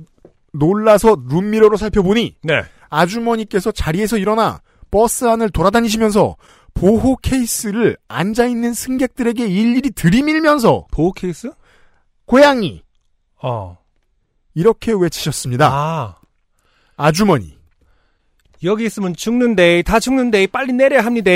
놀라서 0.51 1.15
룸미러로 1.29 1.77
살펴보니 1.77 2.37
네. 2.41 2.63
아주머니께서 2.89 3.71
자리에서 3.71 4.17
일어나 4.17 4.61
버스 4.89 5.25
안을 5.25 5.51
돌아다니시면서 5.51 6.37
보호 6.73 7.17
케이스를 7.17 7.97
앉아 8.07 8.47
있는 8.47 8.73
승객들에게 8.73 9.45
일일이 9.45 9.91
들이밀면서 9.91 10.87
보호 10.91 11.11
케이스? 11.11 11.51
고양이 12.25 12.83
어. 13.43 13.77
이렇게 14.55 14.91
외치셨습니다. 14.91 15.69
아. 15.71 16.15
아주머니 16.97 17.55
여기 18.63 18.85
있으면 18.85 19.15
죽는데, 19.15 19.83
다 19.83 19.99
죽는데, 19.99 20.47
빨리 20.47 20.73
내려야 20.73 21.05
합니다. 21.05 21.29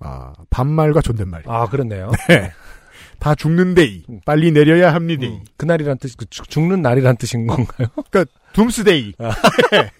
아, 0.00 0.32
반말과 0.50 1.00
존댓말 1.02 1.42
아, 1.46 1.68
그렇네요. 1.68 2.10
다 3.20 3.34
죽는데 3.34 3.84
이 3.84 4.04
빨리 4.24 4.50
내려야 4.50 4.94
합니다. 4.94 5.26
음, 5.26 5.40
그날이란 5.58 5.98
뜻, 5.98 6.16
그 6.16 6.24
죽- 6.30 6.48
죽는 6.48 6.80
날이란 6.82 7.16
뜻인 7.18 7.46
건가요? 7.46 7.88
그러니까 8.10 8.24
둠스데이. 8.54 9.12
아. 9.18 9.30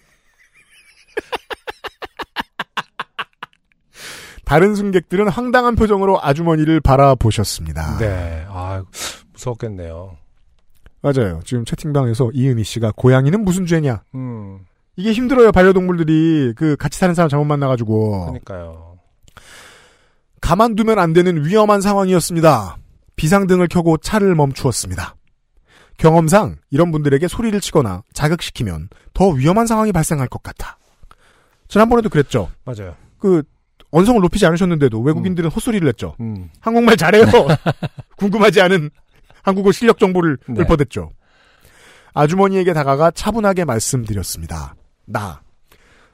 다른 4.45 4.75
승객들은 4.75 5.29
황당한 5.29 5.75
표정으로 5.75 6.19
아주머니를 6.21 6.81
바라보셨습니다. 6.81 7.97
네. 7.99 8.45
아, 8.49 8.83
무서웠겠네요. 9.33 10.17
맞아요. 11.01 11.41
지금 11.45 11.63
채팅방에서 11.65 12.31
이은희 12.33 12.63
씨가 12.63 12.91
고양이는 12.95 13.43
무슨 13.43 13.65
죄냐? 13.65 14.03
음, 14.15 14.59
이게 14.95 15.13
힘들어요. 15.13 15.51
반려동물들이 15.51 16.53
그 16.55 16.75
같이 16.75 16.99
사는 16.99 17.15
사람 17.15 17.29
잘못 17.29 17.45
만나가지고 17.45 18.25
그러니까요. 18.25 18.90
가만두면 20.41 20.99
안 20.99 21.13
되는 21.13 21.45
위험한 21.45 21.81
상황이었습니다. 21.81 22.77
비상등을 23.15 23.67
켜고 23.67 23.97
차를 23.97 24.35
멈추었습니다. 24.35 25.15
경험상 25.97 26.57
이런 26.71 26.91
분들에게 26.91 27.27
소리를 27.27 27.59
치거나 27.61 28.01
자극시키면 28.13 28.89
더 29.13 29.29
위험한 29.29 29.67
상황이 29.67 29.91
발생할 29.91 30.27
것 30.27 30.41
같아. 30.41 30.77
지난번에도 31.67 32.09
그랬죠. 32.09 32.49
맞아요. 32.65 32.95
그 33.19 33.43
언성을 33.91 34.19
높이지 34.21 34.45
않으셨는데도 34.45 34.99
외국인들은 35.01 35.49
헛소리를 35.51 35.85
냈죠. 35.85 36.15
음, 36.19 36.49
한국말 36.59 36.97
잘해요. 36.97 37.25
궁금하지 38.17 38.61
않은 38.61 38.89
한국어 39.43 39.71
실력 39.71 39.99
정보를 39.99 40.37
네. 40.47 40.61
읊어댔죠. 40.61 41.11
아주머니에게 42.13 42.73
다가가 42.73 43.11
차분하게 43.11 43.65
말씀드렸습니다. 43.65 44.75
나. 45.05 45.41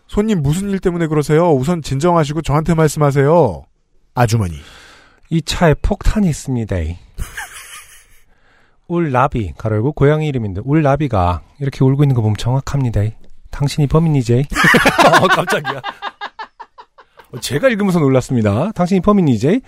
손님 0.07 0.41
무슨 0.41 0.69
일 0.69 0.79
때문에 0.79 1.07
그러세요? 1.07 1.51
우선 1.51 1.81
진정하시고 1.81 2.41
저한테 2.41 2.73
말씀하세요. 2.73 3.63
아주머니. 4.17 4.55
이 5.29 5.41
차에 5.41 5.75
폭탄이 5.75 6.27
있습니다. 6.27 6.75
울나비, 8.87 9.53
가로열고 9.57 9.93
고양이 9.93 10.27
이름인데, 10.27 10.61
울나비가 10.63 11.41
이렇게 11.59 11.83
울고 11.83 12.03
있는 12.03 12.15
거 12.15 12.21
보면 12.21 12.35
정확합니다. 12.37 13.01
당신이 13.51 13.87
범인이지? 13.87 14.45
어, 15.21 15.27
깜짝이야. 15.27 15.81
어, 17.31 17.39
제가 17.39 17.69
읽으면서 17.69 17.99
놀랐습니다. 17.99 18.71
당신이 18.71 19.01
범인이지? 19.01 19.61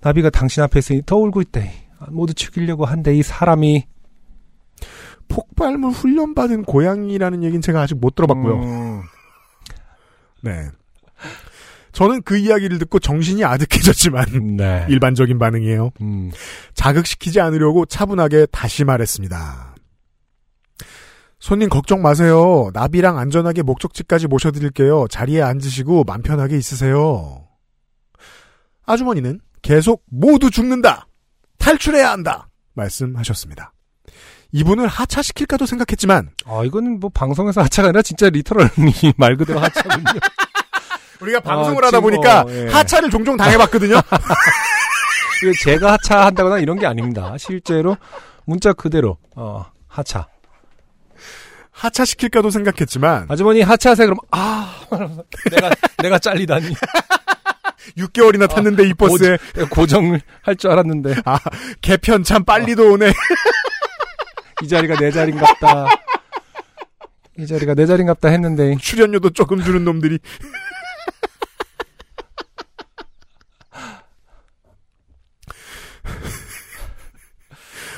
나비가 0.00 0.30
당신 0.30 0.62
앞에 0.62 0.78
있으니 0.78 1.02
더 1.04 1.16
울고 1.16 1.42
있대. 1.42 1.70
모두 2.08 2.32
죽이려고 2.32 2.86
한데, 2.86 3.14
이 3.14 3.22
사람이. 3.22 3.86
폭발물 5.28 5.90
훈련받은 5.90 6.64
고양이라는 6.64 7.42
얘기는 7.42 7.60
제가 7.60 7.82
아직 7.82 7.96
못 7.96 8.14
들어봤고요. 8.14 8.54
음, 8.54 9.02
네. 10.42 10.70
저는 11.96 12.20
그 12.24 12.36
이야기를 12.36 12.78
듣고 12.80 12.98
정신이 12.98 13.42
아득해졌지만 13.42 14.56
네. 14.58 14.84
일반적인 14.90 15.38
반응이에요. 15.38 15.92
음, 16.02 16.30
자극시키지 16.74 17.40
않으려고 17.40 17.86
차분하게 17.86 18.48
다시 18.52 18.84
말했습니다. 18.84 19.74
손님 21.38 21.70
걱정 21.70 22.02
마세요. 22.02 22.68
나비랑 22.74 23.16
안전하게 23.16 23.62
목적지까지 23.62 24.26
모셔드릴게요. 24.26 25.06
자리에 25.08 25.40
앉으시고 25.40 26.04
맘 26.04 26.20
편하게 26.20 26.58
있으세요. 26.58 27.46
아주머니는 28.84 29.40
계속 29.62 30.04
모두 30.10 30.50
죽는다. 30.50 31.06
탈출해야 31.56 32.10
한다. 32.10 32.50
말씀하셨습니다. 32.74 33.72
이분을 34.52 34.86
하차시킬까도 34.86 35.64
생각했지만 35.64 36.28
아, 36.44 36.62
이거는 36.62 37.00
뭐 37.00 37.08
방송에서 37.08 37.62
하차가 37.62 37.88
아니라 37.88 38.02
진짜 38.02 38.28
리터럴리 38.28 39.14
말 39.16 39.38
그대로 39.38 39.60
하차군요. 39.60 40.04
우리가 41.20 41.40
방송을 41.40 41.84
아, 41.84 41.88
하다 41.88 42.00
보니까 42.00 42.42
뭐, 42.44 42.52
예. 42.52 42.66
하차를 42.68 43.10
종종 43.10 43.36
당해봤거든요. 43.36 44.00
제가 45.62 45.92
하차한다거나 45.92 46.58
이런 46.58 46.78
게 46.78 46.86
아닙니다. 46.86 47.34
실제로 47.38 47.96
문자 48.44 48.72
그대로 48.72 49.18
어, 49.34 49.66
하차. 49.88 50.28
하차 51.70 52.04
시킬까도 52.06 52.48
생각했지만 52.50 53.26
아주머니 53.28 53.60
하차하세요. 53.60 54.06
그럼 54.06 54.18
아 54.30 54.80
내가 55.50 55.70
내가 55.98 56.18
잘리다니 56.18 56.70
6개월이나 57.98 58.48
탔는데 58.48 58.84
이 58.88 58.94
버스에 58.94 59.36
내가 59.54 59.68
고정을 59.68 60.20
할 60.42 60.56
줄 60.56 60.70
알았는데 60.70 61.16
아 61.26 61.38
개편 61.82 62.24
참 62.24 62.44
빨리도 62.44 62.92
오네. 62.92 63.12
이 64.62 64.68
자리가 64.68 64.96
내 64.96 65.10
자리인갑다. 65.10 65.86
이 67.38 67.46
자리가 67.46 67.74
내 67.74 67.84
자리인갑다 67.84 68.28
했는데 68.30 68.74
출연료도 68.80 69.30
조금 69.30 69.62
주는 69.62 69.84
놈들이. 69.84 70.18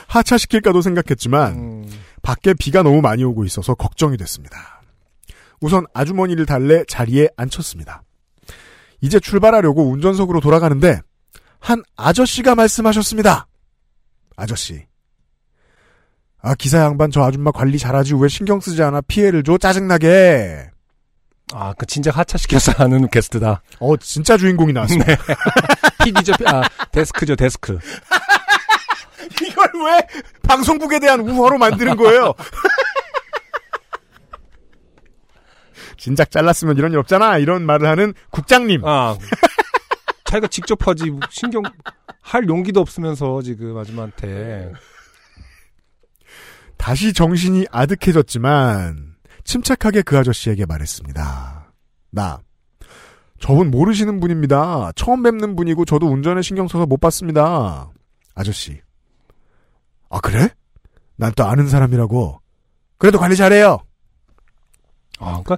하차시킬까도 0.08 0.80
생각했지만 0.82 1.52
음, 1.54 1.88
밖에 2.22 2.54
비가 2.54 2.82
너무 2.82 3.00
많이 3.00 3.22
오고 3.22 3.44
있어서 3.44 3.74
걱정이 3.74 4.16
됐습니다. 4.16 4.82
우선 5.60 5.84
아주머니를 5.94 6.46
달래 6.46 6.84
자리에 6.88 7.28
앉혔습니다. 7.36 8.02
이제 9.00 9.20
출발하려고 9.20 9.88
운전석으로 9.90 10.40
돌아가는데 10.40 11.00
한 11.60 11.82
아저씨가 11.96 12.54
말씀하셨습니다. 12.54 13.46
아저씨. 14.36 14.86
아 16.40 16.54
기사 16.54 16.78
양반 16.80 17.10
저 17.10 17.22
아줌마 17.22 17.50
관리 17.50 17.78
잘하지 17.78 18.14
왜 18.14 18.28
신경 18.28 18.60
쓰지 18.60 18.82
않아 18.82 19.02
피해를 19.02 19.42
줘 19.42 19.58
짜증나게. 19.58 20.70
아, 21.54 21.72
그 21.78 21.86
진짜 21.86 22.10
하차시켜서 22.10 22.72
하는 22.72 23.08
게스트다. 23.08 23.62
어, 23.80 23.96
진짜 23.96 24.36
주인공이 24.36 24.72
나왔어요. 24.72 24.98
네. 25.02 25.16
PD죠, 26.04 26.34
아, 26.44 26.62
데스크죠, 26.92 27.36
데스크. 27.36 27.78
이걸 29.46 29.70
왜 29.86 30.06
방송국에 30.42 30.98
대한 30.98 31.20
우화로 31.20 31.58
만드는 31.58 31.96
거예요? 31.96 32.34
진작 35.96 36.30
잘랐으면 36.30 36.76
이런 36.76 36.92
일 36.92 36.98
없잖아. 36.98 37.38
이런 37.38 37.66
말을 37.66 37.88
하는 37.88 38.14
국장님. 38.30 38.84
아, 38.84 39.16
자기가 40.24 40.46
직접 40.48 40.86
하지, 40.86 41.12
신경, 41.30 41.62
할 42.20 42.48
용기도 42.48 42.80
없으면서 42.80 43.42
지금 43.42 43.76
아줌마한테. 43.76 44.72
다시 46.76 47.12
정신이 47.12 47.66
아득해졌지만 47.70 49.16
침착하게 49.44 50.02
그 50.02 50.16
아저씨에게 50.16 50.66
말했습니다. 50.66 51.72
나 52.10 52.40
저분 53.40 53.70
모르시는 53.70 54.20
분입니다. 54.20 54.92
처음 54.94 55.22
뵙는 55.22 55.56
분이고 55.56 55.84
저도 55.84 56.06
운전에 56.06 56.42
신경 56.42 56.68
써서 56.68 56.86
못 56.86 56.98
봤습니다. 56.98 57.90
아저씨. 58.34 58.80
아 60.10 60.20
그래? 60.20 60.48
난 61.16 61.32
또 61.36 61.44
아는 61.44 61.68
사람이라고. 61.68 62.40
그래도 62.96 63.18
관리 63.18 63.36
잘해요. 63.36 63.78
아, 65.20 65.42
그러니까 65.42 65.56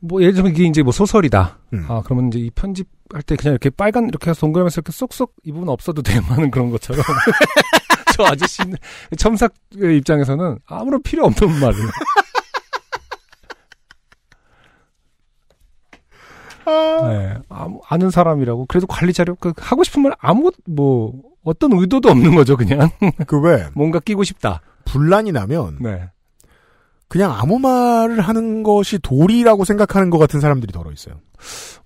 뭐 0.00 0.20
예를 0.22 0.34
들면 0.34 0.52
이게 0.52 0.64
이제 0.64 0.82
뭐 0.82 0.92
소설이다. 0.92 1.58
음. 1.72 1.86
아, 1.88 2.02
그러면 2.04 2.28
이제 2.28 2.38
이 2.40 2.50
편집할 2.50 3.22
때 3.22 3.36
그냥 3.36 3.52
이렇게 3.52 3.70
빨간 3.70 4.08
이렇게 4.08 4.30
해서 4.30 4.40
동그라미에서 4.40 4.80
이렇게 4.80 4.92
쏙쏙 4.92 5.34
이 5.44 5.52
부분 5.52 5.68
없어도 5.68 6.02
되하는 6.02 6.50
그런 6.50 6.70
것처럼. 6.70 7.02
저 8.16 8.24
아저씨는 8.24 8.76
첨삭의 9.16 9.96
입장에서는 9.98 10.58
아무런 10.66 11.02
필요 11.02 11.24
없는 11.26 11.60
말을. 11.60 11.76
네, 16.66 17.36
아무, 17.48 17.80
아는 17.88 18.10
사람이라고 18.10 18.66
그래도 18.66 18.86
관리 18.86 19.12
자료 19.12 19.34
그 19.34 19.52
하고 19.56 19.82
싶은 19.82 20.02
말 20.02 20.12
아무 20.20 20.52
뭐 20.66 21.12
어떤 21.42 21.72
의도도 21.72 22.08
없는 22.10 22.34
거죠 22.34 22.56
그냥 22.56 22.90
그 23.26 23.40
왜 23.40 23.68
뭔가 23.74 23.98
끼고 24.00 24.24
싶다. 24.24 24.60
분란이 24.84 25.32
나면 25.32 25.78
네. 25.80 26.10
그냥 27.08 27.32
아무 27.32 27.58
말을 27.58 28.20
하는 28.20 28.62
것이 28.62 28.98
도리라고 28.98 29.64
생각하는 29.64 30.10
것 30.10 30.18
같은 30.18 30.40
사람들이 30.40 30.72
더러 30.72 30.92
있어요. 30.92 31.16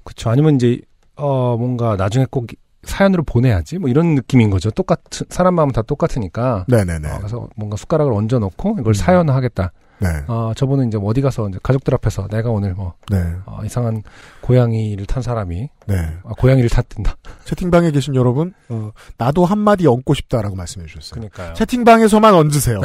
그렇죠. 0.05 0.31
아니면 0.31 0.57
이제 0.57 0.81
어 1.17 1.57
뭔가 1.57 1.97
나중에 1.97 2.27
꼭 2.31 2.47
사연으로 2.83 3.23
보내야지 3.23 3.79
뭐 3.79 3.89
이런 3.89 4.15
느낌인 4.15 4.51
거죠. 4.51 4.71
똑같은 4.71 5.27
사람 5.31 5.55
마음은 5.55 5.73
다 5.73 5.81
똑같으니까. 5.83 6.67
네네네. 6.69 7.09
어, 7.11 7.19
그래서 7.19 7.49
뭔가 7.57 7.77
숟가락을 7.77 8.13
얹어 8.13 8.39
놓고 8.39 8.77
이걸 8.81 8.91
음. 8.91 8.95
사연화하겠다. 8.95 9.73
네. 10.05 10.25
어, 10.29 10.53
저분은 10.55 10.89
이제 10.89 10.99
어디 11.03 11.21
가서 11.23 11.49
이제 11.49 11.59
가족들 11.63 11.95
앞에서 11.95 12.29
내가 12.29 12.51
오늘 12.51 12.75
뭐 12.75 12.95
네. 13.09 13.17
어, 13.47 13.61
이상한 13.65 14.03
고양이를 14.43 15.07
탄 15.07 15.23
사람이 15.23 15.69
네. 15.87 15.97
아, 16.25 16.29
고양이를 16.39 16.69
탔든다. 16.69 17.17
채팅방에 17.45 17.91
계신 17.91 18.15
여러분, 18.15 18.53
어, 18.69 18.91
나도 19.17 19.45
한 19.45 19.59
마디 19.59 19.87
얹고 19.87 20.15
싶다라고 20.15 20.57
말씀해 20.57 20.87
주셨어요. 20.87 21.15
그러니까요. 21.15 21.55
채팅방에서만 21.55 22.35
얹으세요. 22.35 22.81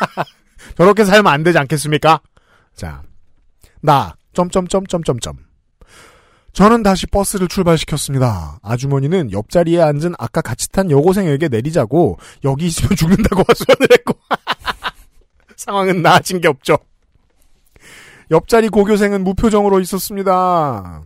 저렇게 0.76 1.04
살면 1.04 1.32
안 1.32 1.42
되지 1.42 1.58
않겠습니까? 1.58 2.20
자, 2.74 3.02
나, 3.82 4.14
점점점점점점. 4.32 5.46
저는 6.56 6.82
다시 6.82 7.06
버스를 7.06 7.48
출발시켰습니다. 7.48 8.60
아주머니는 8.62 9.30
옆자리에 9.30 9.78
앉은 9.82 10.14
아까 10.18 10.40
같이 10.40 10.72
탄 10.72 10.90
여고생에게 10.90 11.48
내리자고 11.48 12.18
여기 12.44 12.66
있으면 12.66 12.96
죽는다고 12.96 13.42
화소연을 13.46 13.88
했고 13.92 14.18
상황은 15.66 16.00
나아진 16.00 16.40
게 16.40 16.48
없죠. 16.48 16.78
옆자리 18.30 18.68
고교생은 18.68 19.22
무표정으로 19.24 19.80
있었습니다. 19.80 21.02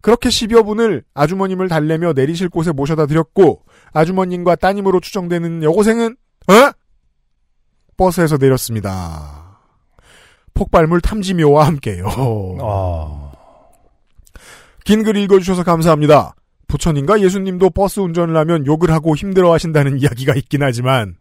그렇게 0.00 0.28
10여 0.28 0.64
분을 0.64 1.02
아주머님을 1.14 1.68
달래며 1.68 2.12
내리실 2.12 2.48
곳에 2.48 2.72
모셔다 2.72 3.06
드렸고 3.06 3.62
아주머님과 3.92 4.56
따님으로 4.56 5.00
추정되는 5.00 5.62
여고생은 5.62 6.16
어? 6.48 6.72
버스에서 7.96 8.36
내렸습니다. 8.36 9.58
폭발물 10.54 11.00
탐지묘와 11.00 11.66
함께요. 11.66 12.06
어. 12.60 13.32
긴글 14.84 15.16
읽어주셔서 15.16 15.64
감사합니다. 15.64 16.34
부처님과 16.68 17.20
예수님도 17.20 17.70
버스 17.70 18.00
운전을 18.00 18.36
하면 18.36 18.66
욕을 18.66 18.90
하고 18.90 19.16
힘들어하신다는 19.16 20.00
이야기가 20.00 20.34
있긴 20.34 20.62
하지만 20.62 21.16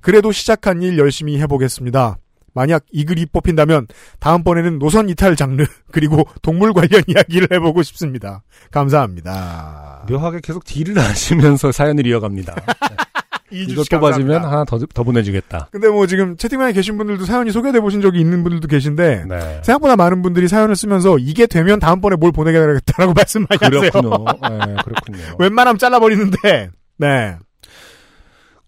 그래도 0.00 0.32
시작한 0.32 0.82
일 0.82 0.98
열심히 0.98 1.40
해보겠습니다. 1.40 2.18
만약 2.56 2.84
이 2.90 3.04
글이 3.04 3.26
뽑힌다면 3.26 3.86
다음번에는 4.18 4.78
노선 4.78 5.10
이탈 5.10 5.36
장르 5.36 5.66
그리고 5.92 6.26
동물 6.40 6.72
관련 6.72 7.02
이야기를 7.06 7.48
해보고 7.52 7.82
싶습니다. 7.82 8.42
감사합니다. 8.70 10.06
묘하게 10.08 10.40
계속 10.42 10.64
딜을 10.64 10.98
하시면서 10.98 11.70
사연을 11.70 12.06
이어갑니다. 12.06 12.54
이거 13.50 13.84
뽑아주면 13.88 14.44
하나 14.44 14.64
더, 14.64 14.78
더 14.78 15.04
보내주겠다. 15.04 15.68
근데 15.70 15.88
뭐 15.88 16.06
지금 16.06 16.36
채팅방에 16.36 16.72
계신 16.72 16.96
분들도 16.98 17.26
사연이 17.26 17.52
소개돼 17.52 17.80
보신 17.80 18.00
적이 18.00 18.20
있는 18.20 18.42
분들도 18.42 18.66
계신데 18.66 19.24
네. 19.28 19.60
생각보다 19.62 19.94
많은 19.94 20.22
분들이 20.22 20.48
사연을 20.48 20.74
쓰면서 20.74 21.18
이게 21.18 21.46
되면 21.46 21.78
다음번에 21.78 22.16
뭘 22.16 22.32
보내겠다라고 22.32 23.12
말씀 23.14 23.46
많이 23.48 23.76
하세요. 23.76 23.90
그렇군요. 23.90 24.24
네, 24.48 24.76
그렇군요. 24.82 25.36
웬만하면 25.38 25.78
잘라버리는데 25.78 26.70
네. 26.96 27.36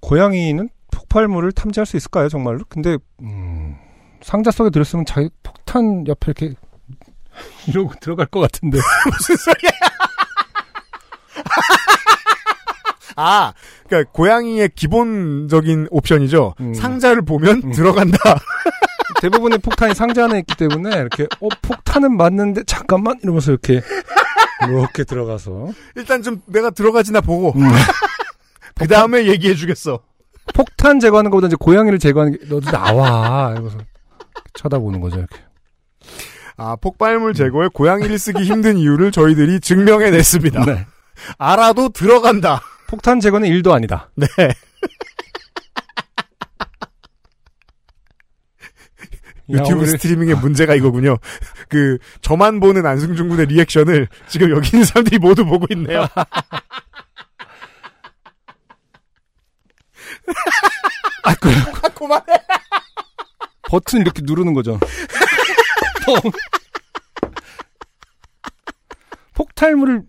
고양이는 0.00 0.68
폭발물을 0.90 1.52
탐지할 1.52 1.86
수 1.86 1.96
있을까요, 1.96 2.28
정말로? 2.28 2.60
근데, 2.68 2.98
음, 3.22 3.76
상자 4.22 4.50
속에 4.50 4.70
들었으면 4.70 5.04
자기 5.06 5.30
폭탄 5.42 6.06
옆에 6.06 6.32
이렇게, 6.32 6.54
이러고 7.68 7.94
들어갈 8.00 8.26
것 8.26 8.40
같은데. 8.40 8.78
무슨 9.10 9.36
소리야? 9.36 9.70
아, 13.16 13.52
그러니까 13.86 14.10
고양이의 14.12 14.70
기본적인 14.74 15.88
옵션이죠. 15.90 16.54
음. 16.60 16.74
상자를 16.74 17.22
보면 17.22 17.62
음. 17.64 17.72
들어간다. 17.72 18.18
대부분의 19.20 19.58
폭탄이 19.58 19.94
상자 19.94 20.24
안에 20.24 20.38
있기 20.40 20.54
때문에, 20.56 20.96
이렇게, 20.96 21.24
어, 21.40 21.48
폭탄은 21.62 22.16
맞는데, 22.16 22.62
잠깐만! 22.64 23.16
이러면서 23.22 23.50
이렇게, 23.50 23.80
이렇게 24.68 25.04
들어가서. 25.04 25.70
일단 25.96 26.22
좀 26.22 26.40
내가 26.46 26.70
들어가지나 26.70 27.20
보고 27.20 27.52
음. 27.56 27.68
그 28.74 28.86
다음에 28.86 29.26
얘기해주겠어. 29.26 30.00
폭탄 30.54 31.00
제거하는 31.00 31.30
것보다 31.30 31.46
이제 31.48 31.56
고양이를 31.58 31.98
제거하는 31.98 32.38
게, 32.38 32.44
너도 32.46 32.70
나와! 32.70 33.52
이러면서 33.52 33.78
쳐다보는 34.54 35.00
거죠, 35.00 35.18
이렇게. 35.18 35.36
아 36.56 36.74
폭발물 36.76 37.34
제거에 37.34 37.68
고양이를 37.72 38.18
쓰기 38.18 38.42
힘든 38.42 38.76
이유를 38.78 39.12
저희들이 39.12 39.60
증명해냈습니다. 39.60 40.64
네. 40.64 40.86
알아도 41.38 41.90
들어간다. 41.90 42.60
폭탄 42.88 43.20
제거는 43.20 43.48
일도 43.48 43.72
아니다. 43.72 44.10
네. 44.16 44.26
야, 49.54 49.60
유튜브 49.60 49.86
스트리밍의 49.86 50.34
문제가 50.36 50.74
이거군요. 50.74 51.16
그 51.68 51.98
저만 52.20 52.60
보는 52.60 52.84
안승준 52.84 53.28
군의 53.30 53.46
리액션을 53.46 54.08
지금 54.26 54.50
여기 54.50 54.68
있는 54.68 54.84
사람들이 54.84 55.18
모두 55.18 55.44
보고 55.46 55.66
있네요. 55.70 56.06
아, 61.28 61.34
그, 61.34 61.50
아, 61.84 61.88
그만해. 61.90 62.24
버튼 63.68 64.00
이렇게 64.00 64.22
누르는 64.24 64.54
거죠. 64.54 64.80
폭발물을 69.34 70.04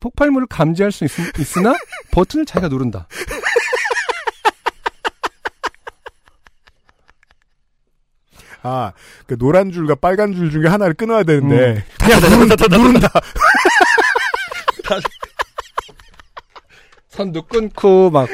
폭발물을 0.00 0.48
감지할 0.48 0.90
수 0.90 1.04
있, 1.04 1.10
으나 1.56 1.74
버튼을 2.10 2.44
자기가 2.44 2.68
누른다. 2.68 3.06
아, 8.62 8.92
그 9.28 9.38
노란 9.38 9.70
줄과 9.70 9.94
빨간 9.94 10.34
줄 10.34 10.50
중에 10.50 10.66
하나를 10.66 10.94
끊어야 10.94 11.22
되는데 11.22 11.76
음. 11.76 11.82
그냥 12.00 12.20
누른다, 12.20 12.66
누른다. 12.76 13.08
선도 17.08 17.42
끊고 17.42 18.10
막 18.10 18.28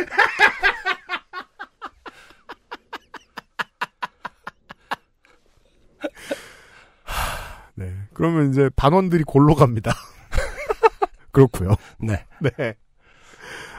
네. 7.75 7.93
그러면 8.25 8.49
이제 8.51 8.71
반원들이 8.75 9.25
골로 9.25 9.55
갑니다. 9.55 9.93
그렇고요. 11.31 11.75
네. 11.99 12.25
네. 12.41 12.75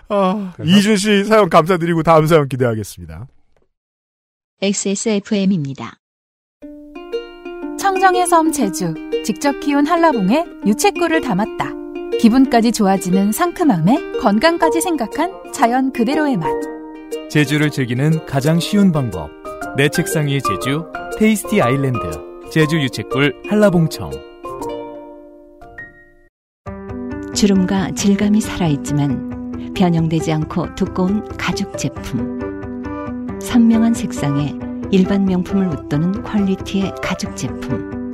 아, 0.08 0.54
그래서? 0.56 0.78
이준 0.78 0.98
씨 0.98 1.24
사연 1.24 1.50
감사드리고 1.50 2.04
다음 2.04 2.28
사연 2.28 2.48
기대하겠습니다. 2.48 3.26
XSFM입니다. 4.62 5.98
청정의 7.80 8.28
섬 8.28 8.52
제주 8.52 8.93
직접 9.26 9.60
키운 9.62 9.88
한라봉에 9.88 10.46
유채꿀을 10.68 11.22
담았다. 11.22 11.72
기분까지 12.20 12.72
좋아지는 12.72 13.32
상큼함에 13.32 14.20
건강까지 14.22 14.80
생각한 14.80 15.52
자연 15.54 15.91
그대로의 15.91 16.38
맛. 16.38 16.48
제주를 17.32 17.72
즐기는 17.72 18.24
가장 18.28 18.60
쉬운 18.60 18.91
방법. 18.91 19.32
내 19.76 19.89
책상 19.89 20.28
위의 20.28 20.39
제주 20.43 20.86
테이스티 21.18 21.62
아일랜드 21.62 22.00
제주 22.52 22.80
유채꿀 22.80 23.41
한라봉청 23.50 24.35
주름과 27.36 27.92
질감이 27.92 28.40
살아있지만 28.40 29.74
변형되지 29.76 30.32
않고 30.32 30.74
두꺼운 30.76 31.28
가죽 31.38 31.78
제품. 31.78 32.40
선명한 33.42 33.94
색상에 33.94 34.58
일반 34.90 35.26
명품을 35.26 35.68
웃도는 35.68 36.24
퀄리티의 36.24 36.94
가죽 37.04 37.36
제품. 37.36 38.14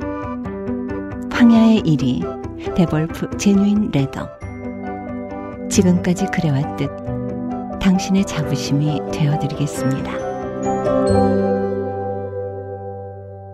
황야의 1.30 1.82
이리 1.82 2.74
Devolf 2.74 3.36
Genuine 3.36 3.92
Leather. 3.92 4.28
지금까지 5.70 6.26
그래왔듯 6.26 6.90
당신의 7.80 8.24
자부심이 8.26 9.00
되어드리겠습니다. 9.12 10.12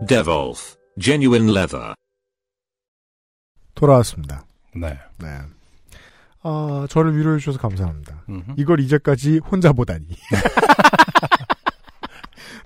Devolf 0.07 0.77
Genuine 0.99 1.51
Leather. 1.51 1.93
돌아왔습니다. 3.75 4.47
네. 4.75 4.99
네. 5.19 5.57
아, 6.43 6.86
저를 6.89 7.16
위로해 7.16 7.39
주셔서 7.39 7.59
감사합니다. 7.59 8.22
음흠. 8.28 8.53
이걸 8.57 8.80
이제까지 8.80 9.39
혼자 9.39 9.72
보다니. 9.72 10.07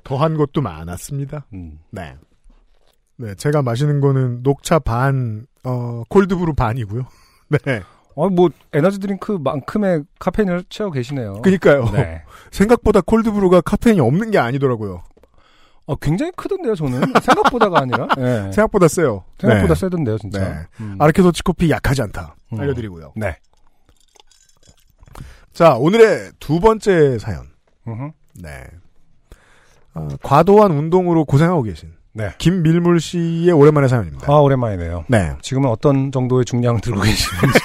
더한 0.05 0.37
것도 0.37 0.61
많았습니다. 0.61 1.47
음. 1.55 1.79
네. 1.91 2.17
네, 3.17 3.35
제가 3.35 3.63
마시는 3.63 4.01
거는 4.01 4.43
녹차 4.43 4.81
반, 4.81 5.47
어, 5.65 6.03
콜드브루 6.09 6.55
반이고요. 6.55 7.03
네. 7.65 7.83
어, 8.15 8.29
뭐, 8.29 8.51
에너지 8.73 8.99
드링크만큼의 8.99 10.05
카페인을 10.19 10.65
채워 10.69 10.91
계시네요. 10.91 11.41
그니까요. 11.43 11.85
네. 11.93 12.23
생각보다 12.51 13.01
콜드브루가 13.01 13.63
카페인이 13.63 14.01
없는 14.01 14.33
게 14.33 14.39
아니더라고요. 14.39 15.03
어, 15.87 15.97
굉장히 15.97 16.31
크던데요, 16.37 16.75
저는. 16.75 17.01
생각보다가 17.23 17.81
아니라. 17.81 18.09
네. 18.17 18.43
생각보다 18.53 18.89
세요. 18.89 19.25
생각보다 19.39 19.75
네. 19.75 19.81
세던데요, 19.81 20.19
진짜. 20.19 20.39
네. 20.39 20.67
음. 20.81 20.97
아르케도치 20.99 21.43
커피 21.43 21.71
약하지 21.71 22.03
않다. 22.03 22.37
음. 22.53 22.61
알려드리고요. 22.61 23.15
네. 23.17 23.37
자, 25.53 25.75
오늘의 25.77 26.33
두 26.41 26.61
번째 26.61 27.19
사연. 27.19 27.47
네. 28.35 28.65
아, 29.95 30.09
과도한 30.23 30.71
운동으로 30.71 31.25
고생하고 31.27 31.63
계신 31.63 31.93
네. 32.15 32.31
김밀물 32.39 33.01
씨의 33.01 33.51
오랜만의 33.53 33.89
사연입니다. 33.89 34.33
아, 34.33 34.37
오랜만이네요. 34.39 35.05
네. 35.09 35.35
지금은 35.43 35.69
어떤 35.69 36.11
정도의 36.11 36.45
중량을 36.45 36.81
들고 36.81 37.01
계시는지. 37.03 37.59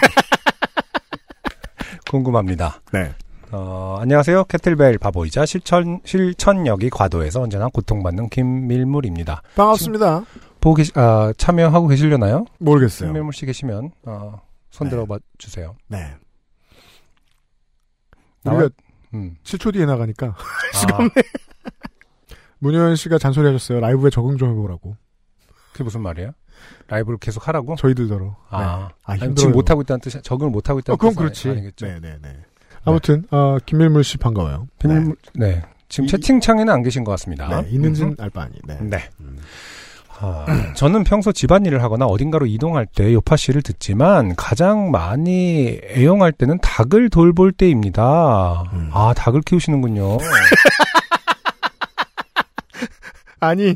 궁금합니다. 2.11 2.81
네. 2.91 3.13
어, 3.51 3.97
안녕하세요. 4.01 4.43
캐틀벨 4.45 4.97
바보이자 4.97 5.45
실천, 5.45 6.01
실천력이 6.03 6.89
과도해서 6.89 7.41
언제나 7.41 7.69
고통받는 7.69 8.27
김밀물입니다. 8.29 9.41
반갑습니다. 9.55 10.25
보고 10.59 10.75
계시, 10.75 10.91
아, 10.95 11.31
참여하고 11.37 11.87
계시려나요? 11.87 12.45
모르겠어요. 12.59 13.07
김밀물 13.07 13.31
씨 13.33 13.45
계시면, 13.45 13.91
어, 14.05 14.41
손 14.69 14.87
네. 14.87 14.91
들어봐 14.91 15.19
주세요. 15.37 15.75
네. 15.87 16.13
우리가 18.55 18.69
음. 19.13 19.35
7초 19.43 19.73
뒤에 19.73 19.85
나가니까 19.85 20.27
아, 20.37 21.09
문효연 22.59 22.95
씨가 22.95 23.17
잔소리하셨어요. 23.17 23.79
라이브에 23.79 24.09
적응 24.09 24.37
좀 24.37 24.51
해보라고. 24.51 24.95
그게 25.71 25.83
무슨 25.83 26.01
말이에요? 26.01 26.31
라이브를 26.87 27.19
계속 27.19 27.47
하라고? 27.47 27.75
저희들더러. 27.75 28.35
아, 28.49 28.59
네. 28.89 28.95
아 29.03 29.13
힘들어요. 29.13 29.35
지금 29.35 29.51
못 29.51 29.69
하고 29.69 29.81
있다는 29.81 29.99
뜻이, 30.01 30.19
적응을 30.21 30.51
못 30.51 30.69
하고 30.69 30.79
있다는 30.79 30.95
어, 30.95 30.97
그건 30.97 31.15
그렇지. 31.15 31.49
아니겠죠? 31.49 31.85
네네네. 31.85 32.39
아무튼 32.83 33.25
어, 33.31 33.57
김밀물 33.65 34.03
씨 34.03 34.17
반가워요. 34.17 34.67
김밀물, 34.79 35.15
네. 35.35 35.61
지금 35.89 36.05
이- 36.05 36.07
채팅창에는 36.09 36.73
안 36.73 36.81
계신 36.83 37.03
것 37.03 37.11
같습니다. 37.11 37.61
네, 37.61 37.69
있는지는 37.69 38.09
음흠. 38.13 38.21
알바 38.21 38.41
아니. 38.41 38.55
네. 38.65 38.79
네. 38.81 39.09
음. 39.19 39.37
아, 40.19 40.45
저는 40.75 41.03
평소 41.03 41.31
집안일을 41.31 41.83
하거나 41.83 42.05
어딘가로 42.05 42.45
이동할 42.45 42.85
때 42.85 43.13
요파 43.13 43.35
씨를 43.35 43.61
듣지만 43.61 44.35
가장 44.35 44.91
많이 44.91 45.79
애용할 45.95 46.31
때는 46.31 46.59
닭을 46.61 47.09
돌볼 47.09 47.51
때입니다. 47.51 48.63
음. 48.73 48.89
아, 48.93 49.13
닭을 49.15 49.41
키우시는군요. 49.41 50.17
아니 53.39 53.75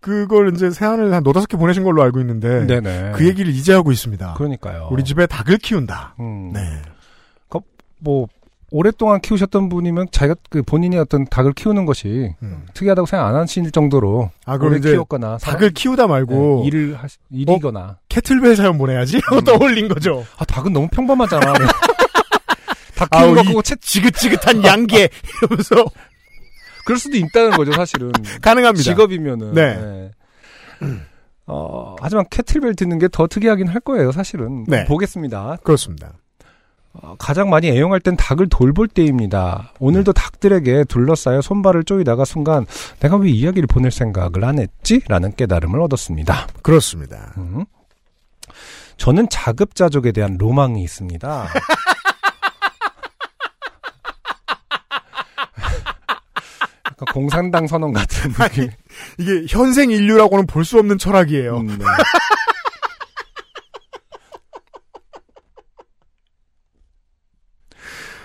그걸 0.00 0.52
이제 0.54 0.70
세안을 0.70 1.12
한 1.14 1.22
너다섯 1.22 1.48
개 1.48 1.56
보내신 1.56 1.84
걸로 1.84 2.02
알고 2.02 2.18
있는데 2.20 2.66
네네. 2.66 3.12
그 3.14 3.26
얘기를 3.26 3.52
이제 3.52 3.72
하고 3.72 3.92
있습니다. 3.92 4.34
그러니까요. 4.34 4.88
우리 4.90 5.04
집에 5.04 5.26
닭을 5.26 5.58
키운다. 5.58 6.16
음, 6.18 6.50
네. 6.52 6.60
뭐 8.00 8.28
오랫동안 8.70 9.20
키우셨던 9.20 9.68
분이면 9.70 10.08
자기가 10.10 10.34
그 10.50 10.62
본인이 10.62 10.98
어떤 10.98 11.24
닭을 11.24 11.52
키우는 11.54 11.86
것이 11.86 12.34
음. 12.42 12.66
특이하다고 12.74 13.06
생각 13.06 13.26
안 13.26 13.34
하실 13.34 13.70
정도로 13.70 14.30
아 14.44 14.58
그럼 14.58 14.76
이제 14.76 14.90
키웠거나 14.92 15.38
닭을 15.38 15.70
키우다 15.70 16.06
말고 16.06 16.60
네, 16.62 16.66
일을 16.68 16.96
하시, 16.96 17.16
일이거나 17.30 17.98
캐틀벨 18.08 18.56
사연 18.56 18.76
보내야지. 18.76 19.20
음. 19.32 19.40
떠올린 19.44 19.88
거죠. 19.88 20.24
아 20.36 20.44
닭은 20.44 20.72
너무 20.72 20.86
평범하잖아. 20.88 21.54
닭 22.94 23.08
아우, 23.14 23.26
키우는 23.26 23.34
거 23.36 23.40
이- 23.42 23.52
보고 23.52 23.62
채 23.62 23.74
지긋지긋한 23.80 24.62
양계 24.66 25.08
이러면서 25.42 25.76
그럴 26.84 26.98
수도 26.98 27.16
있다는 27.16 27.52
거죠 27.52 27.72
사실은. 27.72 28.12
가능합니다. 28.42 28.82
직업이면은. 28.82 29.54
네. 29.54 30.10
어, 31.46 31.96
하지만 32.00 32.24
캐틀벨 32.30 32.74
듣는 32.74 32.98
게 32.98 33.08
더 33.08 33.26
특이하긴 33.26 33.68
할 33.68 33.80
거예요, 33.80 34.12
사실은. 34.12 34.64
네. 34.68 34.84
보겠습니다. 34.84 35.56
그렇습니다. 35.62 36.12
어, 36.94 37.14
가장 37.18 37.48
많이 37.50 37.68
애용할 37.68 38.00
땐 38.00 38.16
닭을 38.16 38.48
돌볼 38.48 38.88
때입니다. 38.88 39.72
오늘도 39.78 40.12
닭들에게 40.14 40.84
둘러싸여 40.84 41.40
손발을 41.42 41.84
쪼이다가 41.84 42.24
순간 42.24 42.66
내가 43.00 43.16
왜 43.16 43.30
이야기를 43.30 43.66
보낼 43.68 43.90
생각을 43.90 44.44
안 44.44 44.58
했지? 44.58 45.00
라는 45.08 45.34
깨달음을 45.36 45.80
얻었습니다. 45.80 46.48
그렇습니다. 46.62 47.32
음. 47.36 47.64
저는 48.96 49.28
자급자족에 49.30 50.10
대한 50.12 50.36
로망이 50.38 50.82
있습니다. 50.82 51.46
공산당 57.12 57.66
선언 57.66 57.92
같은 57.92 58.32
느낌. 58.32 58.70
이게 59.18 59.44
현생 59.48 59.90
인류라고는 59.90 60.46
볼 60.46 60.64
수 60.64 60.78
없는 60.78 60.98
철학이에요. 60.98 61.58
음, 61.58 61.66
네. 61.78 61.84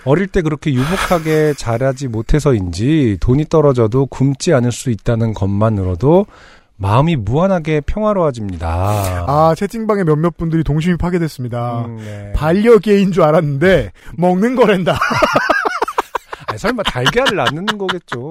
어릴 0.04 0.26
때 0.26 0.42
그렇게 0.42 0.72
유복하게 0.72 1.54
자라지 1.54 2.08
못해서인지 2.08 3.18
돈이 3.20 3.46
떨어져도 3.48 4.06
굶지 4.06 4.52
않을 4.52 4.72
수 4.72 4.90
있다는 4.90 5.34
것만으로도 5.34 6.26
마음이 6.76 7.16
무한하게 7.16 7.80
평화로워집니다. 7.82 9.24
아 9.28 9.54
채팅방에 9.56 10.04
몇몇 10.04 10.36
분들이 10.36 10.64
동심이 10.64 10.96
파괴됐습니다. 10.96 11.86
음, 11.86 11.96
네. 11.96 12.32
반려개인 12.34 13.12
줄 13.12 13.22
알았는데 13.22 13.92
먹는 14.16 14.56
거랜다. 14.56 14.98
아니, 16.48 16.58
설마 16.58 16.82
달걀을 16.82 17.36
낳는 17.36 17.66
거겠죠. 17.66 18.30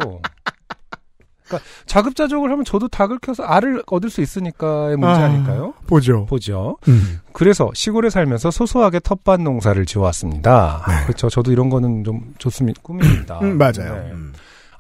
그러니까 1.46 1.70
자급자족을 1.86 2.52
하면 2.52 2.66
저도 2.66 2.88
닭을 2.88 3.20
키워서 3.20 3.44
알을 3.44 3.84
얻을 3.88 4.10
수 4.10 4.22
있으니까의 4.22 4.98
문제 4.98 5.22
아. 5.22 5.26
아... 5.26 5.28
닐까요 5.28 5.74
보죠. 5.88 6.26
보죠. 6.26 6.78
음. 6.88 7.20
그래서 7.32 7.72
시골에 7.74 8.10
살면서 8.10 8.52
소소하게 8.52 9.00
텃밭 9.00 9.42
농사를 9.42 9.86
지어왔습니다. 9.86 10.84
그렇죠. 11.04 11.30
저도 11.30 11.52
이런 11.52 11.70
거는 11.70 12.04
좀 12.04 12.34
좋습니다. 12.38 12.82
꿈입니다. 12.82 13.40
음, 13.42 13.58
맞아요. 13.58 13.94
네. 13.96 14.12
음. 14.12 14.34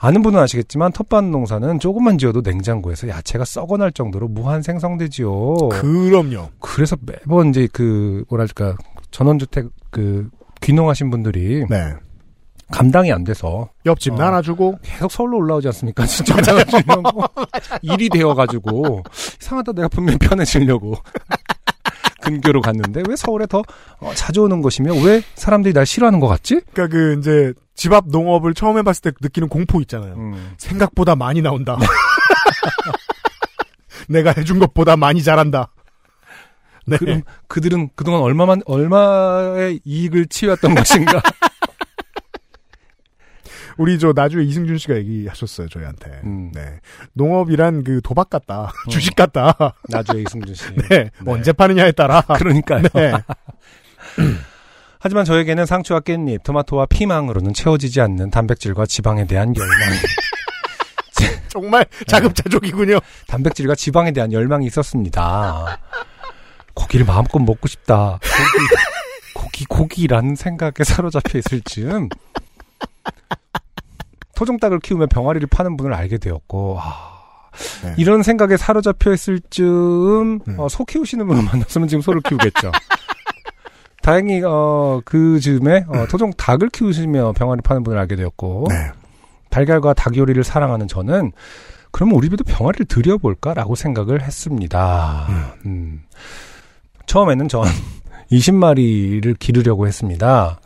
아는 0.03 0.21
분은 0.21 0.37
아시겠지만 0.37 0.91
텃밭 0.91 1.23
농사는 1.23 1.79
조금만 1.79 2.17
지어도 2.17 2.41
냉장고에서 2.41 3.07
야채가 3.07 3.45
썩어날 3.45 3.93
정도로 3.93 4.27
무한 4.27 4.61
생성되지요. 4.61 5.69
그럼요. 5.69 6.49
그래서 6.59 6.97
매번 6.99 7.49
이제 7.49 7.69
그 7.71 8.25
뭐랄까 8.27 8.75
전원주택 9.11 9.69
그 9.91 10.29
귀농하신 10.61 11.09
분들이 11.09 11.65
네. 11.69 11.93
감당이 12.73 13.11
안 13.13 13.23
돼서 13.23 13.69
옆집 13.85 14.13
어. 14.13 14.15
나눠주고 14.17 14.79
계속 14.81 15.11
서울로 15.11 15.37
올라오지 15.37 15.67
않습니까? 15.67 16.05
진짜 16.07 16.35
나가주려고 16.35 17.23
일이 17.83 18.09
되어가지고 18.09 19.03
이상하다 19.39 19.73
내가 19.73 19.87
분명히 19.87 20.17
편해지려고 20.17 20.95
근교로 22.23 22.61
갔는데 22.61 23.03
왜 23.07 23.15
서울에 23.15 23.45
더 23.45 23.61
어, 23.99 24.11
자주 24.15 24.41
오는 24.41 24.61
것이며 24.61 24.93
왜 25.03 25.21
사람들이 25.35 25.73
날 25.73 25.85
싫어하는 25.85 26.19
것 26.19 26.27
같지? 26.27 26.61
그러니까 26.73 26.97
그 26.97 27.17
이제 27.19 27.53
집 27.75 27.93
앞 27.93 28.05
농업을 28.07 28.55
처음 28.55 28.77
해봤을 28.79 29.01
때 29.01 29.11
느끼는 29.21 29.49
공포 29.49 29.79
있잖아요. 29.81 30.13
음. 30.15 30.53
생각보다 30.57 31.15
많이 31.15 31.41
나온다. 31.41 31.77
내가 34.07 34.33
해준 34.35 34.57
것보다 34.59 34.95
많이 34.95 35.21
자란다. 35.21 35.69
네. 36.85 36.97
그럼 36.97 37.21
그들은 37.47 37.89
그동안 37.95 38.21
얼마만 38.21 38.61
얼마의 38.65 39.81
이익을 39.83 40.27
취해왔던 40.27 40.75
것인가? 40.75 41.21
우리 43.77 43.97
저 43.99 44.13
나주에 44.13 44.43
이승준 44.43 44.77
씨가 44.77 44.95
얘기하셨어요 44.95 45.67
저희한테. 45.69 46.21
음. 46.23 46.51
네. 46.53 46.79
농업이란 47.13 47.83
그 47.83 48.01
도박 48.03 48.29
같다, 48.29 48.71
주식 48.89 49.15
같다. 49.15 49.75
나주의 49.89 50.23
이승준 50.23 50.55
씨. 50.55 50.65
네. 50.89 51.09
언제 51.25 51.51
파느냐에 51.51 51.91
따라. 51.91 52.21
그러니까요. 52.37 52.83
네. 52.93 53.13
하지만 54.99 55.25
저에게는 55.25 55.65
상추와 55.65 55.99
깻잎, 55.99 56.43
토마토와 56.43 56.85
피망으로는 56.85 57.53
채워지지 57.53 57.99
않는 57.99 58.31
단백질과 58.31 58.85
지방에 58.85 59.25
대한 59.25 59.53
열망이 59.55 59.97
정말 61.49 61.85
자급자족이군요. 62.07 62.99
단백질과 63.27 63.75
지방에 63.75 64.11
대한 64.11 64.31
열망이 64.31 64.65
있었습니다. 64.65 65.77
고기를 66.73 67.05
마음껏 67.05 67.37
먹고 67.37 67.67
싶다. 67.67 68.19
고기, 69.35 69.65
고기, 69.65 69.65
고기라는 69.65 70.35
생각에 70.35 70.83
사로잡혀 70.83 71.37
있을 71.37 71.61
즈음 71.61 72.09
토종닭을 74.43 74.79
키우며 74.79 75.07
병아리를 75.07 75.47
파는 75.47 75.77
분을 75.77 75.93
알게 75.93 76.17
되었고, 76.17 76.77
아, 76.79 77.49
네. 77.83 77.93
이런 77.97 78.23
생각에 78.23 78.57
사로잡혀 78.57 79.13
있을 79.13 79.39
즈음 79.49 80.39
음. 80.47 80.59
어, 80.59 80.67
소 80.67 80.83
키우시는 80.85 81.25
분을 81.27 81.43
만났으면 81.51 81.87
지금 81.87 82.01
소를 82.01 82.21
키우겠죠. 82.21 82.71
다행히 84.01 84.41
어, 84.43 84.99
그 85.05 85.39
즈음에 85.39 85.85
어, 85.87 86.05
토종 86.09 86.33
닭을 86.33 86.69
키우시며 86.69 87.31
병아리 87.33 87.61
파는 87.61 87.83
분을 87.83 87.97
알게 87.99 88.17
되었고 88.17 88.65
네. 88.69 88.91
달걀과 89.49 89.93
닭 89.93 90.17
요리를 90.17 90.43
사랑하는 90.43 90.89
저는 90.89 91.31
그러면 91.91 92.15
우리 92.15 92.25
집에도 92.27 92.43
병아리를 92.43 92.85
들여볼까라고 92.87 93.75
생각을 93.75 94.21
했습니다. 94.23 95.27
음. 95.65 96.01
처음에는 97.05 97.47
전 97.47 97.63
20마리를 98.31 99.37
기르려고 99.39 99.87
했습니다. 99.87 100.59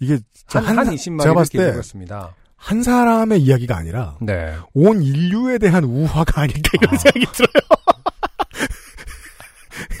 이게 0.00 0.18
한, 0.48 0.64
한 0.78 0.84
사- 0.86 0.92
20마리를 0.92 1.22
제가 1.22 1.34
봤을 1.34 1.50
기르려고 1.52 1.72
때 1.74 1.78
했습니다. 1.78 2.34
한 2.64 2.82
사람의 2.82 3.42
이야기가 3.42 3.76
아니라 3.76 4.16
네. 4.22 4.56
온 4.72 5.02
인류에 5.02 5.58
대한 5.58 5.84
우화가 5.84 6.40
아닐까 6.40 6.70
이런 6.80 6.96
생각이 6.96 7.26
들어요. 7.26 7.68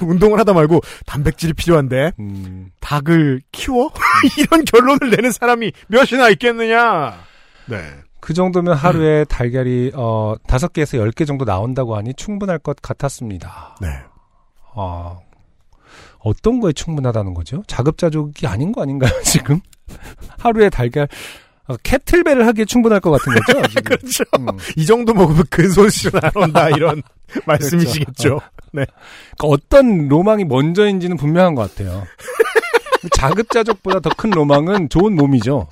운동을 0.00 0.38
하다 0.38 0.54
말고 0.54 0.80
단백질이 1.04 1.52
필요한데 1.52 2.12
음, 2.18 2.70
닭을 2.80 3.42
키워? 3.52 3.92
이런 4.38 4.64
결론을 4.64 5.10
내는 5.10 5.30
사람이 5.30 5.72
몇이나 5.88 6.30
있겠느냐? 6.30 7.18
네. 7.66 7.76
그 8.20 8.32
정도면 8.32 8.72
하루에 8.72 9.24
달걀이 9.24 9.90
어, 9.94 10.34
5개에서 10.46 11.06
10개 11.12 11.26
정도 11.26 11.44
나온다고 11.44 11.96
하니 11.96 12.14
충분할 12.14 12.58
것 12.58 12.76
같았습니다. 12.80 13.76
네. 13.82 13.88
어, 14.74 15.20
어떤 16.20 16.60
거에 16.60 16.72
충분하다는 16.72 17.34
거죠? 17.34 17.62
자급자족이 17.66 18.46
아닌 18.46 18.72
거 18.72 18.80
아닌가요, 18.80 19.12
지금? 19.22 19.60
하루에 20.40 20.70
달걀, 20.70 21.06
어, 21.66 21.76
캐틀벨을 21.82 22.46
하기에 22.46 22.64
충분할 22.66 23.00
것 23.00 23.10
같은 23.10 23.32
거죠? 23.32 23.60
그렇죠. 23.84 24.24
음. 24.38 24.46
이 24.76 24.84
정도 24.84 25.14
먹으면 25.14 25.44
근손실은 25.50 26.20
안 26.22 26.30
온다 26.34 26.68
이런 26.76 27.02
말씀이시겠죠. 27.46 28.40
네. 28.72 28.84
그러니까 29.36 29.46
어떤 29.46 30.08
로망이 30.08 30.44
먼저인지는 30.44 31.16
분명한 31.16 31.54
것 31.54 31.74
같아요. 31.74 32.04
자급자족보다 33.12 34.00
더 34.00 34.10
큰 34.16 34.30
로망은 34.30 34.88
좋은 34.88 35.14
몸이죠. 35.14 35.68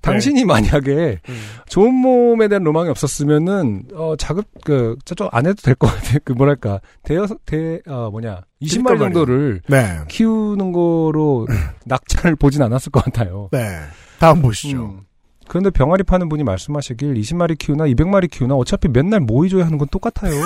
당신이 0.00 0.44
만약에 0.44 1.20
좋은 1.68 1.92
몸에 1.92 2.48
대한 2.48 2.62
로망이 2.64 2.88
없었으면은 2.88 3.84
어 3.94 4.14
자급 4.16 4.46
그 4.64 4.96
저쪽 5.04 5.34
안 5.34 5.46
해도 5.46 5.56
될 5.62 5.74
것 5.74 5.88
같아. 5.88 6.18
그 6.24 6.32
뭐랄까 6.32 6.80
대여 7.02 7.26
대어 7.44 8.10
뭐냐 8.10 8.42
20마리 8.62 8.82
말이에요. 8.84 8.98
정도를 9.04 9.60
네. 9.68 9.98
키우는 10.08 10.72
거로 10.72 11.46
낙찰을 11.84 12.36
보진 12.36 12.62
않았을 12.62 12.90
것 12.90 13.04
같아요. 13.04 13.48
네. 13.52 13.80
다음 14.18 14.42
보시죠. 14.42 14.76
음. 14.76 15.00
그런데 15.48 15.70
병아리 15.70 16.02
파는 16.02 16.28
분이 16.28 16.44
말씀하시길 16.44 17.14
20마리 17.14 17.56
키우나 17.58 17.84
200마리 17.86 18.30
키우나 18.30 18.54
어차피 18.54 18.88
맨날 18.88 19.20
모이 19.20 19.48
줘야 19.48 19.64
하는 19.64 19.78
건 19.78 19.88
똑같아요. 19.88 20.34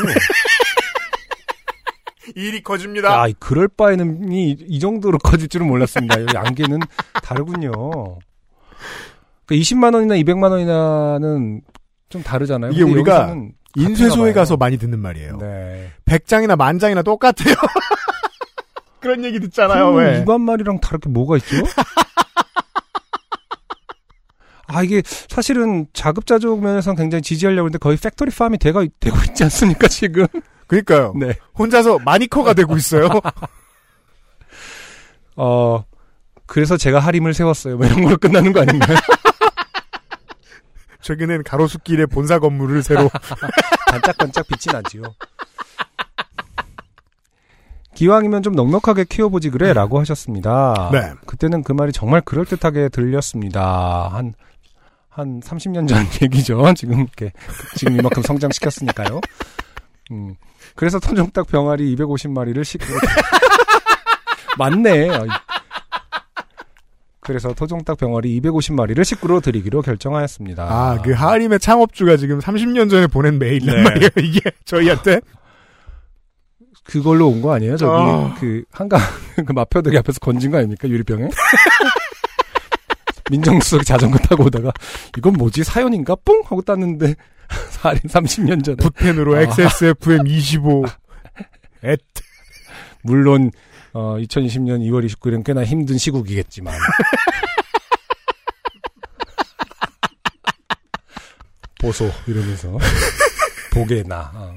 일이 2.37 2.63
커집니다. 2.63 3.13
야, 3.13 3.27
이 3.27 3.35
그럴 3.39 3.67
바에는 3.67 4.31
이, 4.33 4.57
이 4.61 4.79
정도로 4.79 5.19
커질 5.19 5.49
줄은 5.49 5.67
몰랐습니다. 5.67 6.21
이 6.21 6.27
양계는 6.33 6.79
다르군요. 7.23 7.73
그러니까 9.45 9.51
20만 9.51 9.95
원이나 9.95 10.15
200만 10.17 10.51
원이나는 10.53 11.63
좀 12.09 12.23
다르잖아요. 12.23 12.71
이게 12.73 12.83
우리가 12.83 13.35
인쇄소에. 13.77 14.33
가서 14.33 14.57
많이 14.57 14.79
듣는 14.79 15.01
말이에요. 15.01 15.39
네. 15.39 15.91
100장이나 16.05 16.57
만장이나 16.57 17.03
똑같아요. 17.03 17.55
그런 19.01 19.25
얘기 19.25 19.41
듣잖아요. 19.41 19.91
왜? 19.95 20.19
일반 20.19 20.43
말이랑 20.43 20.79
다르게 20.81 21.11
뭐가 21.11 21.37
있죠? 21.39 21.57
아 24.67 24.83
이게 24.83 25.03
사실은 25.05 25.87
자급자족 25.93 26.63
면에서는 26.63 26.97
굉장히 26.97 27.23
지지하려고 27.23 27.67
했는데 27.67 27.79
거의 27.79 27.97
factory 27.97 28.31
farm이 28.31 28.59
되가, 28.59 28.85
되고 29.01 29.17
있지 29.29 29.45
않습니까 29.45 29.89
지금? 29.89 30.27
그러니까요. 30.67 31.15
네. 31.17 31.35
혼자서 31.59 31.99
마니커가 32.05 32.55
되고 32.55 32.77
있어요. 32.77 33.09
어 35.37 35.85
그래서 36.47 36.77
제가 36.77 36.99
하림을 36.99 37.35
세웠어요. 37.35 37.77
뭐 37.77 37.87
이런 37.87 38.03
걸로 38.03 38.17
끝나는 38.17 38.53
거 38.53 38.61
아닌가요? 38.61 38.99
최근엔 41.01 41.43
가로수길에 41.43 42.07
본사 42.07 42.39
건물을 42.39 42.83
새로 42.83 43.11
반짝반짝 43.91 44.47
빛이 44.47 44.73
나지요. 44.73 45.03
기왕이면 47.95 48.43
좀 48.43 48.55
넉넉하게 48.55 49.05
키워보지 49.05 49.51
그래라고 49.51 50.01
하셨습니다. 50.01 50.91
네. 50.93 51.13
그때는 51.27 51.63
그 51.63 51.73
말이 51.73 51.93
정말 51.93 52.21
그럴듯하게 52.23 52.89
들렸습니다. 52.89 54.09
한, 54.13 54.33
한 55.15 55.41
30년 55.41 55.87
전 55.89 56.05
얘기죠. 56.23 56.73
지금 56.75 57.01
이렇게, 57.01 57.33
지금 57.77 57.99
이만큼 57.99 58.23
성장시켰으니까요. 58.23 59.21
음. 60.11 60.35
그래서 60.75 60.99
토종닭 60.99 61.47
병아리 61.49 61.95
250마리를 61.97 62.65
식구로. 62.65 62.99
맞네. 64.59 65.09
그래서 67.21 67.53
토종닭 67.53 67.99
병아리 67.99 68.41
250마리를 68.41 69.05
식구로 69.05 69.41
드리기로 69.41 69.83
결정하였습니다. 69.83 70.63
아, 70.65 71.01
그 71.03 71.13
하림의 71.13 71.61
창업주가 71.61 72.17
지금 72.17 72.39
30년 72.41 72.91
전에 72.91 73.07
보낸 73.07 73.39
메일란 73.39 73.77
네. 73.77 73.83
말이에요. 73.83 74.09
이게 74.19 74.51
저희한테 74.65 75.21
그걸로 76.85 77.29
온 77.29 77.41
거 77.43 77.53
아니에요? 77.55 77.77
저기 77.77 77.93
어. 77.93 78.35
그 78.41 78.65
한강 78.73 78.99
그 79.47 79.53
마표들이 79.53 79.97
앞에서 79.99 80.19
건진 80.21 80.51
거 80.51 80.57
아닙니까 80.59 80.89
유리병에? 80.89 81.29
민정수석이 83.31 83.85
자전거 83.85 84.19
타고 84.19 84.45
오다가 84.45 84.73
이건 85.17 85.35
뭐지? 85.35 85.65
사연인가? 85.65 86.17
뿡! 86.17 86.43
하고 86.45 86.63
땄는데 86.63 87.15
살인 87.71 88.01
30년 88.03 88.65
전에. 88.65 88.77
붓펜으로 88.77 89.37
아. 89.37 89.41
XSFM 89.43 90.27
25 90.27 90.85
앳. 91.85 91.99
물론 93.03 93.51
어 93.93 94.17
2020년 94.19 94.81
2월 94.89 95.07
29일은 95.09 95.45
꽤나 95.45 95.65
힘든 95.65 95.99
시국이겠지만. 95.99 96.75
보소 101.81 102.11
이러면서. 102.27 102.79
보게 103.75 104.03
나. 104.05 104.31
어. 104.35 104.55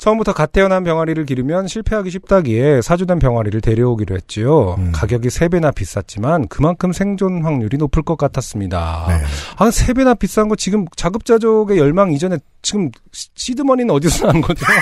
처음부터 0.00 0.32
갓 0.32 0.50
태어난 0.52 0.82
병아리를 0.82 1.22
기르면 1.26 1.68
실패하기 1.68 2.08
쉽다기에 2.10 2.80
사주된 2.80 3.18
병아리를 3.18 3.60
데려오기로 3.60 4.16
했지요. 4.16 4.76
음. 4.78 4.92
가격이 4.92 5.28
3배나 5.28 5.74
비쌌지만 5.74 6.48
그만큼 6.48 6.92
생존 6.94 7.44
확률이 7.44 7.76
높을 7.76 8.02
것 8.02 8.16
같았습니다. 8.16 9.04
네. 9.08 9.14
아, 9.58 9.68
3배나 9.68 10.18
비싼 10.18 10.48
거 10.48 10.56
지금 10.56 10.86
자급자족의 10.96 11.76
열망 11.78 12.12
이전에 12.12 12.38
지금 12.62 12.90
시- 13.12 13.28
시드머니는 13.34 13.94
어디서 13.94 14.26
난 14.32 14.40
거죠? 14.40 14.64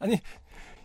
아니, 0.00 0.20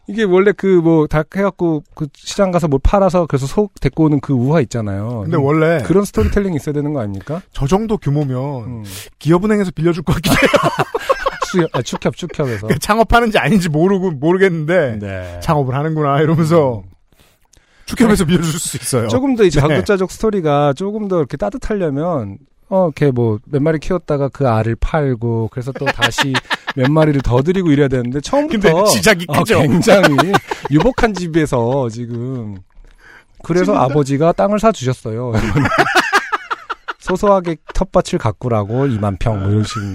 이게 0.07 0.23
원래 0.23 0.51
그 0.51 0.81
뭐 0.83 1.07
닭 1.07 1.35
해갖고 1.35 1.83
그 1.95 2.07
시장 2.15 2.51
가서 2.51 2.67
뭘 2.67 2.79
팔아서 2.83 3.25
그래서 3.25 3.47
소 3.47 3.69
데리고 3.81 4.03
오는 4.05 4.19
그 4.19 4.33
우화 4.33 4.59
있잖아요. 4.61 5.21
근데 5.23 5.37
원래 5.37 5.81
그런 5.83 6.05
스토리텔링이 6.05 6.55
있어야 6.57 6.73
되는 6.73 6.93
거 6.93 6.99
아닙니까? 6.99 7.41
저 7.53 7.65
정도 7.65 7.97
규모면 7.97 8.37
음. 8.65 8.83
기업은행에서 9.19 9.71
빌려줄 9.71 10.03
것 10.03 10.13
같긴 10.13 10.33
해요. 10.33 10.39
수협, 11.53 11.69
아, 11.75 11.81
축협, 11.81 12.15
축협에서. 12.17 12.61
그러니까 12.67 12.79
창업하는지 12.79 13.37
아닌지 13.37 13.69
모르고 13.69 14.11
모르겠는데 14.11 14.97
네. 14.99 15.39
창업을 15.41 15.73
하는구나 15.75 16.19
이러면서 16.21 16.83
음. 16.85 16.89
축협에서 17.85 18.25
빌려줄 18.25 18.59
수 18.59 18.77
있어요. 18.77 19.07
조금 19.07 19.35
더이 19.35 19.49
네. 19.49 19.59
자급자족 19.59 20.11
스토리가 20.11 20.73
조금 20.73 21.07
더 21.07 21.17
이렇게 21.19 21.37
따뜻하려면 21.37 22.37
어, 22.69 22.85
이렇게 22.87 23.11
뭐 23.11 23.39
몇 23.45 23.61
마리 23.61 23.77
키웠다가 23.79 24.29
그 24.29 24.47
알을 24.47 24.75
팔고 24.77 25.49
그래서 25.51 25.71
또 25.73 25.85
다시 25.85 26.33
몇 26.75 26.89
마리를 26.89 27.21
더 27.21 27.41
들이고 27.43 27.71
이래야 27.71 27.87
되는데 27.87 28.19
처음부터 28.21 28.73
근데 28.73 28.89
시작이 28.89 29.25
어, 29.27 29.33
크죠. 29.39 29.61
굉장히 29.61 30.15
유복한 30.71 31.13
집에서 31.13 31.87
지금 31.89 32.57
그래서 33.43 33.75
아버지가 33.75 34.31
땅을 34.31 34.59
사 34.59 34.71
주셨어요. 34.71 35.33
소소하게 36.99 37.57
텃밭을 37.73 38.17
가꾸라고 38.17 38.85
2만 38.87 39.19
평 39.19 39.39
뭐 39.41 39.49
이런 39.49 39.63
식으로 39.65 39.85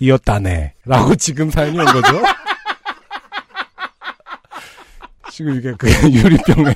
이었다네 0.00 0.74
라고 0.84 1.14
지금 1.16 1.50
사연이 1.50 1.78
온 1.78 1.84
거죠. 1.86 2.22
지금 5.30 5.54
이게 5.56 5.74
그 5.76 5.88
유리병에 6.10 6.74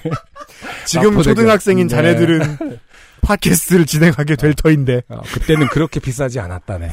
지금. 0.86 1.22
초등학생인 1.22 1.86
네. 1.86 1.94
자네들은 1.94 2.78
팟캐스트를 3.22 3.86
진행하게 3.86 4.36
될 4.36 4.54
터인데 4.54 5.02
어, 5.08 5.20
그때는 5.22 5.68
그렇게 5.68 6.00
비싸지 6.00 6.40
않았다네. 6.40 6.90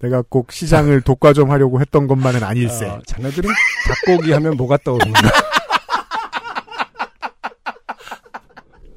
내가 0.00 0.22
꼭 0.28 0.52
시장을 0.52 1.00
독과점 1.00 1.50
하려고 1.50 1.80
했던 1.80 2.06
것만은 2.06 2.44
아닐세. 2.44 2.86
어, 2.86 3.02
자네들은 3.06 3.50
닭고기 4.06 4.32
하면 4.32 4.56
뭐가 4.56 4.78
떠오르는가? 4.84 5.20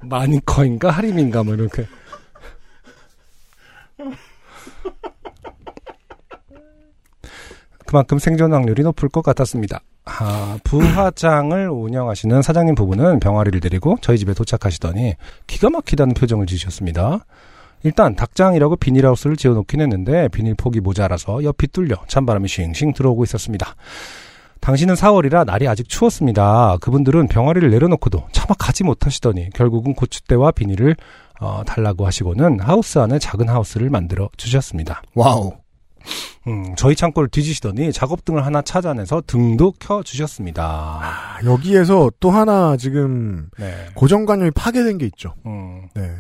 마니커인가 0.04 0.92
하림인가 0.92 1.44
뭐 1.44 1.56
이렇게. 1.56 1.88
그만큼 7.92 8.20
생존 8.20 8.54
확률이 8.54 8.84
높을 8.84 9.10
것 9.10 9.22
같았습니다. 9.22 9.82
아, 10.06 10.58
부화장을 10.64 11.70
운영하시는 11.70 12.42
사장님 12.42 12.74
부부는 12.74 13.20
병아리를 13.20 13.60
데리고 13.60 13.98
저희 14.00 14.18
집에 14.18 14.34
도착하시더니 14.34 15.16
기가 15.46 15.70
막히다는 15.70 16.14
표정을 16.14 16.46
지으셨습니다. 16.46 17.26
일단 17.84 18.16
닭장이라고 18.16 18.78
비닐하우스를 18.78 19.36
지어놓긴 19.36 19.82
했는데 19.82 20.30
비닐 20.30 20.56
폭이 20.56 20.80
모자라서 20.80 21.44
옆이 21.44 21.68
뚫려 21.74 21.98
찬바람이 22.08 22.48
싱싱 22.48 22.94
들어오고 22.94 23.26
있었습니다. 23.26 23.76
당시는 24.62 24.94
4월이라 24.94 25.44
날이 25.46 25.68
아직 25.68 25.90
추웠습니다. 25.90 26.78
그분들은 26.80 27.28
병아리를 27.28 27.70
내려놓고도 27.70 28.24
차마 28.32 28.56
가지 28.58 28.86
못하시더니 28.86 29.50
결국은 29.50 29.96
고추대와 29.96 30.52
비닐을 30.52 30.96
어, 31.42 31.64
달라고 31.66 32.06
하시고는 32.06 32.62
하우스 32.62 33.00
안에 33.00 33.20
작은 33.20 33.50
하우스를 33.50 33.90
만들어 33.90 34.30
주셨습니다. 34.38 35.02
와우. 35.14 35.61
음, 36.48 36.76
저희 36.76 36.96
창고를 36.96 37.30
뒤지시더니 37.30 37.94
작업등을 37.94 38.46
하나 38.46 38.62
찾아내서 38.62 39.24
등도 39.28 39.74
켜 39.80 40.04
주셨습니다. 40.04 40.64
아, 40.64 41.40
여기에서 41.46 42.10
또 42.20 42.32
하나 42.32 42.76
지금 42.78 43.50
네. 43.58 43.88
고정관념이 43.96 44.52
파괴된 44.52 44.98
게 44.98 45.06
있죠. 45.08 45.36
음, 45.46 45.88
네. 45.94 46.12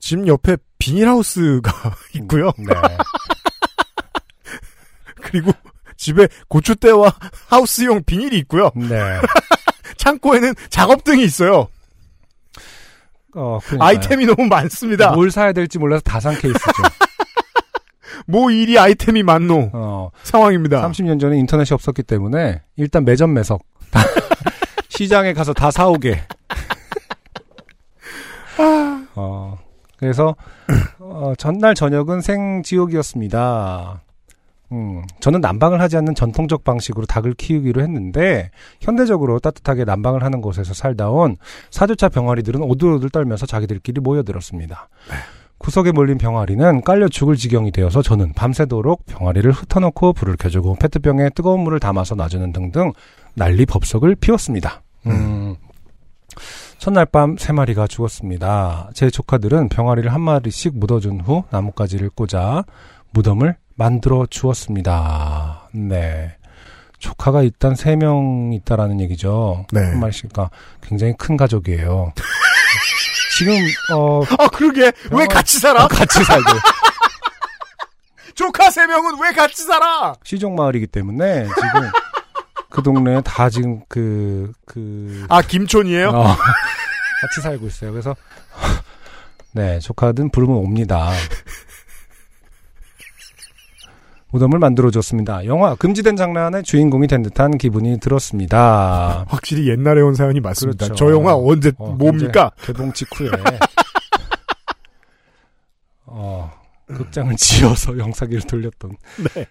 집 0.00 0.26
옆에 0.26 0.56
비닐하우스가 0.78 1.72
있고요. 2.16 2.50
네. 2.58 2.66
그리고 5.22 5.52
집에 5.96 6.26
고추대와 6.48 7.14
하우스용 7.48 8.02
비닐이 8.04 8.36
있고요. 8.38 8.70
네. 8.74 9.20
창고에는 9.96 10.54
작업등이 10.70 11.22
있어요. 11.22 11.68
어. 13.34 13.58
아이템이 13.78 14.26
너무 14.26 14.46
많습니다. 14.46 15.12
뭘 15.12 15.30
사야 15.30 15.52
될지 15.52 15.78
몰라서 15.78 16.02
다산 16.02 16.36
케이스죠. 16.38 16.82
뭐 18.26 18.50
일이 18.50 18.78
아이템이 18.78 19.22
많노 19.22 19.70
어, 19.72 20.10
상황입니다. 20.22 20.88
30년 20.88 21.20
전에 21.20 21.38
인터넷이 21.38 21.74
없었기 21.74 22.02
때문에 22.02 22.62
일단 22.76 23.04
매점 23.04 23.34
매석. 23.34 23.62
다 23.90 24.00
시장에 24.88 25.32
가서 25.32 25.52
다 25.52 25.70
사오게. 25.70 26.20
어, 29.14 29.58
그래서 29.98 30.36
어, 30.98 31.32
전날 31.36 31.74
저녁은 31.74 32.20
생지옥이었습니다. 32.20 34.02
음, 34.72 35.02
저는 35.20 35.42
난방을 35.42 35.80
하지 35.80 35.98
않는 35.98 36.14
전통적 36.14 36.64
방식으로 36.64 37.04
닭을 37.04 37.34
키우기로 37.34 37.82
했는데 37.82 38.50
현대적으로 38.80 39.38
따뜻하게 39.38 39.84
난방을 39.84 40.24
하는 40.24 40.40
곳에서 40.40 40.72
살다 40.72 41.10
온 41.10 41.36
사조차 41.70 42.08
병아리들은 42.08 42.62
오들오들 42.62 43.10
떨면서 43.10 43.44
자기들끼리 43.44 44.00
모여들었습니다. 44.00 44.88
구석에 45.62 45.92
몰린 45.92 46.18
병아리는 46.18 46.82
깔려 46.82 47.08
죽을 47.08 47.36
지경이 47.36 47.70
되어서 47.70 48.02
저는 48.02 48.32
밤새도록 48.34 49.06
병아리를 49.06 49.50
흩어놓고 49.52 50.12
불을 50.12 50.36
켜주고 50.36 50.74
페트병에 50.76 51.30
뜨거운 51.30 51.60
물을 51.60 51.78
담아서 51.78 52.14
놔주는 52.16 52.52
등등 52.52 52.92
난리 53.34 53.64
법석을 53.64 54.16
피웠습니다. 54.16 54.82
음. 55.06 55.54
첫날 56.78 57.06
밤 57.06 57.36
세 57.38 57.52
마리가 57.52 57.86
죽었습니다. 57.86 58.90
제 58.94 59.08
조카들은 59.08 59.68
병아리를 59.68 60.12
한 60.12 60.20
마리씩 60.20 60.76
묻어준 60.78 61.20
후 61.20 61.44
나뭇가지를 61.50 62.10
꽂아 62.10 62.64
무덤을 63.12 63.56
만들어 63.76 64.26
주었습니다. 64.28 65.68
네. 65.74 66.32
조카가 66.98 67.42
일단 67.42 67.74
세 67.74 67.96
명 67.96 68.52
있다라는 68.52 69.00
얘기죠. 69.00 69.64
네. 69.72 69.80
한 69.80 70.00
마리씩가 70.00 70.50
굉장히 70.82 71.14
큰 71.16 71.36
가족이에요. 71.36 72.12
지금 73.38 73.54
어 73.92 74.22
아 74.38 74.48
그러게 74.48 74.82
왜 74.82 74.92
병원- 75.10 75.28
같이 75.28 75.58
살아? 75.58 75.86
같이 75.88 76.22
살고 76.24 76.44
조카 78.34 78.70
세 78.70 78.86
명은 78.86 79.20
왜 79.20 79.32
같이 79.32 79.62
살아? 79.64 80.14
시종 80.24 80.54
마을이기 80.54 80.86
때문에 80.86 81.44
지금 81.46 81.90
그 82.70 82.82
동네에 82.82 83.20
다 83.22 83.50
지금 83.50 83.80
그 83.88 84.52
그 84.66 85.26
아 85.28 85.42
김촌이에요? 85.42 86.08
어, 86.10 86.24
같이 86.24 87.40
살고 87.42 87.66
있어요. 87.66 87.92
그래서 87.92 88.16
네 89.52 89.78
조카든 89.80 90.30
부르면 90.30 90.56
옵니다. 90.56 91.10
무덤을 94.32 94.58
만들어줬습니다. 94.58 95.44
영화 95.46 95.74
금지된 95.74 96.16
장난의 96.16 96.62
주인공이 96.64 97.06
된 97.06 97.22
듯한 97.22 97.58
기분이 97.58 98.00
들었습니다. 98.00 99.24
확실히 99.28 99.68
옛날에 99.68 100.00
온 100.00 100.14
사연이 100.14 100.40
맞습니다. 100.40 100.86
그렇죠. 100.86 101.06
저 101.06 101.12
영화 101.12 101.34
언제 101.36 101.70
어, 101.78 101.90
뭡니까? 101.92 102.50
개봉 102.62 102.92
직후에 102.94 103.30
어, 106.06 106.50
극장을 106.88 107.34
지어서 107.36 107.96
영사기를 107.98 108.42
돌렸던. 108.42 108.96
네. 109.34 109.46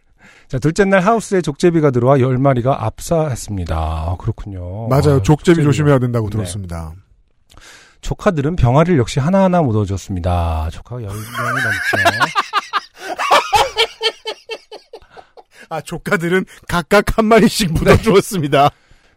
자 0.48 0.60
둘째 0.60 0.86
날 0.86 1.02
하우스에 1.02 1.42
족제비가 1.42 1.92
들어와 1.92 2.20
열 2.20 2.38
마리가 2.38 2.86
압사했습니다. 2.86 3.76
아, 3.76 4.16
그렇군요. 4.20 4.88
맞아요. 4.90 5.00
아, 5.00 5.22
족제비 5.22 5.24
족제비가. 5.24 5.64
조심해야 5.64 6.00
된다고 6.00 6.30
네. 6.30 6.38
들었습니다. 6.38 6.94
조카들은 8.02 8.56
병아리를 8.56 8.98
역시 8.98 9.20
하나하나 9.20 9.62
묻어줬습니다. 9.62 10.70
조카가 10.72 11.04
열 11.04 11.10
명이 11.10 11.20
넘죠. 11.20 12.22
아 15.72 15.80
조카들은 15.80 16.45
각각 16.67 17.17
한 17.17 17.26
마리씩 17.26 17.72
묻어주었습니다. 17.72 18.72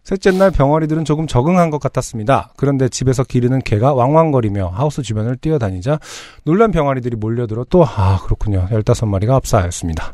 셋째 0.04 0.30
날 0.30 0.52
병아리들은 0.52 1.04
조금 1.04 1.26
적응한 1.26 1.70
것 1.70 1.80
같았습니다. 1.80 2.52
그런데 2.56 2.88
집에서 2.88 3.24
기르는 3.24 3.60
개가 3.60 3.92
왕왕거리며 3.94 4.68
하우스 4.68 5.02
주변을 5.02 5.36
뛰어다니자 5.38 5.98
놀란 6.44 6.70
병아리들이 6.70 7.16
몰려들어 7.16 7.64
또, 7.70 7.84
아, 7.84 8.20
그렇군요. 8.22 8.68
15마리가 8.70 9.30
압사하였습니다. 9.30 10.12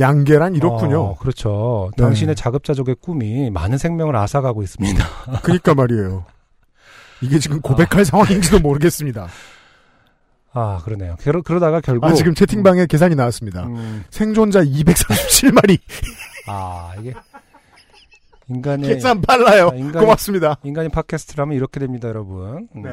양계란 0.00 0.54
이렇군요. 0.54 1.00
어, 1.00 1.16
그렇죠. 1.16 1.90
네. 1.98 2.02
당신의 2.02 2.34
자급자족의 2.34 2.96
꿈이 3.02 3.50
많은 3.50 3.76
생명을 3.76 4.16
앗아가고 4.16 4.62
있습니다. 4.62 5.04
그러니까 5.42 5.74
말이에요. 5.74 6.24
이게 7.20 7.38
지금 7.38 7.60
고백할 7.60 8.06
상황인지도 8.06 8.60
모르겠습니다. 8.60 9.28
아, 10.58 10.80
그러네요. 10.84 11.16
그러, 11.20 11.42
그러다가 11.42 11.80
결국. 11.80 12.06
아 12.06 12.12
지금 12.14 12.34
채팅방에 12.34 12.86
계산이 12.86 13.14
나왔습니다. 13.14 13.64
음, 13.66 14.04
생존자 14.10 14.62
237마리. 14.64 15.78
아, 16.48 16.92
이게. 17.00 17.12
인간의. 18.48 18.88
계산 18.88 19.20
빨라요. 19.20 19.68
아, 19.68 19.74
인간이- 19.76 19.98
고맙습니다. 20.00 20.56
인간이 20.62 20.88
팟캐스트라면 20.88 21.56
이렇게 21.56 21.80
됩니다, 21.80 22.08
여러분. 22.08 22.68
음. 22.74 22.82
네. 22.82 22.90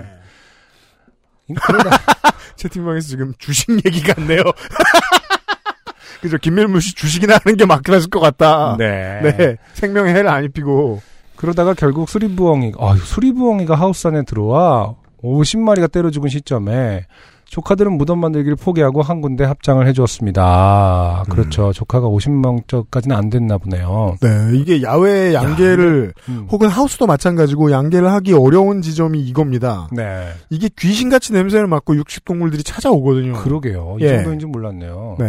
인- 1.48 1.56
그러다, 1.56 1.90
채팅방에서 2.58 3.08
지금 3.08 3.34
주식 3.38 3.70
얘기 3.86 4.02
같네요. 4.02 4.42
그죠. 6.22 6.38
김밀물 6.38 6.82
씨 6.82 6.96
주식이나 6.96 7.38
하는 7.44 7.58
게 7.58 7.66
맞긴 7.66 7.94
하실 7.94 8.10
것 8.10 8.20
같다. 8.20 8.76
네. 8.78 9.20
네. 9.22 9.58
생명에 9.74 10.12
해를 10.14 10.30
안 10.30 10.44
입히고. 10.46 11.02
그러다가 11.36 11.74
결국 11.74 12.08
수리부엉이, 12.10 12.72
아, 12.80 12.96
수리부엉이가 12.96 13.76
하우스 13.76 14.08
안에 14.08 14.24
들어와 14.24 14.96
50마리가 15.22 15.92
때려 15.92 16.10
죽은 16.10 16.30
시점에 16.30 17.06
조카들은 17.54 18.00
무덤 18.00 18.18
만들기를 18.18 18.56
포기하고 18.56 19.04
한 19.04 19.22
군데 19.22 19.44
합장을 19.44 19.86
해주었습니다. 19.86 21.26
그렇죠. 21.30 21.72
조카가 21.72 22.08
50명까지는 22.08 23.12
안 23.12 23.30
됐나 23.30 23.60
보네요. 23.60 24.16
네. 24.22 24.58
이게 24.58 24.82
야외 24.82 25.36
양계를 25.36 26.16
음. 26.30 26.48
혹은 26.50 26.68
하우스도 26.68 27.06
마찬가지고 27.06 27.70
양계를 27.70 28.12
하기 28.12 28.34
어려운 28.34 28.82
지점이 28.82 29.22
이겁니다. 29.22 29.88
네. 29.92 30.32
이게 30.50 30.68
귀신같이 30.68 31.32
냄새를 31.32 31.68
맡고 31.68 31.96
육식 31.96 32.26
동물들이 32.26 32.64
찾아오거든요. 32.64 33.34
그러게요. 33.34 33.98
이 34.00 34.04
예. 34.04 34.16
정도인지 34.16 34.48
몰랐네요. 34.48 35.18
네. 35.20 35.28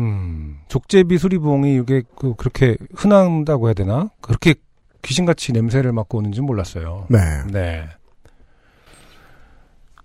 음, 0.00 0.58
족제비 0.66 1.18
수리부엉이 1.18 1.76
이게 1.76 2.02
그, 2.16 2.34
그렇게 2.34 2.76
흔한다고 2.96 3.68
해야 3.68 3.74
되나? 3.74 4.10
그렇게 4.20 4.56
귀신같이 5.02 5.52
냄새를 5.52 5.92
맡고 5.92 6.18
오는지 6.18 6.40
몰랐어요. 6.40 7.06
네. 7.10 7.20
네. 7.52 7.84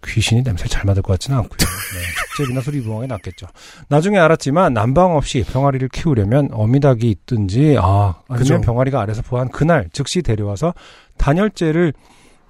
귀신이 0.05 0.43
냄새 0.43 0.67
잘 0.67 0.83
맡을 0.85 1.01
것 1.01 1.13
같지는 1.13 1.37
않고요. 1.39 1.57
네, 1.57 2.35
족제비나 2.37 2.61
수리부엉이 2.61 3.07
낫겠죠. 3.07 3.47
나중에 3.87 4.17
알았지만 4.17 4.73
난방 4.73 5.15
없이 5.15 5.43
병아리를 5.43 5.87
키우려면 5.89 6.49
어미닭이 6.51 7.09
있든지 7.09 7.77
아 7.79 8.15
아니면 8.27 8.37
그죠. 8.39 8.61
병아리가 8.61 9.01
알에서 9.01 9.21
부화한 9.21 9.49
그날 9.49 9.89
즉시 9.93 10.21
데려와서 10.21 10.73
단열재를 11.17 11.93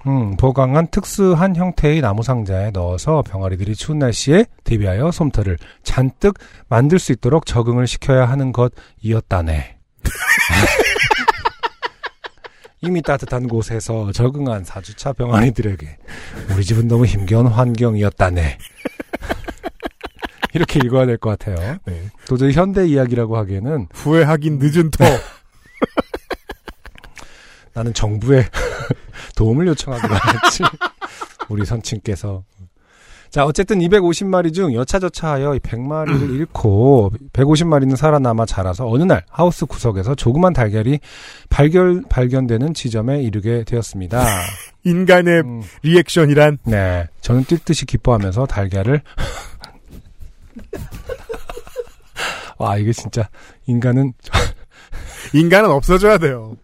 음, 0.08 0.36
보강한 0.36 0.88
특수한 0.88 1.56
형태의 1.56 2.02
나무 2.02 2.24
상자에 2.24 2.72
넣어서 2.72 3.22
병아리들이 3.22 3.76
추운 3.76 4.00
날씨에 4.00 4.46
대비하여 4.64 5.12
솜털을 5.12 5.58
잔뜩 5.84 6.40
만들 6.70 6.98
수 6.98 7.12
있도록 7.12 7.46
적응을 7.46 7.86
시켜야 7.86 8.26
하는 8.28 8.52
것이었다네. 8.52 9.78
이미 12.82 13.02
따뜻한 13.04 13.48
곳에서 13.48 14.12
적응한 14.12 14.64
사주차 14.64 15.14
병아리들에게 15.14 15.98
우리 16.56 16.64
집은 16.66 16.88
너무 16.88 17.06
힘겨운 17.06 17.46
환경이었다네. 17.48 18.58
이렇게 20.54 20.80
읽어야 20.84 21.06
될 21.06 21.18
것 21.18 21.38
같아요. 21.38 21.78
네. 21.86 22.10
도저히 22.26 22.54
현대 22.54 22.88
이야기라고 22.88 23.38
하기에는 23.38 23.88
후회하긴 23.94 24.58
늦은 24.60 24.90
터. 24.92 25.06
나는 27.74 27.94
정부에 27.94 28.46
도움을 29.38 29.68
요청하기로 29.68 30.14
했지. 30.16 30.64
우리 31.50 31.66
선친께서. 31.66 32.44
자, 33.32 33.46
어쨌든 33.46 33.80
250마리 33.80 34.54
중 34.54 34.74
여차저차하여 34.74 35.52
100마리를 35.60 36.36
잃고 36.36 37.14
150마리는 37.32 37.96
살아남아 37.96 38.46
자라서 38.46 38.90
어느 38.90 39.04
날 39.04 39.24
하우스 39.30 39.66
구석에서 39.66 40.16
조그만 40.16 40.52
달걀이 40.52 41.00
발견, 41.50 42.04
발견되는 42.10 42.74
지점에 42.74 43.24
이르게 43.24 43.64
되었습니다. 43.64 44.22
인간의 44.84 45.42
음, 45.44 45.62
리액션이란 45.82 46.58
네. 46.66 47.08
저는 47.22 47.46
뛸 47.46 47.60
듯이 47.60 47.86
기뻐하면서 47.86 48.48
달걀을 48.48 49.02
와, 52.58 52.76
이게 52.78 52.92
진짜 52.92 53.30
인간은 53.66 54.12
인간은 55.34 55.72
없어져야 55.72 56.18
돼요. 56.18 56.58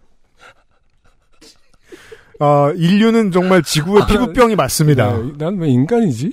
어, 2.40 2.72
인류는 2.76 3.32
정말 3.32 3.64
지구의 3.64 4.06
피부병이 4.08 4.56
맞습니다. 4.56 5.18
네, 5.18 5.32
난왜 5.38 5.70
인간이지? 5.70 6.32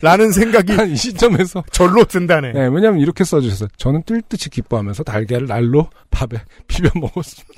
라는 0.00 0.32
생각이 0.32 0.72
한이 0.72 0.96
시점에서 0.96 1.64
절로 1.70 2.04
든다네. 2.04 2.52
네, 2.52 2.60
왜냐면 2.68 3.00
이렇게 3.00 3.24
써주셨어요. 3.24 3.68
저는 3.76 4.02
뛸 4.04 4.22
듯이 4.22 4.48
기뻐하면서 4.48 5.02
달걀을 5.02 5.46
날로 5.46 5.90
밥에 6.10 6.40
비벼 6.66 6.90
먹었습니다. 6.98 7.54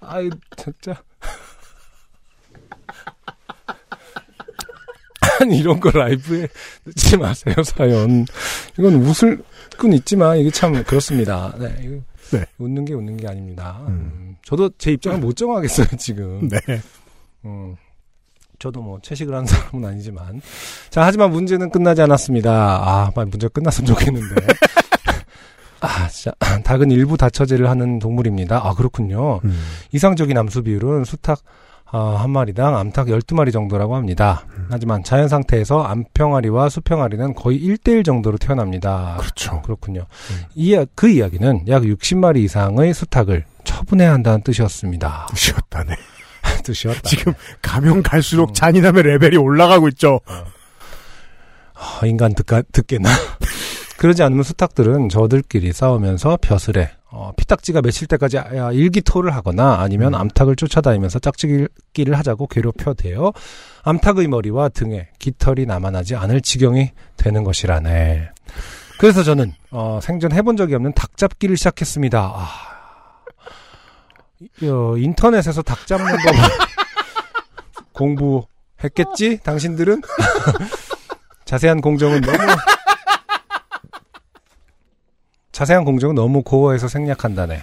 아유, 0.00 0.30
진짜. 0.56 1.02
아니, 5.40 5.58
이런 5.58 5.80
거 5.80 5.90
라이브에 5.90 6.48
넣지 6.84 7.16
마세요, 7.16 7.54
사연. 7.64 8.26
이건 8.78 8.94
웃을 8.96 9.42
건 9.76 9.92
있지만, 9.94 10.38
이게 10.38 10.50
참 10.50 10.82
그렇습니다. 10.84 11.54
네, 11.58 11.74
이거 11.82 11.96
네. 12.32 12.46
웃는 12.58 12.84
게 12.84 12.94
웃는 12.94 13.16
게 13.16 13.26
아닙니다. 13.26 13.80
음. 13.88 14.25
음, 14.46 14.48
저도 14.48 14.70
제 14.78 14.92
입장을 14.92 15.18
못 15.18 15.36
정하겠어요, 15.36 15.88
지금. 15.98 16.48
네. 16.48 16.58
음, 17.44 17.76
저도 18.58 18.80
뭐 18.80 18.98
채식을 19.02 19.34
하는 19.34 19.46
사람은 19.46 19.88
아니지만 19.88 20.40
자 20.90 21.02
하지만 21.04 21.30
문제는 21.30 21.70
끝나지 21.70 22.02
않았습니다. 22.02 22.50
아 22.50 23.10
빨리 23.14 23.28
문제 23.28 23.48
가 23.48 23.52
끝났으면 23.52 23.86
좋겠는데 23.86 24.34
아 25.80 26.08
진짜 26.08 26.34
닭은 26.64 26.90
일부 26.90 27.16
다처제를 27.16 27.68
하는 27.68 27.98
동물입니다. 27.98 28.66
아 28.66 28.74
그렇군요. 28.74 29.40
음. 29.44 29.60
이상적인 29.92 30.36
암수 30.36 30.62
비율은 30.62 31.04
수탉 31.04 31.38
아, 31.90 32.16
한 32.20 32.30
마리당 32.30 32.76
암탉 32.76 33.06
12마리 33.06 33.52
정도라고 33.52 33.94
합니다. 33.94 34.44
하지만 34.70 35.04
자연 35.04 35.28
상태에서 35.28 35.82
암평아리와 35.84 36.68
수평아리는 36.68 37.34
거의 37.34 37.60
1대1 37.60 38.04
정도로 38.04 38.38
태어납니다. 38.38 39.16
그렇죠. 39.20 39.62
그렇군요. 39.62 40.06
이, 40.54 40.84
그 40.94 41.08
이야기는 41.08 41.68
약 41.68 41.82
60마리 41.82 42.38
이상의 42.38 42.92
수탉을 42.92 43.44
처분해야 43.64 44.12
한다는 44.12 44.42
뜻이었습니다. 44.42 45.28
쉬었다네. 45.34 45.94
뜻이었다. 46.64 47.02
지금 47.04 47.34
가면 47.62 48.02
갈수록 48.02 48.50
음. 48.50 48.54
잔인함의 48.54 49.04
레벨이 49.04 49.36
올라가고 49.36 49.88
있죠. 49.88 50.20
아, 51.74 52.06
인간 52.06 52.34
듣가, 52.34 52.62
듣겠나? 52.72 53.10
그러지 53.98 54.22
않으면 54.22 54.42
수탉들은 54.42 55.08
저들끼리 55.08 55.72
싸우면서 55.72 56.38
벼슬에 56.40 56.90
어, 57.10 57.32
피딱지가 57.36 57.80
맺힐 57.80 58.06
때까지 58.08 58.38
아, 58.38 58.70
일기토를 58.72 59.34
하거나 59.34 59.76
아니면 59.80 60.14
암탉을 60.14 60.56
쫓아다니면서 60.56 61.18
짝짓기를 61.20 62.18
하자고 62.18 62.46
괴롭혀대어 62.46 63.32
암탉의 63.84 64.28
머리와 64.28 64.68
등에 64.68 65.08
깃털이 65.18 65.64
남아나지 65.66 66.14
않을 66.14 66.42
지경이 66.42 66.90
되는 67.16 67.42
것이라네. 67.44 68.28
그래서 68.98 69.22
저는 69.22 69.54
어, 69.70 69.98
생전 70.02 70.32
해본 70.32 70.56
적이 70.56 70.74
없는 70.74 70.92
닭 70.94 71.16
잡기를 71.16 71.56
시작했습니다. 71.56 72.18
아, 72.20 72.48
이- 74.40 74.68
어, 74.68 74.96
인터넷에서 74.98 75.62
닭 75.62 75.86
잡는 75.86 76.16
법 76.16 76.34
공부했겠지? 77.92 79.38
당신들은? 79.42 80.02
자세한 81.46 81.80
공정은 81.80 82.20
너무 82.20 82.38
자세한 85.56 85.86
공정은 85.86 86.14
너무 86.14 86.42
고어해서 86.42 86.86
생략한다네. 86.86 87.62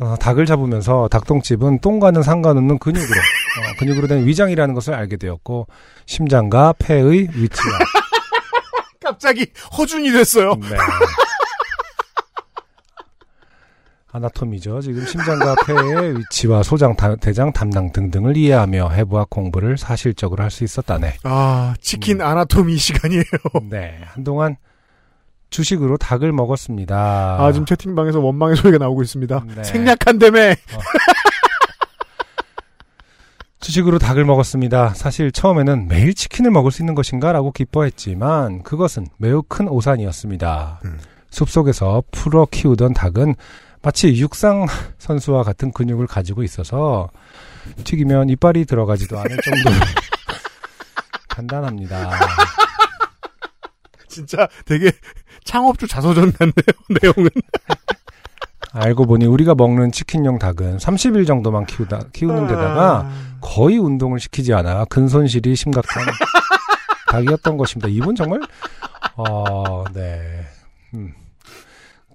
어, 0.00 0.16
닭을 0.18 0.46
잡으면서 0.46 1.06
닭똥집은 1.08 1.80
똥과는 1.80 2.22
상관없는 2.22 2.78
근육으로 2.78 3.10
어, 3.20 3.76
근육으로 3.78 4.06
된 4.08 4.24
위장이라는 4.26 4.74
것을 4.74 4.94
알게 4.94 5.18
되었고 5.18 5.66
심장과 6.06 6.72
폐의 6.78 7.28
위치와 7.34 7.78
갑자기 9.04 9.44
허준이 9.76 10.12
됐어요. 10.12 10.54
네. 10.54 10.76
아나토미죠. 14.10 14.80
지금 14.80 15.04
심장과 15.04 15.56
폐의 15.66 16.18
위치와 16.20 16.62
소장, 16.62 16.96
다- 16.96 17.16
대장, 17.16 17.52
담낭 17.52 17.92
등등을 17.92 18.34
이해하며 18.38 18.88
해부학 18.90 19.28
공부를 19.28 19.76
사실적으로 19.76 20.42
할 20.42 20.50
수 20.50 20.64
있었다네. 20.64 21.18
아, 21.24 21.74
치킨 21.82 22.22
아나토미 22.22 22.78
시간이에요. 22.78 23.24
네. 23.68 24.00
한동안 24.06 24.56
주식으로 25.54 25.96
닭을 25.98 26.32
먹었습니다. 26.32 27.36
아, 27.38 27.52
지금 27.52 27.64
채팅방에서 27.64 28.18
원망의 28.18 28.56
소리가 28.56 28.78
나오고 28.78 29.02
있습니다. 29.02 29.44
네. 29.54 29.62
생략한다며. 29.62 30.40
주식으로 33.60 34.00
닭을 34.00 34.24
먹었습니다. 34.24 34.94
사실 34.94 35.30
처음에는 35.30 35.86
매일 35.86 36.12
치킨을 36.12 36.50
먹을 36.50 36.72
수 36.72 36.82
있는 36.82 36.96
것인가 36.96 37.30
라고 37.30 37.52
기뻐했지만 37.52 38.64
그것은 38.64 39.06
매우 39.16 39.44
큰 39.44 39.68
오산이었습니다. 39.68 40.80
음. 40.86 40.98
숲속에서 41.30 42.02
풀어 42.10 42.48
키우던 42.50 42.94
닭은 42.94 43.36
마치 43.80 44.08
육상 44.16 44.66
선수와 44.98 45.44
같은 45.44 45.70
근육을 45.70 46.08
가지고 46.08 46.42
있어서 46.42 47.10
튀기면 47.84 48.28
이빨이 48.28 48.64
들어가지도 48.64 49.18
않을 49.20 49.38
정도로 49.44 49.76
간단합니다. 51.30 52.10
진짜 54.08 54.48
되게 54.64 54.92
창업주 55.44 55.86
자서전 55.86 56.32
같네요, 56.32 56.54
내용은. 57.02 57.28
알고 58.72 59.06
보니 59.06 59.26
우리가 59.26 59.54
먹는 59.54 59.92
치킨용 59.92 60.38
닭은 60.38 60.78
30일 60.78 61.26
정도만 61.28 61.64
키우다 61.66 62.00
키우는 62.12 62.48
데다가 62.48 63.06
아, 63.06 63.36
거의 63.40 63.78
운동을 63.78 64.18
시키지 64.18 64.52
않아 64.52 64.86
근손실이 64.86 65.54
심각한 65.54 66.02
닭이었던 67.12 67.56
것입니다. 67.56 67.88
이분 67.88 68.16
정말 68.16 68.40
어, 69.16 69.84
네. 69.92 70.44
음. 70.94 71.12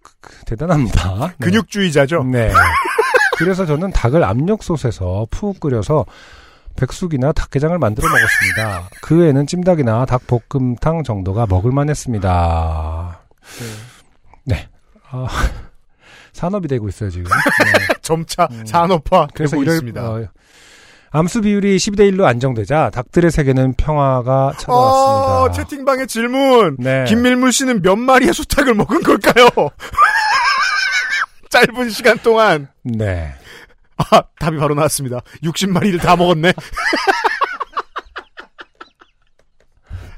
그- 0.04 0.12
그, 0.20 0.46
대단합니다. 0.46 1.28
네. 1.28 1.34
근육주의자죠. 1.40 2.24
네. 2.24 2.52
그래서 3.38 3.66
저는 3.66 3.92
닭을 3.92 4.22
압력솥에서 4.26 5.28
푹 5.32 5.62
끓여서 5.62 6.06
백숙이나 6.76 7.32
닭게장을 7.32 7.78
만들어 7.78 8.06
먹었습니다. 8.10 8.90
그 9.02 9.26
애는 9.28 9.48
찜닭이나 9.48 10.06
닭볶음탕 10.06 11.04
정도가 11.04 11.46
먹을만 11.48 11.90
했습니다. 11.90 13.19
네. 14.46 14.70
아, 15.10 15.28
산업이 16.34 16.68
되고 16.68 16.88
있어요 16.88 17.10
지금. 17.10 17.26
네. 17.30 17.96
점차 18.02 18.48
음. 18.52 18.66
산업화 18.66 19.28
그래서 19.34 19.52
되고 19.52 19.64
이럴 19.64 19.76
있습니다. 19.76 20.02
어, 20.02 20.28
암수 21.12 21.42
비율이 21.42 21.78
12대 21.78 22.02
1로 22.12 22.26
안정되자 22.26 22.92
닭들의 22.92 23.32
세계는 23.32 23.74
평화가 23.74 24.54
찾아왔습니다. 24.60 24.74
어, 24.74 25.52
채팅방의 25.52 26.08
질문. 26.08 26.78
네. 26.78 27.06
김밀물 27.06 27.52
씨는 27.52 27.82
몇 27.82 27.96
마리의 27.96 28.34
수탉을 28.34 28.76
먹은 28.76 29.02
걸까요? 29.02 29.48
짧은 31.50 31.90
시간 31.90 32.20
동안. 32.20 32.68
네. 32.84 33.34
아, 33.98 34.22
답이 34.40 34.58
바로 34.58 34.76
나왔습니다. 34.76 35.22
60마리를 35.44 36.00
다 36.00 36.16
먹었네. 36.16 36.54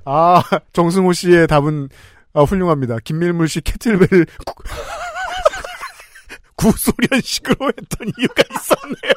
아, 0.06 0.44
정승호 0.74 1.14
씨의 1.14 1.48
답은 1.48 1.90
아, 2.34 2.42
훌륭합니다. 2.44 2.98
김밀물 3.04 3.48
씨 3.48 3.62
캐틀벨을 3.62 4.26
구- 4.46 4.64
구소련식으로 6.56 7.68
했던 7.78 8.12
이유가 8.18 8.44
있었네요. 8.52 9.14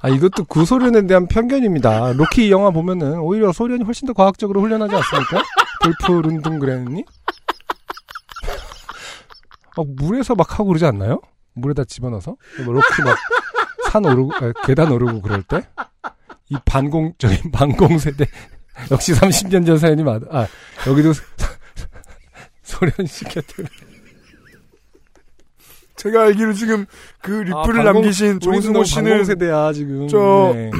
아 0.00 0.08
이것도 0.08 0.44
구소련에 0.44 1.06
대한 1.06 1.28
편견입니다. 1.28 2.14
로키 2.14 2.50
영화 2.50 2.70
보면은 2.70 3.18
오히려 3.20 3.52
소련이 3.52 3.84
훨씬 3.84 4.06
더 4.06 4.12
과학적으로 4.12 4.60
훈련하지 4.60 4.94
않습니까? 4.96 5.42
돌프 5.82 6.26
룬둥그레니? 6.28 7.04
막 9.76 9.86
물에서 9.96 10.34
막 10.34 10.52
하고 10.58 10.66
그러지 10.66 10.84
않나요? 10.86 11.20
물에다 11.54 11.84
집어넣어서 11.84 12.36
뭐 12.64 12.74
로키 12.74 13.02
막 13.04 13.16
산 13.92 14.06
오르고 14.06 14.32
아, 14.36 14.52
계단 14.64 14.90
오르고 14.90 15.20
그럴 15.20 15.42
때 15.42 15.68
이 16.52 16.56
반공적인 16.64 17.50
반공 17.52 17.98
세대 17.98 18.26
역시 18.90 19.12
30년 19.12 19.66
전 19.66 19.78
사연이 19.78 20.02
맞아. 20.02 20.26
아 20.30 20.46
여기도 20.88 21.12
소련식 22.62 23.28
캐틀 23.28 23.66
제가 25.96 26.22
알기로 26.24 26.52
지금 26.54 26.86
그 27.20 27.30
리플을 27.30 27.56
아, 27.56 27.62
반공- 27.62 27.84
남기신 27.84 28.40
정승호 28.40 28.84
씨는 28.84 29.24
세대야 29.24 29.72
지금. 29.72 30.08
저- 30.08 30.52
네. 30.54 30.70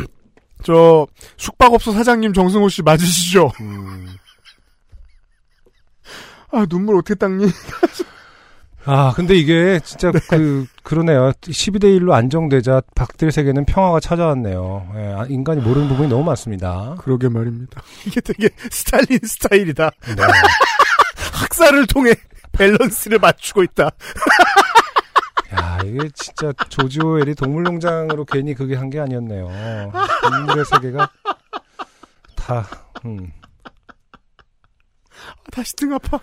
저 0.65 1.07
숙박업소 1.37 1.93
사장님 1.93 2.33
정승호 2.33 2.69
씨 2.69 2.83
맞으시죠? 2.83 3.51
음. 3.61 4.09
아 6.53 6.67
눈물 6.67 6.97
어떻게 6.97 7.15
닦니? 7.15 7.47
아, 8.85 9.13
근데 9.15 9.35
이게 9.37 9.79
진짜 9.85 10.11
그, 10.29 10.67
그러네요. 10.83 11.33
12대 11.41 11.85
1로 12.01 12.13
안정되자 12.13 12.83
박들 12.97 13.31
세계는 13.31 13.65
평화가 13.65 14.01
찾아왔네요. 14.01 14.93
예, 14.97 15.15
아, 15.19 15.27
인간이 15.29 15.61
모르는 15.61 15.89
부분이 15.89 16.09
너무 16.09 16.25
많습니다. 16.25 16.97
그러게 16.99 17.29
말입니다. 17.29 17.81
이게 18.07 18.21
되게 18.21 18.49
스탈린 18.71 19.21
스타일이다. 19.23 19.91
네. 20.17 20.23
학살을 21.33 21.87
통해 21.87 22.15
밸런스를 22.53 23.19
맞추고 23.21 23.63
있다. 23.63 23.91
야, 25.55 25.79
이게 25.85 26.09
진짜 26.15 26.53
조지 26.69 27.01
오웰이 27.01 27.35
동물농장으로 27.35 28.25
괜히 28.25 28.55
그게 28.55 28.75
한 28.75 28.91
게 28.91 28.99
아니었네요. 29.01 29.49
동물의 30.23 30.65
세계가 30.65 31.11
다, 32.37 32.67
음. 33.05 33.31
다시 35.53 35.75
등 35.77 35.93
아파. 35.95 36.19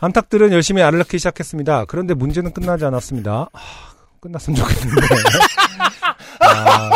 암탉들은 0.00 0.52
열심히 0.52 0.82
알을 0.82 0.98
낳기 1.00 1.18
시작했습니다. 1.18 1.86
그런데 1.86 2.14
문제는 2.14 2.52
끝나지 2.52 2.84
않았습니다. 2.84 3.48
하, 3.52 3.94
끝났으면 4.20 4.56
좋겠는데. 4.56 5.00
아, 6.40 6.90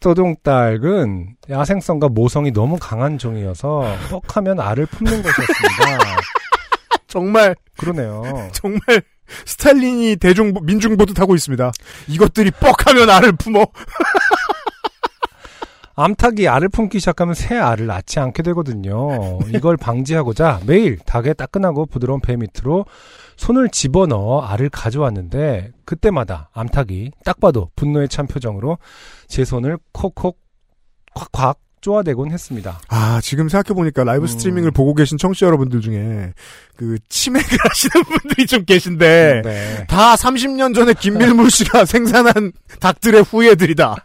토종닭은 0.00 1.36
야생성과 1.48 2.08
모성이 2.08 2.50
너무 2.52 2.78
강한 2.80 3.18
종이어서 3.18 3.84
뻑하면 4.10 4.60
알을 4.60 4.86
품는 4.86 5.22
것이었습니다. 5.22 6.16
정말 7.06 7.54
그러네요. 7.76 8.22
정말 8.52 8.80
스탈린이 9.44 10.16
대중 10.16 10.54
민중보도 10.62 11.14
타고 11.14 11.34
있습니다. 11.34 11.70
이것들이 12.08 12.50
뻑하면 12.52 13.10
알을 13.10 13.32
품어. 13.32 13.66
암탉이 16.02 16.48
알을 16.48 16.70
품기 16.70 16.98
시작하면 16.98 17.34
새 17.34 17.56
알을 17.56 17.86
낳지 17.86 18.20
않게 18.20 18.42
되거든요. 18.42 19.38
이걸 19.54 19.76
방지하고자 19.76 20.60
매일 20.66 20.98
닭의 20.98 21.34
따끈하고 21.34 21.86
부드러운 21.86 22.20
배 22.20 22.36
밑으로 22.36 22.86
손을 23.36 23.68
집어넣어 23.68 24.40
알을 24.42 24.70
가져왔는데 24.70 25.72
그때마다 25.84 26.48
암탉이 26.52 27.12
딱 27.24 27.38
봐도 27.38 27.70
분노에 27.76 28.06
찬 28.06 28.26
표정으로 28.26 28.78
제 29.28 29.44
손을 29.44 29.78
콕콕 29.92 30.38
콱콱 31.14 31.58
쪼아대곤 31.80 32.30
했습니다. 32.30 32.78
아 32.88 33.20
지금 33.22 33.48
생각해 33.48 33.74
보니까 33.74 34.04
라이브 34.04 34.24
음. 34.24 34.26
스트리밍을 34.26 34.70
보고 34.70 34.94
계신 34.94 35.16
청취자 35.16 35.46
여러분들 35.46 35.80
중에 35.80 36.32
그 36.76 36.98
치맥을 37.08 37.42
하시는 37.68 38.04
분들이 38.04 38.46
좀 38.46 38.64
계신데 38.64 39.42
네. 39.44 39.86
다 39.86 40.14
30년 40.14 40.74
전에 40.74 40.92
김밀물 40.92 41.50
씨가 41.50 41.84
생산한 41.86 42.52
닭들의 42.80 43.22
후예들이다. 43.22 43.96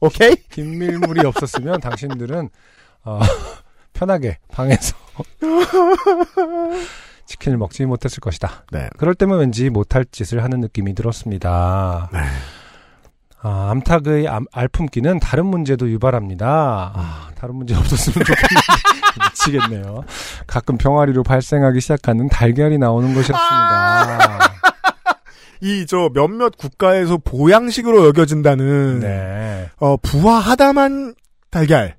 오케이? 0.00 0.34
긴밀물이 0.50 1.26
없었으면 1.26 1.80
당신들은 1.80 2.48
어, 3.04 3.20
편하게 3.92 4.38
방에서 4.52 4.96
치킨을 7.26 7.58
먹지 7.58 7.84
못했을 7.86 8.20
것이다. 8.20 8.64
네. 8.72 8.88
그럴 8.98 9.14
때면 9.14 9.38
왠지 9.38 9.70
못할 9.70 10.04
짓을 10.10 10.42
하는 10.42 10.60
느낌이 10.60 10.94
들었습니다. 10.94 12.08
네. 12.12 12.20
아, 13.42 13.70
암탉의 13.70 14.28
암- 14.28 14.46
알품기는 14.52 15.20
다른 15.20 15.46
문제도 15.46 15.88
유발합니다. 15.88 16.92
아, 16.94 17.30
다른 17.36 17.54
문제 17.54 17.74
없었으면 17.74 18.14
좋겠는데 18.24 18.60
미치겠네요. 19.30 20.04
가끔 20.46 20.76
병아리로 20.76 21.22
발생하기 21.22 21.80
시작하는 21.80 22.28
달걀이 22.28 22.78
나오는 22.78 23.08
것이었습니다. 23.14 24.52
이 25.62 25.84
저 25.86 26.08
몇몇 26.14 26.56
국가에서 26.56 27.18
보양식으로 27.18 28.06
여겨진다는 28.06 29.00
네. 29.00 29.68
어 29.78 29.96
부화하다만 29.98 31.14
달걀 31.50 31.96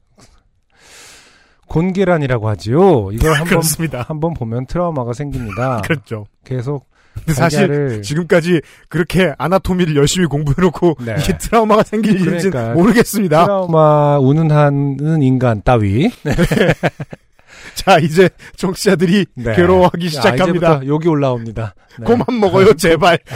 곤계란이라고 1.67 2.49
하지요. 2.49 3.09
이걸 3.13 3.33
한번. 3.39 3.61
한번 4.07 4.33
보면 4.33 4.65
트라우마가 4.65 5.13
생깁니다. 5.13 5.81
그렇죠. 5.87 6.25
계속 6.43 6.89
사실 7.27 7.67
달걀을 7.67 8.01
지금까지 8.01 8.61
그렇게 8.89 9.33
아나토미를 9.37 9.95
열심히 9.95 10.27
공부해놓고 10.27 10.95
네. 11.05 11.15
이게 11.19 11.37
트라우마가 11.37 11.83
생길 11.83 12.19
일인지 12.19 12.49
그러니까요. 12.49 12.73
모르겠습니다. 12.75 13.43
트라우마 13.45 14.17
운운하는 14.19 15.21
인간 15.21 15.61
따위 15.63 16.09
자 17.75 17.97
이제 17.99 18.29
청취자들이 18.57 19.25
네. 19.35 19.55
괴로워하기 19.55 20.09
자, 20.11 20.21
시작합니다. 20.21 20.67
이제부터 20.77 20.85
욕이 20.87 21.07
올라옵니다. 21.07 21.73
네. 21.99 22.05
그만 22.05 22.25
먹어요 22.39 22.73
제발. 22.77 23.19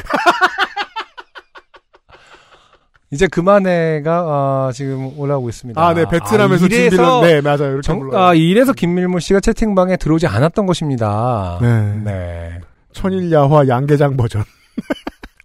이제 3.12 3.28
그만해가 3.28 4.24
어, 4.68 4.72
지금 4.74 5.18
올라오고 5.18 5.48
있습니다. 5.50 5.80
아 5.82 5.94
네 5.94 6.06
베트남에서 6.10 6.66
아, 6.66 6.68
이래서 6.68 6.90
진빌런 6.90 7.22
네 7.22 7.42
맞아요 7.42 7.68
이렇게 7.68 7.82
정, 7.82 8.00
불러요. 8.00 8.20
아, 8.20 8.34
이래서 8.34 8.74
김밀물 8.74 9.22
씨가 9.22 9.40
채팅방에 9.40 9.96
들어오지 9.98 10.28
않았던 10.28 10.66
것입니다. 10.66 11.60
네. 11.62 11.94
네. 12.04 12.60
천일야화 12.94 13.68
양계장 13.68 14.18
버전. 14.18 14.44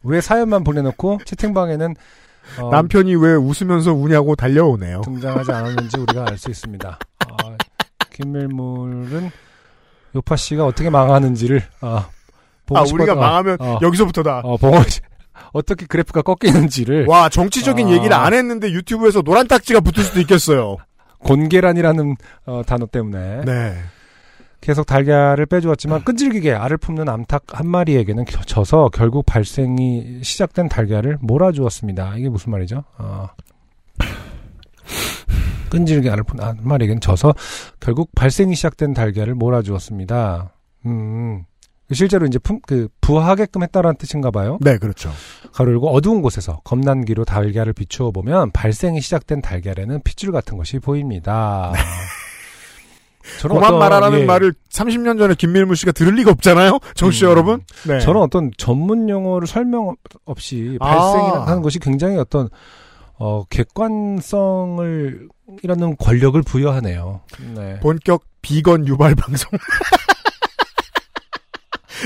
왜 0.03 0.21
사연만 0.21 0.65
보내놓고 0.65 1.21
채팅방에는 1.27 1.95
어, 2.59 2.71
남편이 2.71 3.15
왜 3.17 3.35
웃으면서 3.35 3.93
우냐고 3.93 4.35
달려오네요. 4.35 5.03
등장하지 5.03 5.53
않았는지 5.53 6.01
우리가 6.01 6.25
알 6.29 6.39
수 6.39 6.51
있습니다. 6.51 6.99
아, 7.21 7.27
김밀물은 8.13 9.31
요파 10.15 10.37
씨가 10.37 10.65
어떻게 10.67 10.91
망하는지를 10.91 11.63
아, 11.81 12.09
보고 12.67 12.79
아 12.81 12.85
싶어- 12.85 12.95
우리가 12.97 13.13
어, 13.13 13.17
망하면 13.17 13.57
어, 13.61 13.79
여기서부터다. 13.83 14.43
어, 14.45 14.57
씨 14.89 15.01
어떻게 15.53 15.87
그래프가 15.87 16.23
꺾이는지를 16.23 17.07
와 17.07 17.29
정치적인 17.29 17.87
아. 17.89 17.91
얘기를 17.93 18.13
안 18.15 18.35
했는데 18.35 18.71
유튜브에서 18.73 19.23
노란 19.23 19.47
딱지가 19.49 19.81
붙을 19.81 20.05
수도 20.05 20.21
있겠어요. 20.21 20.77
곤계란이라는 21.21 22.17
어, 22.47 22.63
단어 22.67 22.87
때문에 22.87 23.43
네. 23.45 23.77
계속 24.61 24.85
달걀을 24.85 25.47
빼주었지만 25.47 26.05
끈질기게 26.05 26.53
알을 26.53 26.77
품는 26.77 27.09
암탉 27.09 27.45
한 27.53 27.67
마리에게는 27.69 28.27
겨- 28.27 28.43
져서 28.43 28.91
결국 28.93 29.25
발생이 29.25 30.21
시작된 30.23 30.69
달걀을 30.69 31.17
몰아주었습니다. 31.23 32.17
이게 32.19 32.29
무슨 32.29 32.51
말이죠? 32.53 32.85
어. 32.99 33.29
알을 36.11 36.23
품는 36.25 36.45
한 36.45 36.59
마리에게는 36.63 37.01
져서 37.01 37.35
결국 37.81 38.11
발생이 38.15 38.55
시작된 38.55 38.95
달걀을 38.95 39.35
몰아주었습니다. 39.35 40.53
음. 40.87 41.45
실제로 41.93 42.25
이제 42.25 42.39
품, 42.39 42.61
그, 42.65 42.87
부하게끔 43.01 43.65
했다라는 43.65 43.97
뜻인가 43.97 44.31
봐요. 44.31 44.59
네 44.61 44.79
그렇죠. 44.79 45.11
가로 45.53 45.73
열고 45.73 45.91
어두운 45.91 46.23
곳에서 46.23 46.61
검난기로 46.63 47.25
달걀을 47.25 47.73
비추어 47.73 48.13
보면 48.13 48.53
발생이 48.53 49.01
시작된 49.01 49.43
달걀에는 49.43 50.01
핏줄 50.05 50.31
같은 50.31 50.57
것이 50.57 50.79
보입니다. 50.79 51.73
저는 53.41 53.57
그만 53.57 53.71
어떤- 53.71 53.79
말하라는 53.81 54.21
예, 54.21 54.25
말을 54.25 54.55
30년 54.71 55.19
전에 55.19 55.35
김밀무 55.35 55.75
씨가 55.75 55.93
들을 55.93 56.15
리가 56.15 56.31
없잖아요. 56.31 56.79
정치 56.95 57.25
음. 57.25 57.31
여러분. 57.31 57.61
네. 57.87 57.99
저는 58.01 58.21
어떤 58.21 58.51
전문 58.57 59.09
용어를 59.09 59.47
설명 59.47 59.95
없이 60.25 60.79
아. 60.81 60.87
발생이라는 60.87 61.63
것이 61.63 61.79
굉장히 61.81 62.17
어떤 62.19 62.49
어 63.21 63.45
객관성을 63.51 65.29
이라는 65.63 65.97
권력을 65.99 66.41
부여하네요. 66.41 67.21
네. 67.55 67.79
본격 67.81 68.25
비건 68.41 68.89
유발 68.89 69.15
방송. 69.15 69.51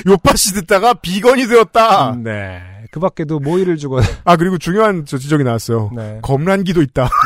요파 0.09 0.35
씨 0.35 0.55
듣다가 0.55 0.95
비건이 0.95 1.47
되었다. 1.47 2.11
음, 2.15 2.25
네. 2.25 2.61
그 2.91 2.99
밖에도 2.99 3.39
모이를 3.39 3.77
주고 3.77 4.01
아 4.25 4.37
그리고 4.37 4.59
중요한 4.59 5.07
저 5.07 5.17
지적이 5.17 5.45
나왔어요. 5.45 5.93
네. 5.95 6.19
검란기도 6.21 6.83
있다. 6.83 7.09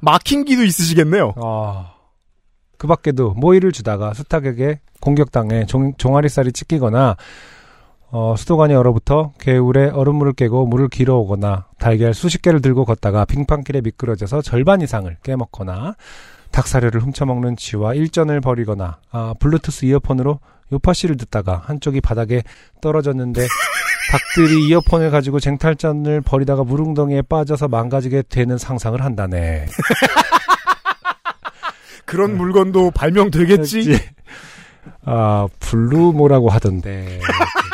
막힌기도 0.00 0.62
있으시겠네요. 0.62 1.34
아. 1.42 1.94
그 2.78 2.86
밖에도 2.86 3.32
모이를 3.34 3.72
주다가 3.72 4.14
수탉에게 4.14 4.78
공격당해 5.00 5.66
종, 5.66 5.92
종아리살이 5.96 6.52
찢기거나 6.52 7.16
어, 8.16 8.36
수도관이 8.36 8.76
얼어붙어 8.76 9.32
개울에 9.40 9.90
얼음물을 9.90 10.34
깨고 10.34 10.66
물을 10.66 10.86
길어오거나 10.86 11.66
달걀 11.80 12.14
수십 12.14 12.42
개를 12.42 12.62
들고 12.62 12.84
걷다가 12.84 13.24
빙판길에 13.24 13.80
미끄러져서 13.80 14.40
절반 14.40 14.82
이상을 14.82 15.16
깨먹거나 15.24 15.96
닭사료를 16.52 17.02
훔쳐먹는 17.02 17.56
쥐와 17.56 17.94
일전을 17.94 18.40
벌이거나 18.40 18.98
아, 19.10 19.34
블루투스 19.40 19.86
이어폰으로 19.86 20.38
요파씨를 20.72 21.16
듣다가 21.16 21.60
한쪽이 21.64 22.00
바닥에 22.00 22.44
떨어졌는데 22.80 23.42
닭들이 24.12 24.68
이어폰을 24.68 25.10
가지고 25.10 25.40
쟁탈전을 25.40 26.20
벌이다가 26.20 26.62
물웅덩이에 26.62 27.22
빠져서 27.22 27.66
망가지게 27.66 28.22
되는 28.28 28.56
상상을 28.56 29.02
한다네. 29.02 29.66
그런 32.06 32.36
물건도 32.36 32.92
발명되겠지. 32.92 33.98
아, 35.04 35.48
블루모라고 35.58 36.48
하던데. 36.48 37.18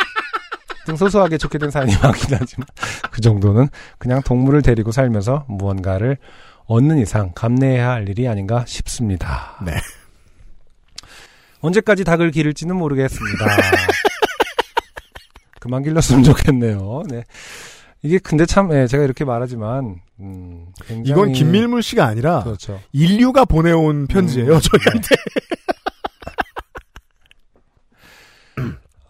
좀 0.90 0.96
소소하게 0.96 1.38
좋게 1.38 1.58
된 1.58 1.70
사연이 1.70 1.92
많긴 2.02 2.36
하지만, 2.38 2.66
그 3.10 3.20
정도는 3.20 3.68
그냥 3.98 4.22
동물을 4.22 4.62
데리고 4.62 4.90
살면서 4.90 5.44
무언가를 5.48 6.18
얻는 6.66 6.98
이상 6.98 7.30
감내해야 7.34 7.90
할 7.90 8.08
일이 8.08 8.26
아닌가 8.26 8.64
싶습니다. 8.66 9.56
네. 9.64 9.72
언제까지 11.60 12.04
닭을 12.04 12.32
기를지는 12.32 12.74
모르겠습니다. 12.76 13.46
그만 15.60 15.82
길렀으면 15.82 16.24
좋겠네요. 16.24 17.02
네. 17.08 17.22
이게 18.02 18.18
근데 18.18 18.46
참 18.46 18.72
예, 18.72 18.86
제가 18.86 19.04
이렇게 19.04 19.24
말하지만 19.24 20.00
음, 20.20 20.66
굉장히 20.86 21.10
이건 21.10 21.32
김밀물 21.32 21.82
씨가 21.82 22.06
아니라 22.06 22.42
그렇죠. 22.42 22.80
인류가 22.92 23.44
보내온 23.44 24.06
편지예요. 24.06 24.54
음. 24.54 24.60
저희한테. 24.60 25.16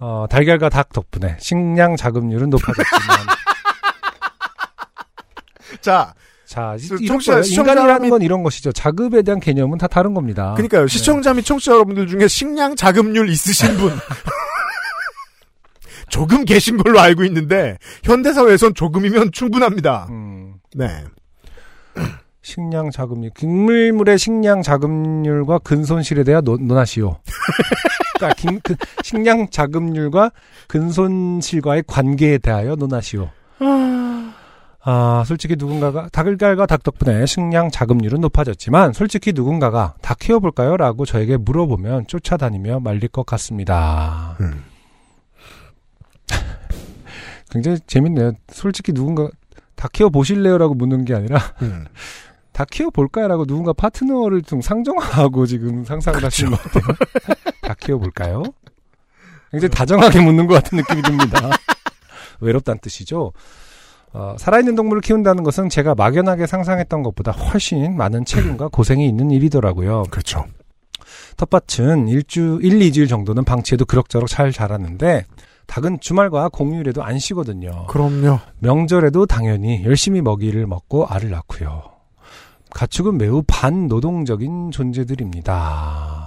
어, 0.00 0.26
달걀과 0.30 0.68
닭 0.70 0.92
덕분에 0.92 1.36
식량 1.38 1.96
자급률은 1.96 2.50
높아졌지만 2.50 2.90
자, 5.80 6.14
자, 6.46 6.76
청취자- 6.78 7.46
인간이라는 7.58 8.02
및- 8.02 8.10
건 8.10 8.22
이런 8.22 8.42
것이죠. 8.42 8.72
자급에 8.72 9.22
대한 9.22 9.40
개념은 9.40 9.78
다 9.78 9.86
다른 9.86 10.14
겁니다. 10.14 10.54
그러니까요. 10.56 10.82
네. 10.82 10.88
시청자 10.88 11.32
및 11.34 11.42
청취자 11.44 11.72
여러분들 11.72 12.06
중에 12.08 12.28
식량 12.28 12.74
자급률 12.76 13.28
있으신 13.30 13.76
분 13.76 13.92
조금 16.08 16.44
계신 16.44 16.76
걸로 16.76 16.98
알고 16.98 17.22
있는데 17.24 17.78
현대 18.02 18.32
사회에선 18.32 18.74
조금이면 18.74 19.30
충분합니다. 19.32 20.08
음, 20.10 20.54
네. 20.74 21.04
식량 22.42 22.90
자급률, 22.90 23.30
김물물의 23.36 24.18
식량 24.18 24.62
자급률과 24.62 25.58
근손실에 25.60 26.24
대해 26.24 26.40
논, 26.40 26.66
논하시오. 26.66 27.20
그러니까 28.20 28.34
김- 28.34 28.60
그 28.62 28.76
식량 29.02 29.48
자급률과 29.50 30.30
근손실과의 30.68 31.84
관계에 31.86 32.38
대하여 32.38 32.76
논하시오. 32.76 33.30
아, 34.82 35.24
솔직히 35.26 35.56
누군가가 35.58 36.08
닭을갈과 36.10 36.64
닭 36.64 36.82
덕분에 36.82 37.26
식량 37.26 37.70
자급률은 37.70 38.20
높아졌지만 38.22 38.94
솔직히 38.94 39.32
누군가가 39.34 39.94
닭 40.00 40.18
키워볼까요? 40.18 40.78
라고 40.78 41.04
저에게 41.04 41.36
물어보면 41.36 42.06
쫓아다니며 42.06 42.80
말릴 42.80 43.08
것 43.08 43.26
같습니다. 43.26 44.36
음. 44.40 44.64
굉장히 47.50 47.78
재밌네요. 47.86 48.32
솔직히 48.50 48.92
누군가 48.92 49.28
닭 49.76 49.92
키워 49.92 50.08
보실래요? 50.08 50.56
라고 50.56 50.72
묻는 50.74 51.04
게 51.04 51.14
아니라 51.14 51.38
음. 51.62 51.84
다 52.52 52.64
키워 52.70 52.90
볼까요?라고 52.90 53.44
누군가 53.46 53.72
파트너를 53.72 54.42
좀 54.42 54.60
상정하고 54.60 55.46
지금 55.46 55.84
상상을 55.84 56.22
하시는 56.22 56.50
것 56.50 56.62
같아요. 56.62 56.94
다 57.70 57.74
키워볼까요? 57.78 58.42
굉장히 59.52 59.70
다정하게 59.70 60.20
묻는 60.20 60.46
것 60.46 60.54
같은 60.54 60.76
느낌이 60.78 61.02
듭니다. 61.02 61.50
외롭다는 62.40 62.80
뜻이죠. 62.80 63.32
어, 64.12 64.34
살아있는 64.38 64.74
동물을 64.74 65.02
키운다는 65.02 65.44
것은 65.44 65.68
제가 65.68 65.94
막연하게 65.94 66.46
상상했던 66.46 67.02
것보다 67.04 67.30
훨씬 67.30 67.96
많은 67.96 68.24
책임과 68.24 68.68
고생이 68.68 69.06
있는 69.06 69.30
일이더라고요. 69.30 70.04
그렇죠. 70.10 70.46
텃밭은 71.36 72.08
일주, 72.08 72.58
1, 72.60 72.78
2주일 72.78 73.08
정도는 73.08 73.44
방치해도 73.44 73.84
그럭저럭 73.84 74.28
잘 74.28 74.50
자라는데 74.50 75.26
닭은 75.66 76.00
주말과 76.00 76.48
공휴일에도 76.48 77.04
안 77.04 77.20
쉬거든요. 77.20 77.86
그럼요. 77.86 78.40
명절에도 78.58 79.26
당연히 79.26 79.84
열심히 79.84 80.20
먹이를 80.22 80.66
먹고 80.66 81.06
알을 81.06 81.30
낳고요. 81.30 81.84
가축은 82.70 83.18
매우 83.18 83.42
반노동적인 83.46 84.72
존재들입니다. 84.72 86.19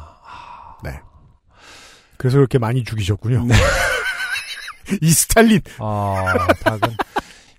그래서 2.24 2.38
그렇게 2.38 2.58
많이 2.58 2.86
죽이셨군요. 2.86 3.44
네. 3.48 3.56
이 5.02 5.12
스탈린. 5.12 5.60
아, 5.80 6.24
닭은 6.64 6.95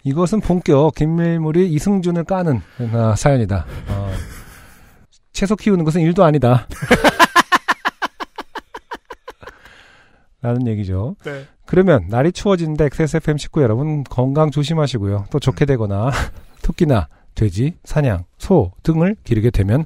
이것은 0.04 0.40
본격 0.40 0.94
김밀물이 0.94 1.70
이승준을 1.70 2.24
까는 2.24 2.62
아, 2.94 3.14
사연이다. 3.14 3.66
어, 3.88 4.10
채소 5.34 5.54
키우는 5.54 5.84
것은 5.84 6.00
일도 6.00 6.24
아니다. 6.24 6.66
라는 10.40 10.66
얘기죠. 10.66 11.16
네. 11.24 11.46
그러면 11.66 12.06
날이 12.08 12.32
추워지는데 12.32 12.86
XSFM 12.86 13.36
식구 13.36 13.62
여러분 13.62 14.02
건강 14.04 14.50
조심하시고요. 14.50 15.26
또 15.30 15.40
좋게 15.40 15.66
되거나 15.66 16.10
토끼나 16.64 17.08
돼지, 17.34 17.74
사냥, 17.84 18.24
소 18.38 18.72
등을 18.82 19.16
기르게 19.24 19.50
되면 19.50 19.84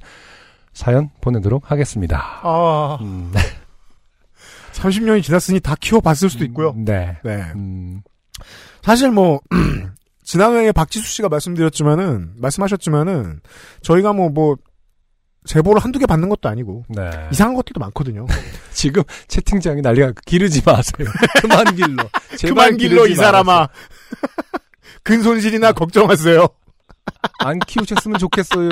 사연 0.73 1.11
보내도록 1.21 1.73
하겠습니다. 1.73 2.39
아, 2.45 2.99
음, 3.01 3.33
30년이 4.79 5.23
지났으니 5.23 5.61
다 5.61 5.75
키워봤을 5.81 6.31
수도 6.31 6.45
있고요. 6.45 6.75
네. 6.77 7.19
네. 7.25 7.37
음, 7.55 8.03
사실 8.83 9.11
뭐 9.11 9.41
지난 10.25 10.55
회에 10.55 10.73
박지수 10.73 11.07
씨가 11.07 11.29
말씀드렸지만은 11.29 12.33
말씀하셨지만은 12.37 13.41
저희가 13.83 14.13
뭐 14.13 14.31
뭐 14.31 14.57
제보를 15.49 15.83
한두 15.83 15.99
개 15.99 16.07
받는 16.07 16.29
것도 16.29 16.49
아니고 16.49 16.85
네. 16.89 17.11
이상한 17.33 17.55
것들도 17.55 17.81
많거든요. 17.81 18.27
지금 18.73 19.03
채팅창이 19.29 19.81
난리가 19.81 20.13
기르지 20.27 20.63
마세요. 20.65 21.09
그만 21.41 21.75
길러. 21.75 22.09
그만 22.43 22.77
길러 22.77 23.07
이 23.07 23.15
사람아. 23.15 23.69
근손실이나 25.03 25.73
걱정하세요. 25.73 26.37
말아서. 26.37 26.55
안 27.39 27.59
키우셨으면 27.61 28.19
좋겠어요. 28.19 28.71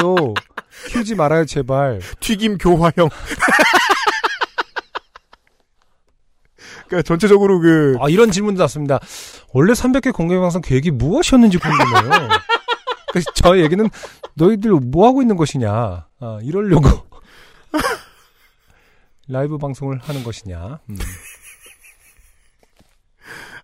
키우지 0.89 1.15
말아요, 1.15 1.47
제발. 1.47 2.01
튀김 2.21 2.59
교화형. 2.59 3.09
그러니까 6.87 7.03
전체적으로 7.03 7.61
그 7.61 7.97
아, 8.01 8.09
이런 8.09 8.31
질문도 8.31 8.63
났습니다. 8.63 8.99
원래 9.53 9.73
300회 9.73 10.13
공개방송 10.13 10.63
계획이 10.63 10.91
무엇이었는지 10.93 11.59
궁금해요. 11.59 12.29
그래서 13.11 13.31
저 13.35 13.59
얘기는 13.59 13.89
너희들 14.35 14.71
뭐 14.73 15.07
하고 15.07 15.23
있는 15.23 15.37
것이냐. 15.37 16.07
아, 16.21 16.39
이러려고. 16.43 16.89
라이브 19.29 19.59
방송을 19.59 19.99
하는 19.99 20.23
것이냐. 20.23 20.81
음. 20.89 20.99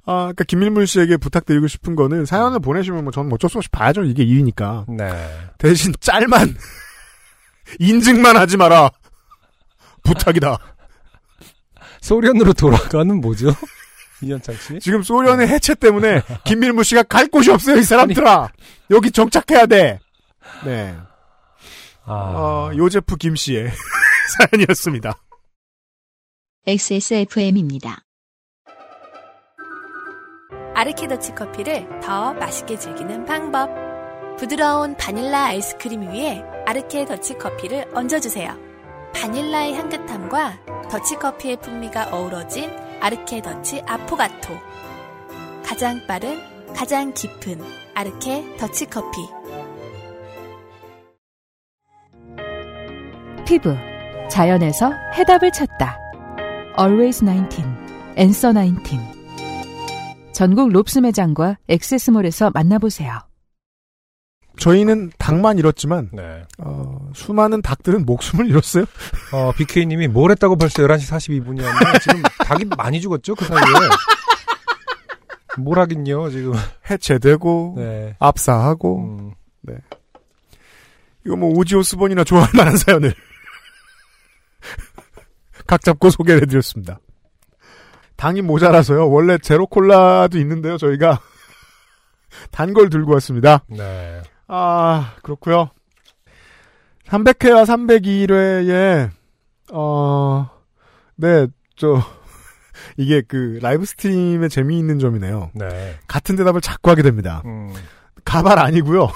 아, 0.04 0.22
그러니까 0.22 0.44
김밀물 0.44 0.86
씨에게 0.86 1.16
부탁드리고 1.16 1.68
싶은 1.68 1.94
거는 1.94 2.26
사연을 2.26 2.58
보내시면 2.58 3.04
뭐 3.04 3.12
저는 3.12 3.32
어쩔 3.32 3.48
수 3.48 3.58
없이 3.58 3.68
봐야죠. 3.70 4.02
이게 4.02 4.24
일이니까. 4.24 4.86
네. 4.88 5.12
대신 5.58 5.92
짤만 6.00 6.56
인증만 7.78 8.36
하지 8.36 8.56
마라. 8.56 8.90
부탁이다. 10.02 10.58
소련으로 12.02 12.52
돌아가는 12.52 13.18
뭐죠? 13.20 13.48
이현창 14.20 14.54
씨? 14.56 14.78
지금 14.80 15.02
소련의 15.02 15.48
해체 15.48 15.74
때문에 15.74 16.22
김밀무 16.44 16.84
씨가 16.84 17.04
갈 17.04 17.26
곳이 17.28 17.50
없어요, 17.50 17.76
이 17.76 17.82
사람들아. 17.82 18.52
여기 18.90 19.10
정착해야 19.10 19.66
돼. 19.66 19.98
네. 20.64 20.94
아, 22.04 22.12
어, 22.12 22.70
요제프 22.76 23.16
김 23.16 23.34
씨의 23.34 23.70
사연이었습니다. 24.50 25.14
XSFM입니다. 26.66 28.02
아르케더치 30.74 31.34
커피를 31.34 31.86
더 32.00 32.32
맛있게 32.34 32.78
즐기는 32.78 33.24
방법. 33.24 33.70
부드러운 34.38 34.96
바닐라 34.96 35.46
아이스크림 35.46 36.02
위에 36.02 36.42
아르케 36.66 37.04
더치 37.04 37.34
커피를 37.34 37.86
얹어주세요. 37.94 38.71
바닐라의 39.14 39.74
향긋함과 39.74 40.88
더치 40.90 41.16
커피의 41.16 41.56
풍미가 41.60 42.10
어우러진 42.12 42.70
아르케 43.00 43.42
더치 43.42 43.82
아포가토. 43.86 44.54
가장 45.64 46.00
빠른, 46.06 46.38
가장 46.74 47.12
깊은 47.12 47.60
아르케 47.94 48.56
더치 48.58 48.86
커피. 48.86 49.20
피부. 53.46 53.74
자연에서 54.30 54.92
해답을 55.14 55.52
찾다. 55.52 55.98
Always 56.78 57.24
19. 57.24 57.62
Answer 58.16 58.54
19. 58.54 58.98
전국 60.32 60.70
롭스 60.70 61.00
매장과 61.00 61.58
액세스몰에서 61.68 62.50
만나보세요. 62.50 63.31
저희는 64.58 65.12
닭만 65.18 65.58
잃었지만, 65.58 66.10
네. 66.12 66.44
어, 66.58 67.10
수많은 67.14 67.62
닭들은 67.62 68.04
목숨을 68.04 68.48
잃었어요. 68.48 68.84
어, 69.32 69.52
BK님이 69.56 70.08
뭘 70.08 70.30
했다고 70.30 70.56
벌써 70.56 70.82
11시 70.82 71.10
42분이었는데, 71.10 72.00
지금 72.02 72.22
닭이 72.44 72.64
많이 72.76 73.00
죽었죠, 73.00 73.34
그 73.34 73.44
사이에. 73.46 73.60
뭘 75.58 75.78
하긴요, 75.78 76.30
지금. 76.30 76.52
해체되고, 76.90 77.74
네. 77.78 78.16
압사하고, 78.18 78.98
음, 79.00 79.32
이거 81.24 81.36
뭐 81.36 81.50
Ozzy 81.56 81.74
Osbourne이나 81.74 82.24
좋아할 82.24 82.50
만한 82.52 82.76
사연을 82.76 83.14
각 85.68 85.80
잡고 85.82 86.10
소개를 86.10 86.42
해드렸습니다. 86.42 86.98
당이 88.16 88.42
모자라서요. 88.42 89.08
원래 89.08 89.38
제로 89.38 89.66
콜라도 89.66 90.38
있는데요. 90.38 90.76
저희가 90.78 91.20
단 92.50 92.72
걸 92.74 92.88
들고 92.90 93.12
왔습니다. 93.14 93.62
네. 93.68 94.20
아 94.54 95.14
그렇고요. 95.22 95.70
300회와 97.06 97.64
302회에 97.64 99.10
어, 99.72 100.50
네, 101.16 101.46
저 101.74 102.02
이게 102.98 103.22
그 103.22 103.58
live 103.62 103.86
stream의 103.86 104.50
재미있는 104.50 104.98
점이네요. 104.98 105.52
네. 105.54 105.98
같은 106.06 106.36
대답을 106.36 106.60
자꾸 106.60 106.90
하게 106.90 107.00
됩니다. 107.00 107.40
음, 107.46 107.72
가발 108.26 108.58
아니고요. 108.58 109.08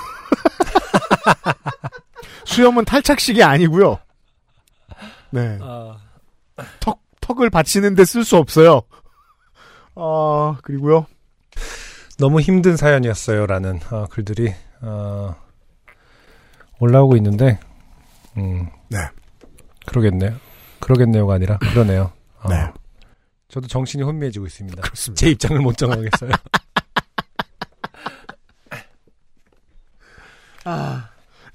수염은 2.47 2.87
탈착식이 2.87 3.43
아니고요. 3.43 3.99
네. 5.33 5.59
아, 5.61 5.99
턱, 6.81 7.03
턱을 7.21 7.51
받치는데 7.51 8.07
쓸 8.07 8.25
수 8.25 8.39
없어요. 8.39 8.81
아, 9.97 10.57
그리고요. 10.63 11.07
너무 12.17 12.41
힘든 12.41 12.79
사연이었어요라는 12.79 13.81
어, 13.91 14.07
글들이 14.07 14.55
어, 14.83 15.35
올라오고 16.79 17.17
있는데, 17.17 17.59
음, 18.37 18.69
네. 18.89 18.99
그러겠네요. 19.87 20.35
그러겠네요가 20.81 21.35
아니라 21.35 21.59
그러네요. 21.59 22.13
어, 22.43 22.49
네. 22.49 22.71
저도 23.49 23.69
정신이 23.69 24.03
혼미해지고 24.03 24.47
있습니다. 24.47 24.83
그렇습니다. 24.83 25.21
제 25.21 25.31
입장을 25.31 25.59
못 25.61 25.77
정하겠어요. 25.77 26.31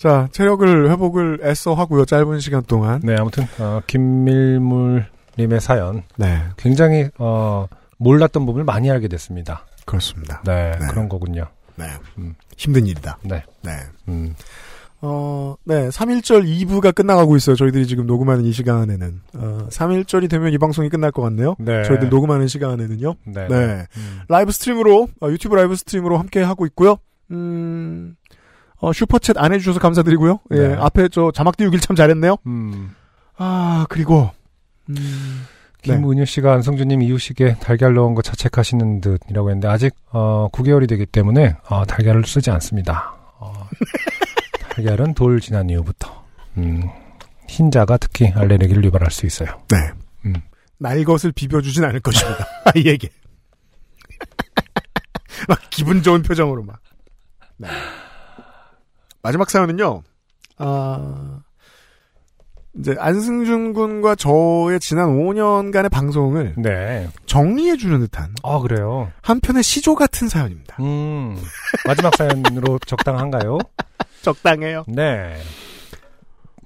자, 0.02 0.28
체력을 0.32 0.90
회복을 0.90 1.42
애써 1.44 1.76
하고요. 1.76 2.06
짧은 2.06 2.40
시간 2.40 2.64
동안. 2.64 3.02
네, 3.04 3.16
아무튼 3.20 3.46
어, 3.60 3.82
김밀물 3.86 5.06
님의 5.38 5.62
사연 5.62 6.02
네, 6.18 6.42
굉장히 6.58 7.08
어, 7.20 7.68
몰랐던 8.00 8.48
부분을 8.48 8.66
많이 8.66 8.90
알게 8.90 9.08
됐습니다. 9.10 9.68
그렇습니다. 9.86 10.42
네, 10.44 10.72
네. 10.72 10.88
그런 10.88 11.08
거군요. 11.08 11.46
네. 11.76 11.86
음. 12.18 12.36
힘든 12.58 12.86
일이다. 12.86 13.18
네, 13.24 13.44
네. 13.64 13.72
음, 14.08 14.36
어, 15.02 15.56
네. 15.64 15.90
3일절 15.90 16.46
2부가 16.46 16.94
끝나가고 16.94 17.36
있어요. 17.36 17.56
저희들이 17.56 17.88
지금 17.88 18.06
녹음하는 18.06 18.46
이 18.46 18.52
시간에는. 18.52 19.22
어, 19.36 19.68
3일절이 19.70 20.30
되면 20.30 20.54
이 20.54 20.58
방송이 20.58 20.90
끝날 20.90 21.12
것 21.12 21.22
같네요. 21.24 21.56
네, 21.60 21.84
저희들 21.84 22.10
녹음하는 22.10 22.48
시간에는요. 22.48 23.16
네, 23.26 23.48
네. 23.48 23.86
음, 23.98 24.20
live 24.28 24.52
stream으로, 24.52 25.08
어, 25.22 25.30
유튜브 25.30 25.56
live 25.56 25.76
stream으로 25.76 26.18
함께 26.18 26.42
하고 26.44 26.66
있고요. 26.68 26.98
음, 27.32 28.16
어, 28.78 28.92
슈퍼챗 28.92 29.38
안 29.38 29.54
해주셔서 29.54 29.80
감사드리고요. 29.80 30.40
예, 30.52 30.68
네. 30.70 30.74
앞에 30.76 31.10
저 31.10 31.32
자막 31.34 31.58
띄우길 31.58 31.80
참 31.80 31.96
잘했네요. 31.96 32.38
음. 32.46 32.94
아, 33.38 33.86
그리고, 33.90 34.30
음, 34.90 34.96
네. 34.96 35.02
김은유 35.82 36.26
씨가 36.26 36.54
안성주님 36.54 37.02
이유식에 37.02 37.56
달걀 37.56 37.94
넣은 37.96 38.14
거 38.14 38.22
자책하시는 38.22 39.02
듯이라고 39.02 39.50
했는데 39.50 39.68
아직 39.68 39.96
어, 40.12 40.48
9개월이 40.52 40.88
되기 40.88 41.06
때문에 41.06 41.56
어, 41.70 41.86
달걀을 41.86 42.24
쓰지 42.26 42.52
않습니다. 42.52 43.16
어, 43.40 43.68
달걀은 44.70 45.16
돌 45.16 45.40
지난 45.40 45.70
이후부터 45.70 46.24
음, 46.58 46.84
흰자가 47.48 47.98
특히 47.98 48.28
알레르기를 48.28 48.84
유발할 48.86 49.12
수 49.12 49.26
있어요. 49.26 49.50
네. 49.70 49.78
음. 50.26 50.34
날 50.78 51.04
것을 51.04 51.32
비벼주진 51.32 51.84
않을 51.84 52.00
것입니다. 52.00 52.46
아이에게. 52.74 53.10
막 55.48 55.60
기분 55.70 56.04
좋은 56.04 56.22
표정으로 56.22 56.64
막. 56.64 56.80
네. 57.58 57.68
마지막 59.24 59.50
사연은요. 59.50 60.04
아 60.58 61.40
이제 62.78 62.96
안승준 62.98 63.74
군과 63.74 64.16
저의 64.16 64.80
지난 64.80 65.10
5년간의 65.10 65.92
방송을 65.92 66.54
네. 66.58 67.10
정리해 67.26 67.76
주는 67.76 68.00
듯한 68.00 68.34
아 68.44 68.60
그래요. 68.60 69.12
한편의 69.22 69.62
시조 69.64 69.96
같은 69.96 70.30
사연입니다. 70.30 70.78
음, 70.80 71.38
마지막 71.86 72.16
사연으로 72.16 72.80
적당한가요? 72.88 73.58
적당해요. 74.22 74.86
네. 74.88 75.36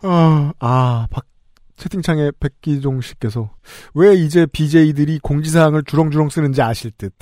어, 0.03 0.51
아, 0.59 1.07
박, 1.09 1.25
채팅창에 1.77 2.31
백기종 2.39 3.01
씨께서 3.01 3.49
왜 3.95 4.13
이제 4.13 4.45
BJ들이 4.45 5.19
공지사항을 5.19 5.83
주렁주렁 5.85 6.29
쓰는지 6.29 6.61
아실 6.61 6.91
듯. 6.97 7.13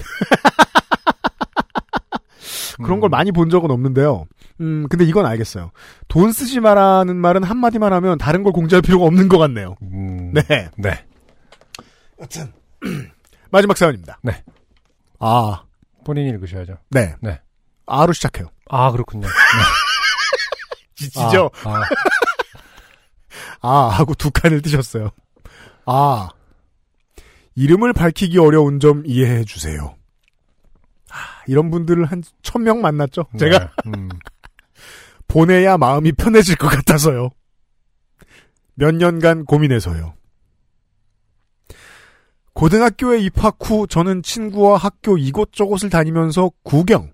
그런 2.84 3.00
걸 3.00 3.10
음, 3.10 3.12
많이 3.12 3.32
본 3.32 3.50
적은 3.50 3.72
없는데요. 3.72 4.26
음, 4.62 4.88
근데 4.90 5.06
이건 5.06 5.26
알겠어요. 5.26 5.72
돈 6.08 6.32
쓰지 6.32 6.60
마라는 6.60 7.16
말은 7.16 7.44
한마디만 7.44 7.94
하면 7.94 8.18
다른 8.18 8.44
걸 8.44 8.54
공지할 8.54 8.82
필요가 8.82 9.06
없는 9.06 9.28
것 9.28 9.38
같네요. 9.38 9.76
음, 9.82 10.34
네. 10.34 10.70
네. 10.78 11.06
여튼. 12.20 12.52
마지막 13.52 13.78
사연입니다. 13.78 14.20
네. 14.24 14.44
아, 15.20 15.64
본인이 16.04 16.30
읽으셔야죠. 16.30 16.78
네. 16.90 17.16
네. 17.22 17.40
아로 17.86 18.14
시작해요. 18.14 18.48
아 18.70 18.92
그렇군요. 18.92 19.28
지치죠? 20.96 21.50
아, 21.64 21.70
아, 21.70 21.84
아, 23.62 23.90
하고 23.90 24.14
두 24.14 24.32
칸을 24.32 24.62
띄셨어요. 24.62 25.12
아. 25.86 26.30
이름을 27.56 27.94
밝히기 27.94 28.40
어려운 28.40 28.80
점 28.80 29.04
이해해 29.06 29.44
주세요. 29.44 29.96
아, 31.14 31.44
이런 31.48 31.70
분들을 31.70 32.04
한 32.06 32.22
천 32.42 32.64
명 32.64 32.82
만났죠? 32.82 33.26
제가 33.40 33.60
네, 33.60 33.68
음, 33.88 34.10
보내야 35.28 35.78
마음이 35.78 36.12
편해질 36.14 36.56
것 36.58 36.68
같아서요. 36.68 37.30
몇 38.76 38.94
년간 38.96 39.46
고민해서요. 39.46 40.14
고등학교에 42.54 43.20
입학 43.20 43.58
후 43.62 43.88
저는 43.88 44.22
친구와 44.24 44.78
학교 44.78 45.18
이곳저곳을 45.18 45.90
다니면서 45.90 46.52
구경. 46.64 47.12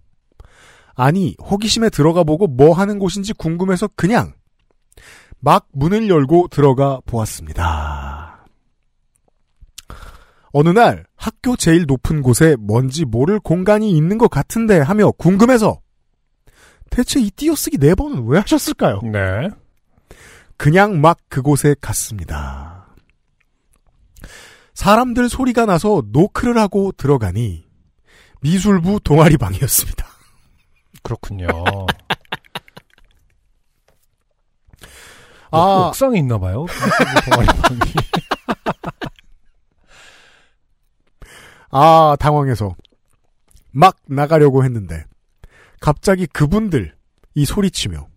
아니, 0.96 1.36
호기심에 1.42 1.90
들어가 1.90 2.24
보고 2.24 2.46
뭐 2.48 2.74
하는 2.74 3.00
곳인지 3.00 3.34
궁금해서 3.34 3.88
그냥 3.96 4.34
막 5.40 5.68
문을 5.72 6.10
열고 6.10 6.50
들어가 6.50 7.00
보았습니다. 7.06 7.89
어느 10.52 10.70
날 10.70 11.06
학교 11.16 11.56
제일 11.56 11.86
높은 11.86 12.22
곳에 12.22 12.56
뭔지 12.60 13.06
모를 13.06 13.40
공간이 13.40 13.92
있는 13.92 14.18
것 14.18 14.30
같은데 14.30 14.80
하며 14.80 15.12
궁금해서 15.12 15.80
대체 16.90 17.20
이 17.20 17.30
띄어쓰기 17.30 17.78
네 17.78 17.94
번은 17.94 18.26
왜 18.28 18.40
하셨을까요? 18.40 19.02
네. 19.04 19.50
그냥 20.58 21.02
막 21.02 21.20
그곳에 21.30 21.76
갔습니다. 21.80 22.88
사람들 24.74 25.30
소리가 25.30 25.66
나서 25.66 26.02
노크를 26.08 26.58
하고 26.58 26.92
들어가니 26.94 27.68
미술부 28.42 29.00
동아리 29.04 29.38
방이었습니다. 29.38 30.06
그렇군요. 31.04 31.48
아. 35.52 35.58
아, 35.58 35.88
옥상에 35.88 36.20
있나 36.20 36.38
봐요. 36.38 36.66
동아리 37.30 37.48
방이. 37.48 37.80
아, 41.72 42.16
당황해서 42.20 42.76
막 43.72 43.98
나가려고 44.08 44.64
했는데 44.64 45.04
갑자기 45.80 46.26
그분들 46.26 46.94
이 47.36 47.46
소리치며 47.46 48.08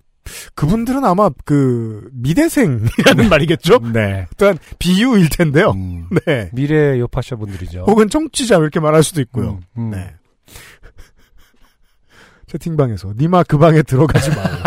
그분들은 0.54 1.04
아마 1.04 1.30
그 1.44 2.08
미대생이라는 2.12 3.28
말이겠죠? 3.28 3.80
네. 3.92 4.26
또한 4.36 4.58
비유일 4.78 5.28
텐데요. 5.28 5.72
음, 5.72 6.08
네. 6.24 6.48
미래 6.52 6.98
요파셔 6.98 7.36
분들이죠. 7.36 7.84
혹은 7.86 8.08
청취자 8.08 8.56
이렇게 8.56 8.80
말할 8.80 9.02
수도 9.02 9.20
있고요. 9.20 9.60
음, 9.76 9.78
음. 9.78 9.90
네. 9.90 10.14
채팅방에서 12.46 13.14
니마 13.18 13.42
그 13.42 13.58
방에 13.58 13.82
들어가지 13.82 14.30
마요. 14.30 14.62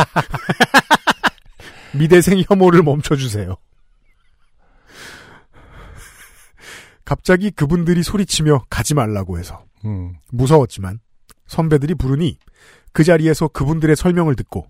미대생 1.93 2.43
혐오를 2.47 2.83
멈춰주세요. 2.83 3.55
갑자기 7.05 7.51
그분들이 7.51 8.03
소리치며 8.03 8.65
가지 8.69 8.95
말라고 8.95 9.37
해서 9.37 9.63
음. 9.85 10.15
무서웠지만 10.31 10.99
선배들이 11.47 11.93
부르니 11.95 12.39
그 12.91 13.03
자리에서 13.03 13.47
그분들의 13.47 13.95
설명을 13.95 14.35
듣고 14.35 14.67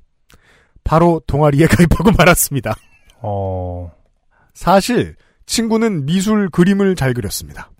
바로 0.84 1.22
동아리에 1.26 1.66
가입하고 1.68 2.12
말았습니다. 2.12 2.76
어, 3.22 3.92
사실 4.54 5.16
친구는 5.46 6.06
미술 6.06 6.50
그림을 6.50 6.96
잘 6.96 7.14
그렸습니다. 7.14 7.72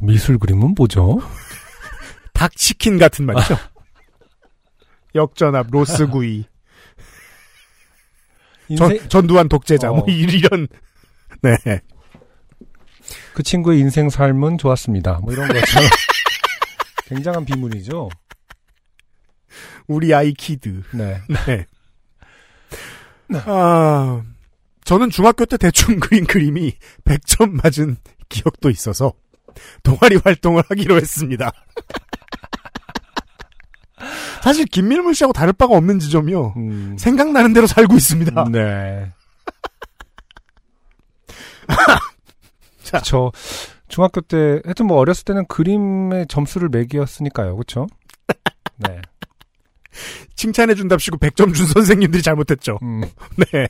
미술 0.00 0.38
그림은 0.38 0.74
뭐죠? 0.76 1.20
닭치킨 2.32 2.98
같은 2.98 3.26
말이죠. 3.26 3.56
역전앞, 5.14 5.66
로스구이, 5.70 6.44
전, 8.78 8.92
인생, 8.92 9.08
전 9.08 9.26
두환 9.26 9.48
독재자, 9.48 9.88
뭐 9.88 10.00
어. 10.00 10.06
이런 10.08 10.68
네. 11.42 11.56
그 13.34 13.42
친구의 13.42 13.80
인생 13.80 14.10
삶은 14.10 14.58
좋았습니다. 14.58 15.20
뭐 15.22 15.32
이런 15.32 15.48
것처럼. 15.48 15.88
굉장한 17.06 17.44
비문이죠. 17.44 18.08
우리 19.88 20.14
아이 20.14 20.32
kid. 20.32 20.82
네. 20.92 21.20
네. 21.46 21.66
아, 23.46 24.22
저는 24.84 25.10
중학교 25.10 25.44
때 25.46 25.56
대충 25.56 25.98
그린 26.00 26.26
그림이 26.26 26.72
100점 27.04 27.62
맞은 27.62 27.96
기억도 28.28 28.70
있어서 28.70 29.12
동아리 29.82 30.16
활동을 30.16 30.62
하기로 30.68 30.96
했습니다. 30.96 31.50
사실 34.42 34.64
김밀물 34.64 35.14
씨하고 35.14 35.32
다를 35.32 35.52
바가 35.52 35.76
없는 35.76 35.98
지점이요. 35.98 36.54
음, 36.56 36.96
생각나는 36.98 37.52
대로 37.52 37.66
살고 37.66 37.96
있습니다. 37.96 38.44
네. 38.50 39.12
자. 42.90 43.00
저 43.00 43.30
중학교 43.88 44.20
때 44.20 44.60
하여튼 44.64 44.86
뭐 44.86 44.98
어렸을 44.98 45.24
때는 45.24 45.46
그림의 45.46 46.26
점수를 46.28 46.68
매기었으니까요. 46.68 47.54
그렇죠? 47.56 47.86
네. 48.78 49.00
칭찬해준답시고 50.36 51.18
100점 51.18 51.54
준 51.54 51.66
선생님들이 51.66 52.22
잘못했죠. 52.22 52.78
음, 52.82 53.02
네. 53.52 53.68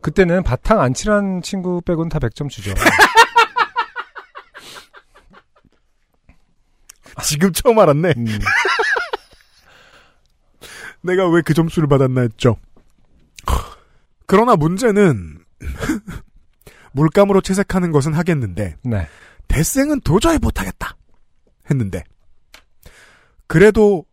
그때는 0.00 0.42
바탕 0.42 0.80
안 0.80 0.94
칠한 0.94 1.42
친구 1.42 1.80
빼고는 1.82 2.08
다 2.08 2.18
100점 2.18 2.48
주죠. 2.48 2.72
지금 7.24 7.52
처음 7.52 7.78
알았네. 7.78 8.14
음, 8.16 8.26
내가 11.02 11.28
왜 11.28 11.42
그 11.42 11.54
점수를 11.54 11.88
받았나 11.88 12.22
했죠. 12.22 12.56
그러나 14.26 14.56
문제는 14.56 15.44
물감으로 16.92 17.40
채색하는 17.40 17.92
것은 17.92 18.14
하겠는데 18.14 18.76
네. 18.82 19.08
대생은 19.48 20.00
도저히 20.00 20.38
못하겠다 20.38 20.96
했는데 21.70 22.02
그래도 23.46 24.04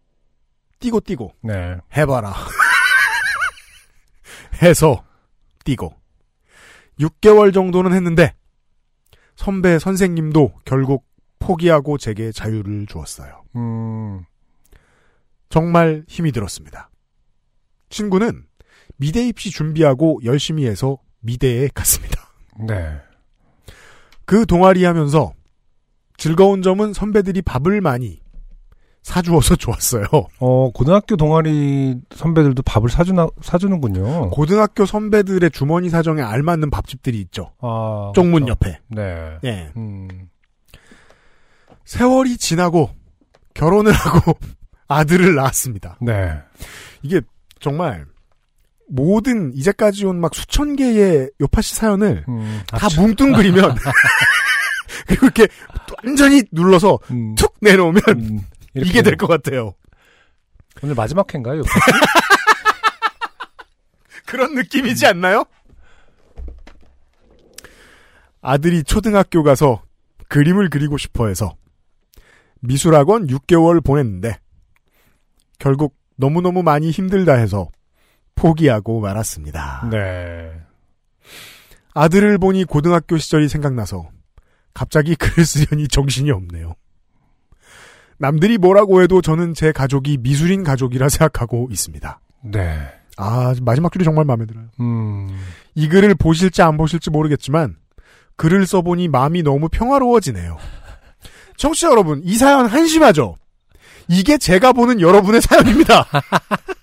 띄고 0.80 1.02
띄고 1.02 1.34
네. 1.42 1.78
해봐라 1.96 2.34
해서 4.62 5.04
띄고 5.66 5.94
6개월 7.00 7.54
정도는 7.54 7.94
했는데 7.94 8.36
선배 9.36 9.80
선생님도 9.80 10.60
결국 10.66 11.08
포기하고 11.40 11.98
제게 11.98 12.32
자유를 12.32 12.86
주었어요. 12.88 13.44
음, 13.56 14.26
정말 15.48 16.04
힘이 16.08 16.34
들었습니다. 16.34 16.90
친구는 17.90 18.46
미대 18.98 19.26
입시 19.26 19.50
준비하고 19.50 20.20
열심히 20.26 20.68
해서 20.68 20.98
미대에 21.22 21.70
갔습니다. 21.74 22.29
네. 22.68 22.98
그 24.26 24.46
동아리 24.46 24.84
하면서 24.86 25.34
즐거운 26.18 26.62
점은 26.62 26.94
선배들이 26.94 27.42
밥을 27.42 27.82
많이 27.82 28.20
사주어서 29.04 29.56
좋았어요. 29.58 30.06
어, 30.40 30.72
고등학교 30.72 31.16
동아리 31.16 31.96
선배들도 32.14 32.62
밥을 32.64 32.90
사주나, 32.90 33.28
사주는군요. 33.42 34.30
고등학교 34.30 34.86
선배들의 34.86 35.50
주머니 35.52 35.90
사정에 35.90 36.22
알맞는 36.22 36.70
밥집들이 36.70 37.20
있죠. 37.22 37.54
아. 37.60 38.12
쪽문 38.14 38.46
그렇죠. 38.46 38.52
옆에. 38.52 38.80
네. 38.90 39.38
예. 39.46 39.72
음, 39.78 40.08
세월이 41.86 42.38
지나고 42.38 42.90
결혼을 43.54 43.92
하고 43.94 44.38
아들을 44.88 45.34
낳았습니다. 45.36 45.98
네. 46.02 46.38
이게 47.02 47.22
정말 47.60 48.06
모든 48.90 49.54
이제까지 49.54 50.06
온 50.06 50.20
막 50.20 50.34
수천 50.36 50.76
개의 50.76 51.30
요파시 51.42 51.76
사연을 51.76 52.26
음, 52.28 52.62
다 52.68 52.88
아, 52.88 52.90
뭉뚱그리면 53.02 53.76
그리고 55.08 55.26
이렇게 55.28 55.48
완전히 56.04 56.44
눌러서 56.52 57.00
음, 57.12 57.36
툭 57.36 57.56
내놓으면 57.62 58.02
음, 58.10 58.40
이게 58.76 59.02
될 59.02 59.16
것 59.18 59.28
같아요. 59.28 59.74
오늘 60.84 60.96
마지막 60.96 61.34
회인가요? 61.34 61.64
그런 64.26 64.54
느낌이지 64.56 65.06
않나요? 65.08 65.44
아들이 68.42 68.84
초등학교 68.84 69.44
가서 69.44 69.82
그림을 70.30 70.70
그리고 70.70 70.98
싶어 70.98 71.28
해서 71.28 71.56
미술학원 72.62 73.28
6개월 73.28 73.84
보냈는데 73.84 74.38
결국 75.58 75.96
너무너무 76.16 76.64
많이 76.64 76.92
힘들다 76.92 77.34
해서 77.34 77.70
포기하고 78.40 79.02
말았습니다. 79.02 79.90
네. 79.92 80.52
아들을 81.94 82.38
보니 82.38 82.64
고등학교 82.64 83.18
시절이 83.18 83.50
생각나서 83.50 84.10
갑자기 84.74 85.16
글을 85.18 85.46
쓰려니 85.46 85.88
정신이 85.90 86.32
없네요. 86.32 86.76
남들이 88.18 88.58
뭐라고 88.58 89.02
해도 89.02 89.22
저는 89.22 89.54
제 89.54 89.72
가족이 89.72 90.18
미술인 90.22 90.64
가족이라 90.64 91.10
생각하고 91.10 91.68
있습니다. 91.72 92.20
네. 92.46 92.80
아, 93.18 93.54
마지막 93.62 93.92
줄이 93.92 94.06
정말 94.06 94.24
마음에 94.26 94.46
들어요. 94.46 94.68
음, 94.80 95.30
이 95.76 95.90
글을 95.90 96.16
보실지 96.16 96.62
안 96.62 96.78
보실지 96.78 97.10
모르겠지만 97.10 97.76
글을 98.38 98.66
써보니 98.66 99.10
마음이 99.10 99.44
너무 99.44 99.68
평화로워지네요. 99.70 100.58
청취자 101.58 101.90
여러분, 101.90 102.22
이 102.24 102.36
사연 102.36 102.68
한심하죠? 102.68 103.36
이게 104.08 104.38
제가 104.38 104.72
보는 104.72 105.02
여러분의 105.02 105.42
사연입니다. 105.42 106.06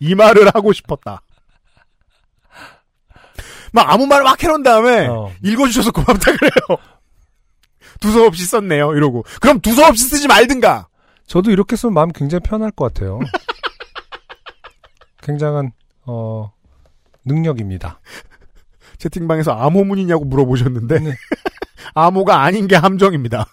이 0.00 0.14
말을 0.14 0.48
하고 0.54 0.72
싶었다. 0.72 1.22
막 3.72 3.88
아무 3.90 4.06
말 4.06 4.24
막 4.24 4.42
해놓은 4.42 4.62
다음에 4.64 5.06
어. 5.06 5.30
읽어주셔서 5.44 5.92
고맙다 5.92 6.32
그래요. 6.36 6.78
두서없이 8.00 8.44
썼네요. 8.46 8.94
이러고. 8.94 9.24
그럼 9.40 9.60
두서없이 9.60 10.04
쓰지 10.08 10.26
말든가. 10.26 10.88
저도 11.26 11.52
이렇게 11.52 11.76
쓰면 11.76 11.94
마음 11.94 12.10
굉장히 12.10 12.40
편할 12.42 12.72
것 12.72 12.92
같아요. 12.92 13.20
굉장한, 15.22 15.70
어, 16.06 16.52
능력입니다. 17.24 18.00
채팅방에서 18.98 19.52
암호문이냐고 19.52 20.24
물어보셨는데 20.24 20.98
네. 20.98 21.14
암호가 21.94 22.42
아닌 22.42 22.66
게 22.66 22.74
함정입니다. 22.76 23.46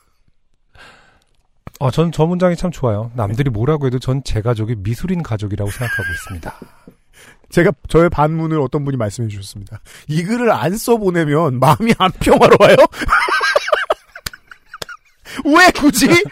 어, 1.79 1.91
전저 1.91 2.25
문장이 2.25 2.55
참 2.55 2.71
좋아요. 2.71 3.11
남들이 3.15 3.49
뭐라고 3.49 3.85
해도 3.85 3.99
전 3.99 4.21
제 4.23 4.41
가족이 4.41 4.75
미술인 4.79 5.21
가족이라고 5.23 5.69
생각하고 5.69 6.09
있습니다. 6.11 6.59
제가 7.49 7.71
저의 7.87 8.09
반문을 8.09 8.59
어떤 8.59 8.83
분이 8.83 8.97
말씀해 8.97 9.29
주셨습니다. 9.29 9.79
이 10.07 10.23
글을 10.23 10.51
안 10.51 10.75
써보내면 10.75 11.59
마음이 11.59 11.93
안 11.97 12.11
평화로워요? 12.11 12.75
왜 15.45 15.71
굳이? 15.71 16.07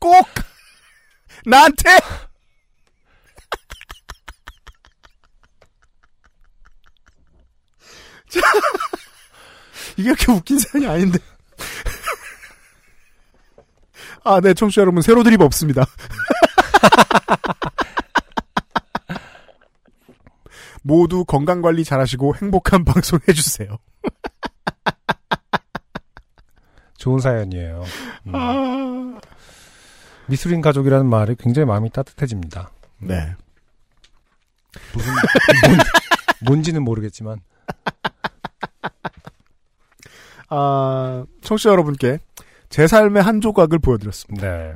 꼭 0.00 0.26
나한테? 1.44 1.90
자, 8.28 8.40
이게 9.96 10.12
그렇게 10.14 10.32
웃긴 10.32 10.58
사연이 10.58 10.86
아닌데. 10.86 11.18
아, 14.24 14.40
네, 14.40 14.54
청취자 14.54 14.82
여러분, 14.82 15.02
새로 15.02 15.22
드립 15.22 15.40
없습니다. 15.40 15.84
모두 20.82 21.24
건강관리 21.24 21.84
잘하시고 21.84 22.36
행복한 22.36 22.84
방송 22.86 23.18
해주세요. 23.28 23.78
좋은 26.96 27.18
사연이에요. 27.18 27.84
음. 28.26 28.32
아... 28.34 29.20
미술인 30.26 30.60
가족이라는 30.60 31.06
말이 31.06 31.34
굉장히 31.36 31.66
마음이 31.66 31.90
따뜻해집니다. 31.90 32.70
네. 32.98 33.34
무슨, 34.94 35.12
뭔, 35.12 35.78
뭔지는 36.44 36.82
모르겠지만. 36.84 37.40
아, 40.50 41.24
청취자 41.42 41.70
여러분께 41.70 42.20
제 42.70 42.86
삶의 42.86 43.22
한 43.22 43.40
조각을 43.40 43.78
보여드렸습니다. 43.80 44.46
네. 44.46 44.72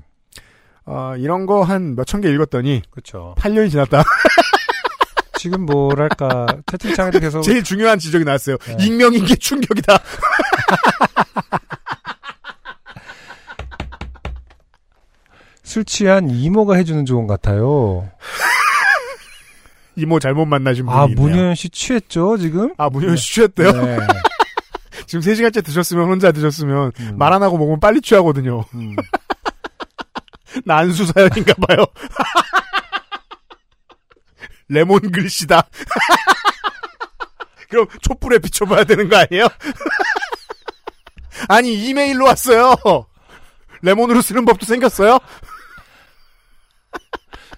아, 0.87 1.15
이런 1.19 1.47
거 1.47 1.63
한 1.65 1.95
몇 1.97 2.05
천 2.07 2.21
개 2.21 2.29
읽었더니 2.31 2.83
그렇죠. 2.91 3.35
8년이 3.39 3.71
지났다. 3.71 4.03
지금 5.39 5.65
뭐랄까, 5.67 6.47
채팅창에도 6.67 7.21
계속. 7.21 7.43
제일 7.43 7.63
중요한 7.63 7.99
지적이 7.99 8.25
나왔어요. 8.25 8.57
네. 8.59 8.77
익명인 8.85 9.25
게 9.27 9.37
충격이다. 9.37 9.99
술 15.63 15.85
취한 15.85 16.31
이모가 16.31 16.77
해주는 16.77 17.05
조언 17.07 17.27
같아요. 17.27 18.09
이모 19.97 20.19
잘못 20.19 20.47
만나신 20.47 20.87
분이 20.87 20.97
아, 20.97 21.05
있네요. 21.07 21.21
문현 21.21 21.55
씨 21.55 21.69
취했죠, 21.69 22.37
지금? 22.39 22.75
아, 22.77 22.89
문현 22.89 23.17
씨 23.17 23.35
취했대요? 23.35 23.73
네. 23.73 23.99
지금 25.07 25.21
3시간째 25.21 25.65
드셨으면 25.65 26.09
혼자 26.09 26.33
드셨으면 26.33 26.93
음. 27.01 27.19
말안 27.19 27.43
하고 27.43 27.59
먹으면 27.59 27.81
빨리 27.81 28.01
취하거든요. 28.01 28.65
음. 28.75 28.97
난수 30.65 31.07
사연인가 31.07 31.55
봐요. 31.55 31.85
레몬 34.69 35.01
글씨다. 35.11 35.63
그럼 37.69 37.87
촛불에 38.03 38.39
비춰봐야 38.39 38.85
되는 38.85 39.09
거 39.09 39.17
아니에요? 39.17 39.49
아니 41.49 41.75
이메일로 41.75 42.25
왔어요. 42.25 42.75
레몬으로 43.83 44.23
쓰는 44.23 44.45
법도 44.45 44.65
생겼어요? 44.65 45.19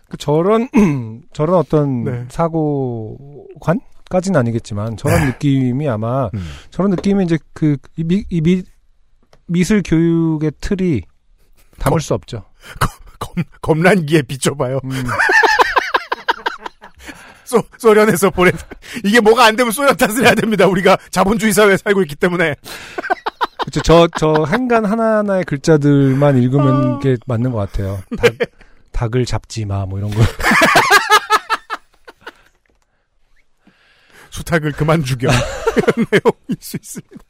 그 0.08 0.16
저런, 0.16 0.68
저런 1.32 1.56
어떤 1.56 2.04
네. 2.04 2.26
사고관 2.30 3.80
까지는 4.08 4.38
아니겠지만, 4.38 4.96
저런 4.96 5.26
느낌이 5.26 5.88
아마, 5.88 6.26
음. 6.34 6.48
저런 6.70 6.90
느낌이 6.90 7.24
이제 7.24 7.38
그, 7.52 7.76
이 7.96 8.04
미, 8.04 8.24
이 8.30 8.40
미, 8.40 8.62
미술 9.46 9.82
교육의 9.84 10.52
틀이 10.60 11.02
담을 11.78 12.00
수 12.00 12.14
없죠. 12.14 12.44
검, 13.18 13.44
검 13.60 13.82
란기에 13.82 14.22
비춰봐요. 14.22 14.80
음, 14.84 14.90
소, 17.44 17.62
소련에서 17.78 18.30
보내 18.30 18.50
이게 19.04 19.20
뭐가 19.20 19.44
안 19.46 19.56
되면 19.56 19.72
소련 19.72 19.96
탓을 19.96 20.24
해야 20.24 20.34
됩니다. 20.34 20.66
우리가 20.66 20.98
자본주의 21.10 21.52
사회에 21.52 21.76
살고 21.76 22.02
있기 22.02 22.16
때문에. 22.16 22.56
그쵸. 23.64 23.80
저, 23.82 24.08
저 24.18 24.32
한간 24.42 24.84
하나하나의 24.84 25.44
글자들만 25.44 26.38
읽으면 26.38 26.96
아. 26.96 26.98
게 26.98 27.16
맞는 27.26 27.52
것 27.52 27.58
같아요. 27.58 28.00
닭, 28.16 28.38
네. 28.38 28.46
닭을 28.92 29.24
잡지 29.24 29.64
마, 29.64 29.86
뭐 29.86 29.98
이런 29.98 30.10
거. 30.10 30.20
수탉을 34.36 34.72
그만 34.72 35.02
죽여. 35.02 35.28
이런 35.76 36.06
내용일 36.10 36.56
수 36.60 36.76
있습니다. 36.76 37.24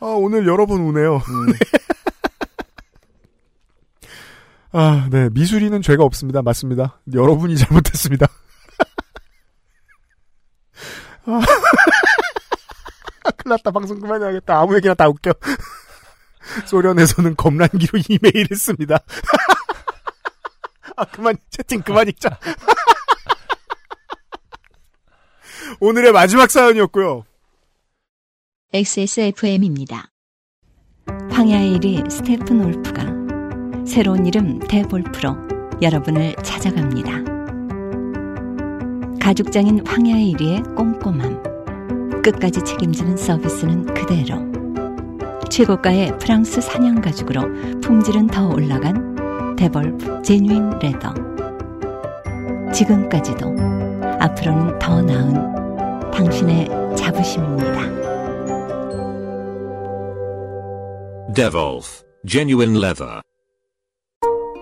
아, 0.00 0.06
오늘 0.06 0.46
여러 0.46 0.66
번 0.66 0.80
우네요. 0.80 1.16
음. 1.16 1.52
아, 4.72 5.08
네. 5.10 5.28
미술이는 5.32 5.82
죄가 5.82 6.04
없습니다. 6.04 6.42
맞습니다. 6.42 7.00
여러분이 7.12 7.56
잘못했습니다. 7.56 8.26
아, 11.26 11.40
큰일 13.36 13.50
났다. 13.50 13.70
방송 13.70 14.00
그만해야겠다. 14.00 14.58
아무 14.60 14.76
얘기나 14.76 14.94
다 14.94 15.08
웃겨. 15.08 15.32
소련에서는 16.66 17.36
검란기로 17.36 17.98
이메일을 18.08 18.56
씁니다. 18.56 18.98
아, 20.96 21.04
그만, 21.04 21.36
채팅 21.50 21.82
그만 21.82 22.08
읽자. 22.08 22.38
오늘의 25.82 26.12
마지막 26.12 26.50
사연이었고요. 26.50 27.24
XSFM입니다. 28.74 30.10
황야의 31.30 31.78
이리 31.78 32.10
Steppenwolf가 32.10 33.06
새로운 33.86 34.26
이름 34.26 34.58
Devolf로 34.58 35.34
여러분을 35.80 36.34
찾아갑니다. 36.42 37.24
가죽장인 39.22 39.86
황야의 39.86 40.34
이리의 40.34 40.76
꼼꼼함, 40.76 42.22
끝까지 42.22 42.62
책임지는 42.62 43.16
서비스는 43.16 43.86
그대로. 43.94 44.36
최고가의 45.48 46.18
프랑스 46.18 46.60
산양 46.60 47.00
가죽으로 47.00 47.80
품질은 47.80 48.26
더 48.26 48.48
올라간 48.50 49.56
Devolf 49.56 50.20
Genuine 50.22 50.78
Leather. 50.78 51.14
지금까지도 52.70 53.56
앞으로는 54.20 54.78
더 54.78 55.00
나은 55.00 55.59
당신의 56.12 56.68
자부심입니다. 56.96 57.80
Devolf 61.34 62.02
Genuine 62.26 62.76
Leather. 62.76 63.20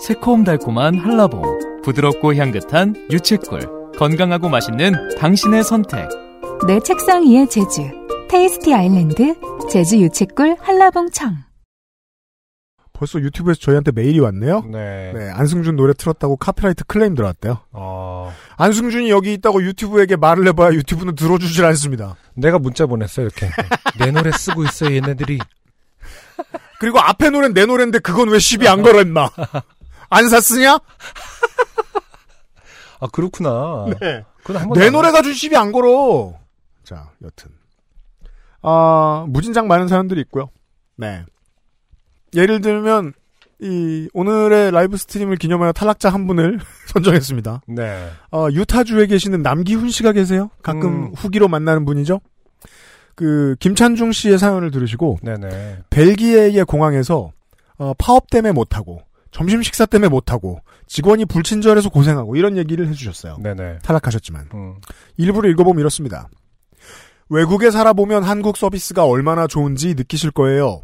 새콤달콤한 0.01 0.97
한라봉, 0.97 1.83
부드럽고 1.83 2.35
향긋한 2.35 2.95
유채꿀, 3.11 3.93
건강하고 3.99 4.49
맛있는 4.49 5.17
당신의 5.17 5.65
선택. 5.65 6.09
내 6.67 6.79
책상 6.81 7.25
위의 7.25 7.49
제주. 7.49 7.83
Tasty 8.29 8.75
Island 8.75 9.35
제주 9.71 9.99
유채꿀 9.99 10.57
한라봉청. 10.61 11.48
벌써 12.99 13.21
유튜브에서 13.21 13.61
저희한테 13.61 13.93
메일이 13.93 14.19
왔네요. 14.19 14.63
네. 14.63 15.13
네, 15.13 15.31
안승준 15.31 15.77
노래 15.77 15.93
틀었다고 15.95 16.37
copyright 16.37 16.83
claim 16.85 17.15
들어왔대요. 17.15 17.61
어, 17.71 18.35
안승준이 18.57 19.09
여기 19.09 19.33
있다고 19.35 19.63
유튜브에게 19.63 20.17
말을 20.17 20.49
해봐야 20.49 20.73
유튜브는 20.73 21.15
들어주질 21.15 21.65
않습니다. 21.65 22.17
내가 22.35 22.59
문자 22.59 22.87
보냈어요, 22.87 23.27
이렇게. 23.27 23.49
내 24.01 24.11
노래 24.11 24.33
쓰고 24.33 24.65
있어요, 24.65 24.97
얘네들이. 24.97 25.39
그리고 26.81 26.99
앞에 26.99 27.31
노래는 27.31 27.55
내 27.55 27.67
노래인데 27.67 28.01
그건 28.01 28.31
왜 28.31 28.41
시비 28.41 28.67
안 28.67 28.83
걸어 28.83 29.01
임마. 29.03 29.29
안 30.11 30.29
샀으냐? 30.29 30.81
아, 33.01 33.07
그렇구나. 33.13 33.87
네. 34.01 34.25
그건 34.43 34.57
한 34.57 34.69
번도 34.69 34.81
내안 34.81 34.93
노래 34.93 35.13
가지고 35.13 35.35
시비 35.35 35.57
안 35.57 35.71
걸어. 35.71 36.35
자, 36.83 37.11
여튼. 37.23 37.53
아, 38.63 39.25
무진장 39.29 39.69
많은 39.69 39.87
사연들이 39.87 40.21
있고요. 40.23 40.51
네. 40.97 41.25
예를 42.35 42.61
들면, 42.61 43.13
이, 43.61 44.09
오늘의 44.13 44.71
live 44.71 44.97
stream을 44.97 45.37
기념하여 45.37 45.73
탈락자 45.73 46.11
한 46.11 46.27
분을 46.27 46.61
선정했습니다. 46.87 47.63
네. 47.67 48.09
어, 48.31 48.49
유타주에 48.51 49.07
계시는 49.07 49.43
남기훈 49.43 49.91
씨가 49.91 50.13
계세요. 50.13 50.51
가끔 50.63 51.07
음. 51.07 51.13
후기로 51.15 51.49
만나는 51.49 51.85
분이죠. 51.85 52.21
그, 53.15 53.57
김찬중 53.59 54.13
씨의 54.13 54.39
사연을 54.39 54.71
들으시고, 54.71 55.19
네네. 55.23 55.79
벨기에의 55.91 56.65
공항에서, 56.65 57.33
어, 57.79 57.93
파업 57.99 58.31
때문에 58.31 58.53
못 58.53 58.77
하고, 58.77 59.03
점심 59.33 59.63
식사 59.63 59.87
때문에 59.87 60.09
못 60.09 60.31
하고, 60.31 60.61
직원이 60.87 61.25
불친절해서 61.25 61.91
고생하고, 61.91 62.37
이런 62.37 62.57
얘기를 62.57 62.87
해주셨어요. 62.89 63.39
네네. 63.43 63.79
탈락하셨지만. 63.83 64.51
음. 64.55 64.77
일부러 65.17 65.51
읽어보면 65.51 65.81
이렇습니다. 65.81 66.29
외국에 67.29 67.71
살아보면 67.71 68.23
한국 68.23 68.57
서비스가 68.57 69.05
얼마나 69.05 69.47
좋은지 69.47 69.95
느끼실 69.95 70.31
거예요. 70.31 70.83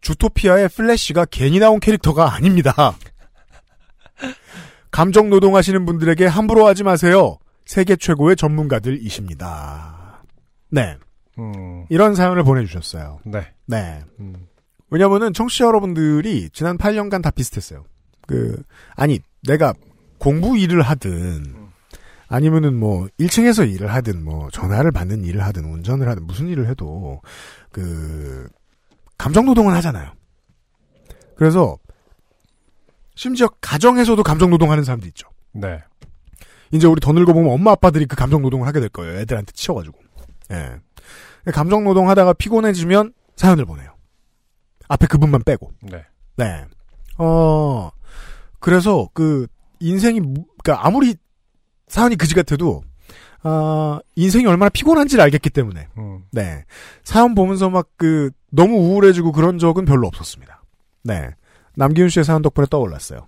주토피아의 0.00 0.68
플래시가 0.68 1.26
괜히 1.26 1.58
나온 1.58 1.80
캐릭터가 1.80 2.34
아닙니다. 2.34 2.72
감정 4.90 5.30
노동하시는 5.30 5.84
분들에게 5.84 6.26
함부로 6.26 6.66
하지 6.66 6.82
마세요. 6.82 7.38
세계 7.64 7.96
최고의 7.96 8.36
전문가들이십니다. 8.36 10.22
네. 10.70 10.96
음. 11.38 11.84
이런 11.88 12.14
사연을 12.14 12.42
보내주셨어요. 12.42 13.20
네. 13.24 13.46
네. 13.66 14.02
음. 14.20 14.46
왜냐면은 14.90 15.32
청취자 15.32 15.66
여러분들이 15.66 16.50
지난 16.52 16.78
8년간 16.78 17.22
다 17.22 17.30
비슷했어요. 17.30 17.84
그, 18.26 18.62
아니, 18.96 19.20
내가 19.46 19.74
공부 20.18 20.56
일을 20.56 20.82
하든, 20.82 21.54
아니면은 22.28 22.74
뭐, 22.78 23.06
1층에서 23.20 23.70
일을 23.70 23.92
하든, 23.94 24.24
뭐, 24.24 24.50
전화를 24.50 24.90
받는 24.90 25.24
일을 25.24 25.42
하든, 25.44 25.64
운전을 25.64 26.08
하든, 26.08 26.26
무슨 26.26 26.48
일을 26.48 26.68
해도, 26.68 27.20
그, 27.70 28.48
감정노동은 29.18 29.74
하잖아요. 29.76 30.12
그래서, 31.36 31.76
심지어 33.14 33.48
가정에서도 33.60 34.22
감정노동하는 34.22 34.84
사람도 34.84 35.06
있죠. 35.08 35.28
네. 35.52 35.82
이제 36.72 36.86
우리 36.86 37.00
더 37.00 37.12
늙어보면 37.12 37.50
엄마 37.52 37.72
아빠들이 37.72 38.06
그 38.06 38.14
감정노동을 38.16 38.66
하게 38.66 38.80
될 38.80 38.88
거예요. 38.88 39.18
애들한테 39.20 39.52
치여가지고. 39.52 39.98
예. 40.52 40.76
감정노동 41.52 42.08
하다가 42.10 42.34
피곤해지면 42.34 43.12
사연을 43.36 43.64
보내요. 43.64 43.94
앞에 44.88 45.06
그분만 45.06 45.42
빼고. 45.44 45.72
네. 45.82 46.04
네. 46.36 46.64
어, 47.18 47.90
그래서 48.60 49.08
그, 49.14 49.46
인생이, 49.80 50.20
무- 50.20 50.44
그니까 50.62 50.86
아무리 50.86 51.16
사연이 51.88 52.16
그지 52.16 52.34
같아도, 52.34 52.82
아, 53.42 54.00
인생이 54.16 54.46
얼마나 54.46 54.68
피곤한지를 54.68 55.22
알겠기 55.24 55.50
때문에, 55.50 55.88
음. 55.98 56.22
네. 56.32 56.64
사연 57.04 57.34
보면서 57.34 57.70
막 57.70 57.88
그, 57.96 58.30
너무 58.50 58.76
우울해지고 58.76 59.32
그런 59.32 59.58
적은 59.58 59.84
별로 59.84 60.06
없었습니다. 60.06 60.62
네. 61.04 61.30
남기훈 61.76 62.08
씨의 62.08 62.24
사연 62.24 62.42
덕분에 62.42 62.66
떠올랐어요. 62.68 63.26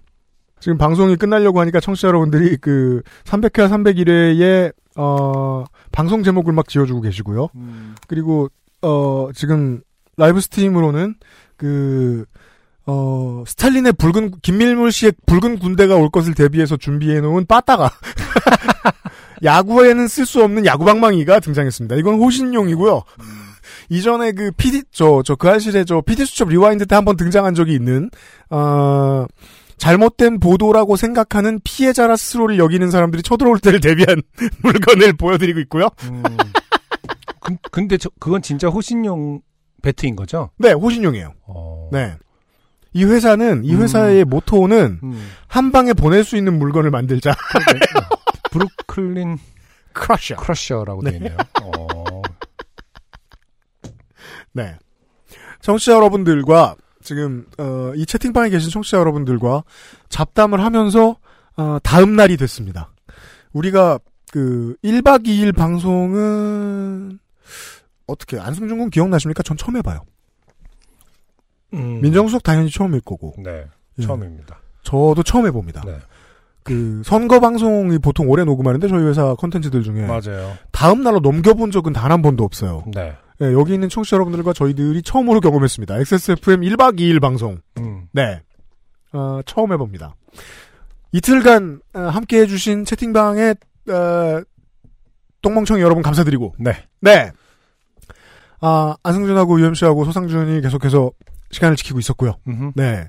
지금 0.58 0.76
방송이 0.76 1.16
끝나려고 1.16 1.60
하니까 1.60 1.80
청취자 1.80 2.08
여러분들이 2.08 2.56
그, 2.56 3.02
300회, 3.24 3.68
301회에, 3.68 4.72
어, 4.96 5.64
방송 5.92 6.22
제목을 6.22 6.52
막 6.52 6.68
지어주고 6.68 7.00
계시고요. 7.02 7.48
음. 7.54 7.94
그리고 8.06 8.48
어 8.82 9.28
지금 9.34 9.82
live 10.16 10.40
stream으로는 10.40 11.14
그 11.56 12.24
어, 12.86 13.44
스탈린의 13.46 13.92
붉은, 13.92 14.32
김밀물 14.42 14.90
씨의 14.90 15.12
붉은 15.26 15.58
군대가 15.58 15.96
올 15.96 16.10
것을 16.10 16.34
대비해서 16.34 16.76
준비해놓은 16.76 17.46
빠따가. 17.46 17.90
야구에는 19.42 20.08
쓸 20.08 20.26
수 20.26 20.42
없는 20.42 20.66
야구방망이가 20.66 21.40
등장했습니다. 21.40 21.96
이건 21.96 22.16
호신용이고요. 22.16 23.02
이전에 23.88 24.32
그 24.32 24.52
PD, 24.52 24.84
저, 24.92 25.22
저, 25.24 25.34
그 25.34 25.48
알실에 25.48 25.84
저 25.84 26.00
PD 26.00 26.24
수첩 26.24 26.48
rewind 26.48 26.86
때 26.86 26.94
한번 26.94 27.16
등장한 27.16 27.54
적이 27.54 27.74
있는, 27.74 28.10
어, 28.50 29.26
잘못된 29.78 30.38
보도라고 30.40 30.96
생각하는 30.96 31.58
피해자라 31.64 32.16
스스로를 32.16 32.58
여기는 32.58 32.90
사람들이 32.90 33.22
쳐들어올 33.22 33.58
때를 33.58 33.80
대비한 33.80 34.22
물건을 34.62 35.14
보여드리고 35.14 35.58
있고요. 35.60 35.88
음. 36.04 36.22
근, 37.40 37.58
근데 37.72 37.96
저, 37.96 38.10
그건 38.20 38.42
진짜 38.42 38.68
호신용 38.68 39.40
배트인 39.82 40.14
거죠? 40.16 40.50
네, 40.58 40.72
호신용이에요. 40.72 41.32
어. 41.46 41.88
네. 41.90 42.14
이 42.92 43.04
회사는, 43.04 43.64
이 43.64 43.74
음. 43.74 43.82
회사의 43.82 44.24
모토는 44.24 45.00
음. 45.02 45.30
한 45.46 45.72
방에 45.72 45.92
보낼 45.94 46.24
수 46.24 46.36
있는 46.36 46.58
물건을 46.58 46.90
만들자. 46.90 47.30
브루클린 48.50 49.38
크러셔. 49.92 50.36
크러셔라고 50.36 51.02
되어 51.02 51.12
있네요. 51.14 51.36
어. 51.62 52.22
네. 54.52 54.76
청취자 55.60 55.92
여러분들과 55.92 56.76
지금 57.02 57.46
어, 57.58 57.92
이 57.94 58.04
채팅방에 58.06 58.50
계신 58.50 58.70
청취자 58.70 58.98
여러분들과 58.98 59.64
잡담을 60.08 60.62
하면서 60.62 61.16
어, 61.56 61.78
다음 61.82 62.16
날이 62.16 62.36
됐습니다. 62.36 62.92
우리가 63.52 63.98
그 64.32 64.76
1박 64.84 65.26
2일 65.26 65.54
방송은 65.56 67.18
어떻게 68.06 68.38
안승준 68.38 68.78
군 68.78 68.90
기억나십니까? 68.90 69.42
전 69.42 69.56
처음 69.56 69.76
해봐요. 69.76 70.04
음. 71.74 72.00
민정수석 72.00 72.42
당연히 72.42 72.70
처음일 72.70 73.00
거고 73.00 73.34
네. 73.38 73.66
예. 73.98 74.02
처음입니다. 74.02 74.60
저도 74.82 75.22
처음 75.22 75.46
해봅니다. 75.46 75.82
네. 75.84 75.98
그 76.70 77.02
선거 77.04 77.40
방송이 77.40 77.98
보통 77.98 78.28
오래 78.30 78.44
녹음하는데 78.44 78.86
저희 78.86 79.02
회사 79.04 79.34
컨텐츠들 79.34 79.82
중에 79.82 80.06
맞아요. 80.06 80.56
다음 80.70 81.02
날로 81.02 81.18
넘겨본 81.18 81.70
적은 81.72 81.92
단 81.92 82.10
한 82.12 82.22
번도 82.22 82.44
없어요. 82.44 82.84
네. 82.94 83.12
예, 83.42 83.52
여기 83.52 83.74
있는 83.74 83.88
청취자 83.88 84.14
여러분들과 84.16 84.52
저희들이 84.52 85.02
처음으로 85.02 85.40
경험했습니다. 85.40 85.98
XSFM 85.98 86.60
1박 86.60 86.98
2일 87.00 87.20
방송. 87.20 87.58
음. 87.78 88.06
네. 88.12 88.40
어, 89.12 89.40
처음 89.46 89.72
해봅니다. 89.72 90.14
이틀간 91.12 91.80
어, 91.94 91.98
함께 92.00 92.40
해주신 92.42 92.84
채팅방에 92.84 93.54
어, 93.90 94.42
똥멍청이 95.42 95.80
여러분 95.82 96.02
감사드리고 96.04 96.54
네. 96.58 96.72
네. 97.00 97.32
아, 98.60 98.94
안승준하고 99.02 99.58
UMC하고 99.60 100.04
소상준이 100.04 100.60
계속해서 100.60 101.10
시간을 101.50 101.74
지키고 101.76 101.98
있었고요. 101.98 102.34
음흠. 102.46 102.72
네. 102.76 103.08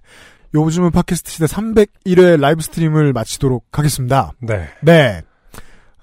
요즘은 0.53 0.91
팟캐스트 0.91 1.31
시대 1.31 1.45
301회 1.45 2.39
라이브 2.39 2.61
스트림을 2.61 3.13
마치도록 3.13 3.67
하겠습니다. 3.71 4.31
네. 4.39 4.67
네. 4.81 5.21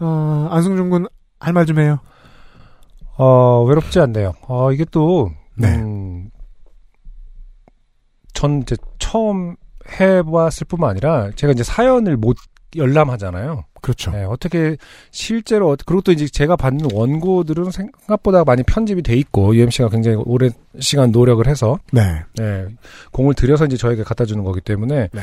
어, 0.00 0.48
안승준 0.50 0.90
군, 0.90 1.06
할 1.40 1.52
말 1.52 1.66
좀 1.66 1.78
해요. 1.78 1.98
어, 3.18 3.62
외롭지 3.64 4.00
않네요. 4.00 4.32
어, 4.48 4.72
이게 4.72 4.84
또, 4.90 5.30
네. 5.56 5.76
음, 5.76 6.30
전 8.32 8.62
이제 8.62 8.76
처음 8.98 9.56
해봤을 10.00 10.66
뿐만 10.68 10.90
아니라 10.90 11.30
제가 11.32 11.52
이제 11.52 11.62
사연을 11.64 12.16
못 12.16 12.36
열람하잖아요. 12.76 13.64
그렇죠. 13.80 14.10
네, 14.10 14.24
어떻게 14.24 14.76
실제로 15.10 15.70
어- 15.72 15.76
그리고 15.86 16.00
또 16.02 16.12
이제 16.12 16.26
제가 16.28 16.56
받는 16.56 16.88
원고들은 16.92 17.70
생각보다 17.70 18.44
많이 18.44 18.62
편집이 18.62 19.02
돼 19.02 19.14
있고 19.16 19.54
UMC가 19.54 19.88
굉장히 19.88 20.16
오랜 20.26 20.50
시간 20.80 21.10
노력을 21.12 21.46
해서 21.46 21.78
네. 21.92 22.22
네, 22.36 22.66
공을 23.12 23.34
들여서 23.34 23.66
이제 23.66 23.76
저에게 23.76 24.02
갖다 24.02 24.24
주는 24.24 24.42
거기 24.44 24.60
때문에 24.60 25.08
네. 25.12 25.20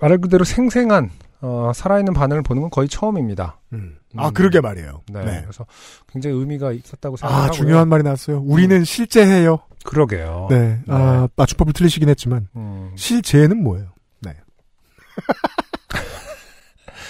말 0.00 0.18
그대로 0.18 0.44
생생한 0.44 1.10
어, 1.42 1.72
살아있는 1.74 2.14
반응을 2.14 2.42
보는 2.42 2.62
건 2.62 2.70
거의 2.70 2.88
처음입니다. 2.88 3.58
음. 3.72 3.96
아, 4.16 4.28
음. 4.28 4.32
그러게 4.34 4.60
말이에요. 4.60 5.02
네, 5.12 5.24
네. 5.24 5.40
그래서 5.42 5.66
굉장히 6.08 6.36
의미가 6.38 6.72
있었다고 6.72 7.16
아, 7.16 7.16
생각하고요. 7.18 7.50
중요한 7.52 7.88
말이 7.88 8.02
나왔어요. 8.04 8.40
우리는 8.46 8.84
실제 8.84 9.26
해요. 9.26 9.58
그러게요. 9.84 10.46
네. 10.50 10.78
아, 10.86 11.26
맞춤법을 11.34 11.72
틀리시긴 11.72 12.08
했지만, 12.10 12.46
음, 12.54 12.92
실제는 12.94 13.60
뭐예요? 13.62 13.88
네. 14.20 14.36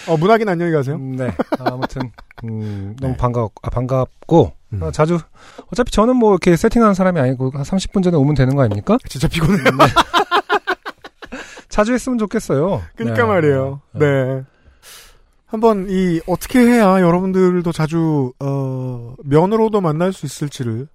어, 0.09 0.17
문학인 0.17 0.49
안녕히 0.49 0.73
가세요. 0.73 0.99
네. 0.99 1.33
아무튼 1.61 2.11
음, 2.45 2.97
너무 3.01 3.13
네. 3.13 3.17
반갑 3.17 3.51
아, 3.63 3.71
반갑고 3.71 4.53
음. 4.73 4.83
어, 4.83 4.91
자주 4.91 5.19
어차피 5.71 5.91
저는 5.91 6.17
뭐 6.17 6.33
이렇게 6.33 6.57
세팅하는 6.57 6.95
사람이 6.95 7.21
아니고 7.21 7.51
한 7.55 7.63
30분 7.63 8.03
전에 8.03 8.17
오면 8.17 8.35
되는 8.35 8.57
거 8.57 8.63
아닙니까? 8.63 8.99
진짜 9.09 9.29
피곤해요. 9.29 9.65
자주 11.69 11.93
했으면 11.93 12.19
좋겠어요. 12.19 12.83
그러니까 12.97 13.23
네. 13.23 13.29
말이에요. 13.29 13.81
네. 13.93 14.43
한번 15.47 15.87
이 15.89 16.21
어떻게 16.27 16.61
해야 16.61 17.01
여러분들도 17.01 17.71
자주 17.73 18.33
어 18.41 19.15
면으로도 19.25 19.81
만날 19.81 20.13
수 20.13 20.27
있을지를 20.27 20.89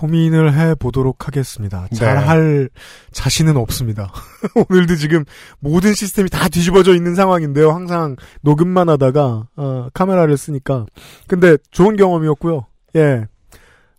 고민을 0.00 0.52
해 0.52 0.74
보도록 0.74 1.26
하겠습니다. 1.26 1.86
네. 1.90 1.96
잘할 1.96 2.68
자신은 3.12 3.56
없습니다. 3.56 4.12
오늘도 4.68 4.96
지금 4.96 5.24
모든 5.58 5.94
시스템이 5.94 6.28
다 6.28 6.48
뒤집어져 6.50 6.94
있는 6.94 7.14
상황인데요. 7.14 7.70
항상 7.72 8.16
녹음만 8.42 8.90
하다가 8.90 9.48
어 9.56 9.88
카메라를 9.94 10.36
쓰니까 10.36 10.84
근데 11.26 11.56
좋은 11.70 11.96
경험이었고요. 11.96 12.66
예. 12.96 13.24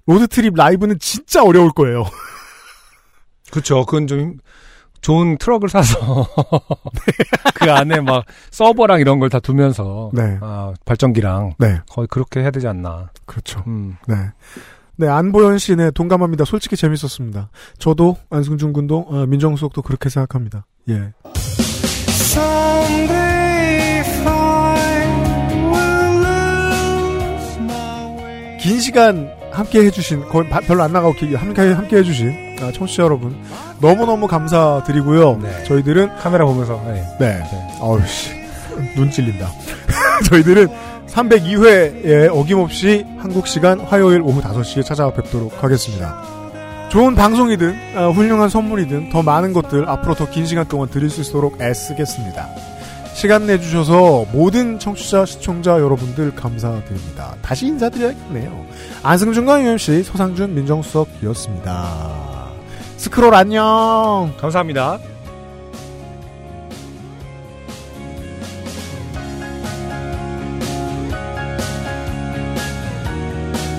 road 0.05 0.27
trip 0.27 0.53
라이브는 0.55 0.99
진짜 0.99 1.43
어려울 1.43 1.71
거예요. 1.71 2.03
그렇죠. 3.51 3.83
그건 3.85 4.05
좀 4.05 4.19
힘- 4.19 4.37
좋은 5.01 5.37
트럭을 5.37 5.69
사서 5.69 6.27
그 7.55 7.71
안에 7.71 8.01
막 8.01 8.23
서버랑 8.51 8.99
이런 8.99 9.19
걸 9.19 9.29
다 9.29 9.39
두면서 9.39 10.11
네. 10.13 10.37
아, 10.41 10.73
발전기랑 10.85 11.53
네. 11.59 11.79
거의 11.89 12.07
그렇게 12.07 12.41
해야 12.41 12.51
되지 12.51 12.67
않나. 12.67 13.09
그렇죠. 13.25 13.63
음. 13.67 13.95
네. 14.07 14.15
네, 14.99 15.07
안보현 15.07 15.57
씨 15.59 15.75
네 15.75 15.91
동감합니다. 15.91 16.43
솔직히 16.45 16.75
재밌었습니다. 16.75 17.49
저도 17.77 18.17
안승준 18.29 18.73
군도 18.73 19.05
어, 19.09 19.25
민정수석도 19.27 19.81
그렇게 19.83 20.09
생각합니다. 20.09 20.65
예. 20.89 21.13
긴 28.59 28.79
시간 28.81 29.29
함께 29.51 29.85
해주신 29.85 30.27
거의 30.29 30.49
바- 30.49 30.59
별로 30.59 30.83
안 30.83 30.91
나가고 30.91 31.13
기- 31.13 31.33
함께 31.35 31.71
함께 31.71 31.97
해주신 31.97 32.57
아, 32.61 32.71
청취자 32.71 33.03
여러분 33.03 33.35
너무 33.79 34.05
너무 34.05 34.27
감사드리고요. 34.27 35.37
네. 35.41 35.63
저희들은 35.65 36.15
카메라 36.17 36.45
보면서 36.45 36.81
네. 36.87 37.03
네. 37.19 37.43
어우씨. 37.79 38.31
눈 38.95 39.09
찔린다. 39.09 39.49
저희들은 40.29 40.67
302회에 41.07 42.29
어김없이 42.31 43.05
한국 43.17 43.47
시간 43.47 43.79
화요일 43.79 44.21
오후 44.21 44.41
5시에 44.41 44.83
찾아뵙도록 44.85 45.63
하겠습니다. 45.63 46.21
좋은 46.89 47.15
방송이든 47.15 47.75
어, 47.95 48.11
훌륭한 48.11 48.49
선물이든 48.49 49.09
더 49.09 49.21
많은 49.21 49.53
것들 49.53 49.87
앞으로 49.89 50.15
더 50.15 50.25
긴 50.29 50.45
시간 50.45 50.67
동안 50.67 50.89
드릴 50.89 51.09
수 51.09 51.21
있도록 51.21 51.61
애쓰겠습니다. 51.61 52.47
시간 53.13 53.47
내주셔서 53.47 54.25
모든 54.31 54.77
청취자, 54.77 55.25
시청자 55.25 55.71
여러분들 55.79 56.35
감사드립니다. 56.35 57.35
다시 57.41 57.65
인사드려야겠네요. 57.65 58.65
안승준과 59.01 59.63
UMC, 59.63 60.03
서상준, 60.03 60.53
민정수석이었습니다. 60.53 62.47
스크롤 62.97 63.33
안녕! 63.33 64.33
감사합니다. 64.39 64.99